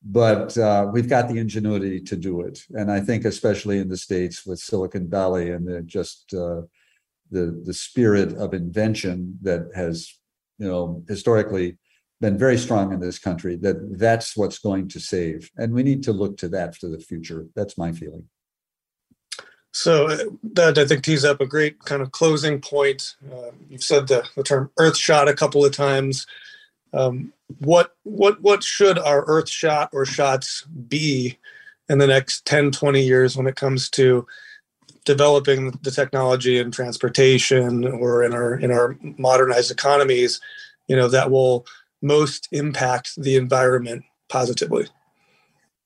but 0.03 0.57
uh, 0.57 0.89
we've 0.93 1.09
got 1.09 1.29
the 1.29 1.39
ingenuity 1.39 2.01
to 2.01 2.17
do 2.17 2.41
it. 2.41 2.65
And 2.71 2.91
I 2.91 3.01
think, 3.01 3.25
especially 3.25 3.79
in 3.79 3.89
the 3.89 3.97
states 3.97 4.47
with 4.47 4.59
Silicon 4.59 5.09
Valley 5.09 5.51
and 5.51 5.67
the, 5.67 5.83
just 5.83 6.33
uh, 6.35 6.63
the 7.31 7.61
the 7.65 7.75
spirit 7.75 8.33
of 8.35 8.55
invention 8.55 9.39
that 9.43 9.71
has, 9.75 10.19
you 10.59 10.69
know, 10.69 11.05
historically 11.09 11.79
been 12.21 12.37
very 12.39 12.59
strong 12.59 12.93
in 12.93 13.01
this 13.01 13.19
country. 13.19 13.57
That 13.57 13.99
that's 13.99 14.37
what's 14.37 14.59
going 14.59 14.89
to 14.89 15.01
save, 15.01 15.51
and 15.57 15.73
we 15.73 15.83
need 15.83 16.03
to 16.05 16.13
look 16.13 16.37
to 16.39 16.49
that 16.49 16.77
for 16.77 16.89
the 16.89 16.99
future. 16.99 17.47
That's 17.55 17.77
my 17.77 17.93
feeling. 17.93 18.29
So 19.73 20.09
uh, 20.09 20.19
that 20.55 20.79
I 20.79 20.87
think 20.87 21.05
tees 21.05 21.25
up 21.25 21.41
a 21.41 21.47
great 21.47 21.79
kind 21.85 22.03
of 22.03 22.11
closing 22.11 22.61
point. 22.61 23.17
Uh, 23.31 23.51
you've 23.69 23.85
said 23.85 24.09
the, 24.09 24.27
the 24.35 24.43
term 24.43 24.71
"earth 24.79 24.97
shot" 24.97 25.29
a 25.29 25.35
couple 25.35 25.65
of 25.65 25.73
times. 25.73 26.27
Um, 26.93 27.33
what 27.59 27.97
what 28.05 28.41
what 28.41 28.63
should 28.63 28.99
our 28.99 29.25
earth 29.27 29.49
shot 29.49 29.91
or 29.93 30.05
shots 30.05 30.63
be 30.89 31.39
in 31.89 31.99
the 31.99 32.07
next 32.07 32.45
10 32.47 32.71
20 32.71 33.03
years 33.03 33.37
when 33.37 33.47
it 33.47 33.57
comes 33.57 33.91
to 33.91 34.27
developing 35.05 35.71
the 35.83 35.91
technology 35.91 36.59
in 36.59 36.71
transportation 36.71 37.87
or 37.87 38.23
in 38.23 38.33
our 38.33 38.55
in 38.55 38.71
our 38.71 38.97
modernized 39.01 39.71
economies 39.71 40.41
you 40.87 40.97
know 40.97 41.09
that 41.09 41.31
will 41.31 41.67
most 42.03 42.49
impact 42.53 43.13
the 43.17 43.37
environment 43.37 44.05
positively? 44.29 44.87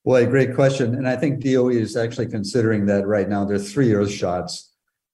Well 0.05 0.23
a 0.23 0.27
great 0.27 0.55
question. 0.55 0.95
And 0.95 1.09
i 1.09 1.17
think 1.17 1.43
doe 1.43 1.69
is 1.69 1.97
actually 1.97 2.27
considering 2.27 2.87
that 2.87 3.07
right 3.07 3.29
now. 3.29 3.45
There 3.45 3.57
are 3.57 3.71
three 3.75 3.95
earth 3.95 4.11
shots. 4.11 4.71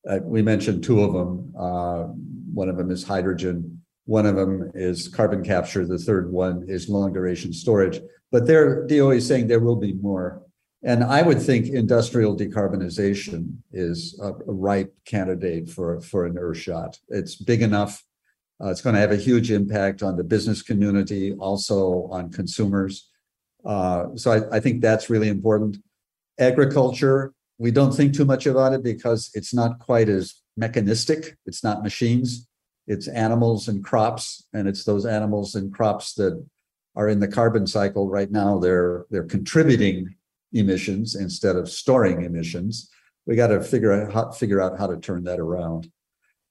Uh, 0.08 0.18
we 0.22 0.42
mentioned 0.42 0.82
two 0.82 1.02
of 1.02 1.12
them. 1.12 1.54
Uh, 1.58 2.04
one 2.52 2.68
of 2.68 2.76
them 2.76 2.90
is 2.90 3.04
hydrogen 3.04 3.79
one 4.10 4.26
of 4.26 4.34
them 4.34 4.72
is 4.74 5.06
carbon 5.06 5.44
capture. 5.44 5.86
The 5.86 5.96
third 5.96 6.32
one 6.32 6.64
is 6.66 6.88
long 6.88 7.12
duration 7.12 7.52
storage. 7.52 8.00
But 8.32 8.44
there, 8.44 8.84
DOE 8.88 9.10
is 9.10 9.28
saying 9.28 9.46
there 9.46 9.60
will 9.60 9.76
be 9.76 9.92
more. 9.92 10.42
And 10.82 11.04
I 11.04 11.22
would 11.22 11.40
think 11.40 11.68
industrial 11.68 12.36
decarbonization 12.36 13.58
is 13.72 14.18
a, 14.20 14.30
a 14.32 14.52
ripe 14.52 14.92
candidate 15.04 15.70
for, 15.70 16.00
for 16.00 16.26
an 16.26 16.34
Earthshot. 16.34 16.98
It's 17.08 17.36
big 17.36 17.62
enough. 17.62 18.02
Uh, 18.60 18.70
it's 18.70 18.80
going 18.80 18.94
to 18.94 19.00
have 19.00 19.12
a 19.12 19.16
huge 19.16 19.52
impact 19.52 20.02
on 20.02 20.16
the 20.16 20.24
business 20.24 20.60
community, 20.60 21.34
also 21.34 22.08
on 22.10 22.32
consumers. 22.32 23.08
Uh, 23.64 24.06
so 24.16 24.32
I, 24.32 24.56
I 24.56 24.58
think 24.58 24.82
that's 24.82 25.08
really 25.08 25.28
important. 25.28 25.76
Agriculture, 26.40 27.32
we 27.58 27.70
don't 27.70 27.92
think 27.92 28.14
too 28.14 28.24
much 28.24 28.46
about 28.46 28.72
it 28.72 28.82
because 28.82 29.30
it's 29.34 29.54
not 29.54 29.78
quite 29.78 30.08
as 30.08 30.34
mechanistic. 30.56 31.36
It's 31.46 31.62
not 31.62 31.84
machines, 31.84 32.48
it's 32.90 33.06
animals 33.06 33.68
and 33.68 33.84
crops. 33.84 34.44
And 34.52 34.66
it's 34.66 34.82
those 34.82 35.06
animals 35.06 35.54
and 35.54 35.72
crops 35.72 36.14
that 36.14 36.44
are 36.96 37.08
in 37.08 37.20
the 37.20 37.28
carbon 37.28 37.64
cycle 37.66 38.10
right 38.10 38.30
now. 38.30 38.58
They're, 38.58 39.06
they're 39.10 39.22
contributing 39.36 40.16
emissions 40.52 41.14
instead 41.14 41.54
of 41.54 41.70
storing 41.70 42.24
emissions. 42.24 42.90
We 43.26 43.36
got 43.36 43.48
to 43.48 43.62
figure 43.62 43.92
out 43.92 44.12
how 44.12 44.32
figure 44.32 44.60
out 44.60 44.76
how 44.76 44.88
to 44.88 44.96
turn 44.96 45.22
that 45.24 45.38
around. 45.38 45.88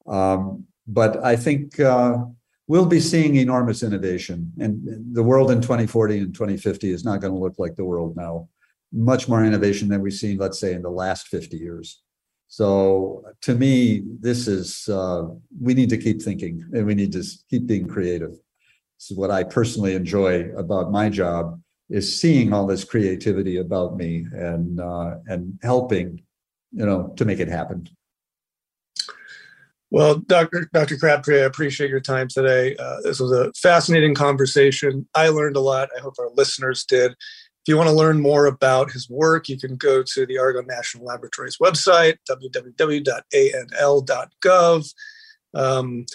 Um, 0.08 0.66
but 0.88 1.22
I 1.26 1.36
think 1.36 1.78
uh, 1.78 2.20
we'll 2.68 2.86
be 2.86 3.02
seeing 3.02 3.36
enormous 3.36 3.84
innovation, 3.84 4.54
and 4.60 5.14
the 5.14 5.24
world 5.24 5.52
in 5.52 5.62
2040 5.62 6.20
and 6.20 6.34
2050 6.34 6.90
is 6.90 7.04
not 7.04 7.20
going 7.20 7.34
to 7.34 7.40
look 7.40 7.56
like 7.58 7.76
the 7.76 7.84
world 7.84 8.16
now. 8.16 8.48
Much 8.94 9.28
more 9.28 9.44
innovation 9.44 9.90
than 9.90 10.02
we've 10.02 10.14
seen, 10.14 10.38
let's 10.38 10.60
say, 10.60 10.74
in 10.74 10.82
the 10.82 10.90
last 10.90 11.28
50 11.28 11.58
years. 11.58 12.02
So 12.50 13.24
to 13.42 13.54
me, 13.54 14.02
this 14.20 14.48
is 14.48 14.90
uh, 14.90 15.28
we 15.62 15.76
need 15.76 15.90
to 15.90 15.98
keep 15.98 16.22
thinking, 16.22 16.68
and 16.74 16.86
we 16.86 16.96
need 16.96 17.14
to 17.14 17.24
keep 17.50 17.68
being 17.68 17.88
creative. 17.88 18.34
Is 19.00 19.16
what 19.16 19.32
I 19.32 19.44
personally 19.44 19.94
enjoy 19.94 20.50
about 20.58 20.92
my 20.92 21.10
job 21.10 21.62
is 21.90 22.20
seeing 22.20 22.52
all 22.52 22.68
this 22.68 22.84
creativity 22.84 23.58
about 23.58 23.98
me 23.98 24.26
and 24.34 24.80
uh, 24.80 25.18
and 25.28 25.60
helping, 25.62 26.22
you 26.72 26.86
know, 26.86 27.14
to 27.18 27.24
make 27.24 27.40
it 27.40 27.48
happen. 27.48 27.88
Well, 29.92 30.16
Dr. 30.16 30.70
Dr. 30.74 30.98
Crabtree, 30.98 31.42
I 31.42 31.46
appreciate 31.46 31.90
your 31.90 32.00
time 32.00 32.28
today. 32.28 32.76
Uh, 32.78 32.98
this 33.04 33.20
was 33.20 33.32
a 33.32 33.52
fascinating 33.54 34.16
conversation. 34.16 35.08
I 35.16 35.30
learned 35.30 35.56
a 35.56 35.62
lot. 35.62 35.90
I 35.96 36.00
hope 36.00 36.16
our 36.20 36.30
listeners 36.36 36.84
did. 36.84 37.16
You 37.70 37.78
want 37.78 37.88
to 37.88 37.96
learn 37.96 38.20
more 38.20 38.48
about 38.48 38.90
his 38.90 39.08
work, 39.08 39.48
you 39.48 39.60
can 39.60 39.76
go 39.76 40.02
to 40.02 40.26
the 40.26 40.40
Argonne 40.40 40.66
National 40.66 41.06
Laboratories 41.06 41.58
website, 41.62 42.16
www.anl.gov. 42.28 43.04
Um, 45.54 46.06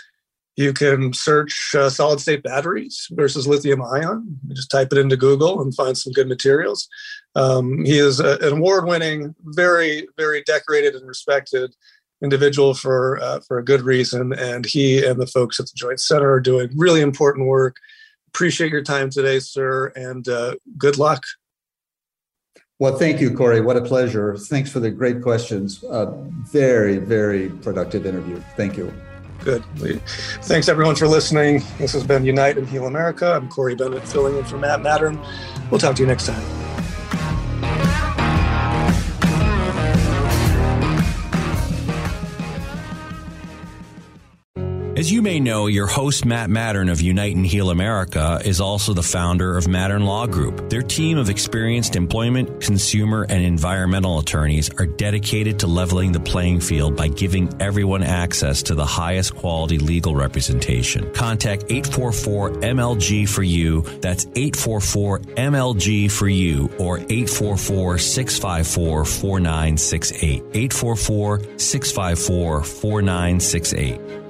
you 0.57 0.72
can 0.72 1.12
search 1.12 1.70
uh, 1.76 1.90
solid 1.90 2.18
state 2.18 2.42
batteries 2.42 3.07
versus 3.12 3.46
lithium 3.46 3.82
ion. 3.82 4.36
just 4.48 4.68
type 4.68 4.88
it 4.90 4.98
into 4.98 5.16
Google 5.16 5.62
and 5.62 5.72
find 5.72 5.96
some 5.96 6.12
good 6.12 6.26
materials. 6.26 6.88
Um, 7.36 7.84
he 7.84 7.98
is 7.98 8.18
a, 8.18 8.36
an 8.38 8.55
award 8.55 8.88
winning, 8.88 9.36
very, 9.44 10.09
very 10.16 10.42
decorated 10.42 10.96
and 10.96 11.07
respected 11.07 11.72
individual 12.20 12.74
for, 12.74 13.20
uh, 13.22 13.38
for 13.46 13.59
a 13.59 13.64
good 13.64 13.82
reason. 13.82 14.32
And 14.32 14.66
he 14.66 15.07
and 15.07 15.20
the 15.20 15.28
folks 15.28 15.61
at 15.61 15.66
the 15.66 15.72
Joint 15.76 16.00
Center 16.00 16.32
are 16.32 16.40
doing 16.40 16.70
really 16.76 17.00
important 17.00 17.46
work. 17.46 17.76
Appreciate 18.26 18.72
your 18.72 18.82
time 18.82 19.09
today, 19.09 19.38
sir, 19.38 19.92
and 19.94 20.26
uh, 20.26 20.57
good 20.76 20.98
luck. 20.98 21.22
Well, 22.81 22.99
thank 22.99 23.20
you, 23.20 23.33
Corey. 23.33 23.61
What 23.61 23.77
a 23.77 23.83
pleasure. 23.83 24.37
Thanks 24.37 24.70
for 24.70 24.81
the 24.81 24.91
great 24.91 25.22
questions. 25.22 25.85
Uh, 25.85 26.07
very, 26.51 26.99
very 26.99 27.49
productive 27.49 28.05
interview. 28.05 28.41
Thank 28.57 28.77
you. 28.77 28.93
Good. 29.45 29.62
Thanks 30.43 30.68
everyone 30.68 30.97
for 30.97 31.07
listening. 31.07 31.62
This 31.79 31.93
has 31.93 32.03
been 32.03 32.25
Unite 32.25 32.57
and 32.59 32.68
Heal 32.68 32.87
America. 32.87 33.33
I'm 33.33 33.49
Corey 33.49 33.75
Bennett 33.75 34.09
filling 34.09 34.37
in 34.37 34.45
for 34.45 34.59
Matt 34.59 34.81
Mattern. 34.81 35.25
We'll 35.70 35.81
talk 35.81 35.95
to 35.97 36.03
you 36.03 36.09
next 36.09 36.27
time. 36.27 36.74
As 44.97 45.11
you 45.11 45.22
may 45.22 45.40
know, 45.40 45.66
your 45.66 45.88
host, 45.88 46.24
Matt 46.24 46.51
Mattern 46.51 46.88
of 46.88 47.01
Unite 47.01 47.34
and 47.34 47.45
Heal 47.45 47.70
America, 47.70 48.40
is 48.45 48.61
also 48.61 48.95
the 48.95 49.03
founder 49.03 49.59
of 49.59 49.64
Mattern 49.64 50.05
Law 50.05 50.28
Group. 50.28 50.70
Their 50.70 50.82
team 50.82 51.18
of 51.18 51.28
experienced 51.28 51.97
employment, 51.97 52.61
consumer, 52.61 53.26
and 53.28 53.45
environmental 53.45 54.20
attorneys 54.20 54.70
are 54.78 54.86
dedicated 54.86 55.59
to 55.59 55.66
leveling 55.66 56.12
the 56.12 56.20
playing 56.20 56.61
field 56.61 56.95
by 56.95 57.09
giving 57.09 57.53
everyone 57.61 58.05
access 58.05 58.62
to 58.62 58.76
the 58.76 58.86
highest 58.86 59.34
quality 59.34 59.78
legal 59.78 60.14
representation. 60.14 61.12
Contact 61.12 61.64
844 61.64 62.51
MLG 62.61 63.28
for 63.28 63.42
you. 63.42 63.80
That's 64.01 64.26
844 64.36 65.18
MLG 65.18 66.09
for 66.09 66.28
you 66.28 66.70
or 66.78 66.99
844 66.99 67.99
654 67.99 69.05
4968. 69.05 70.42
844 70.55 71.59
654 71.59 72.62
4968. 72.62 74.24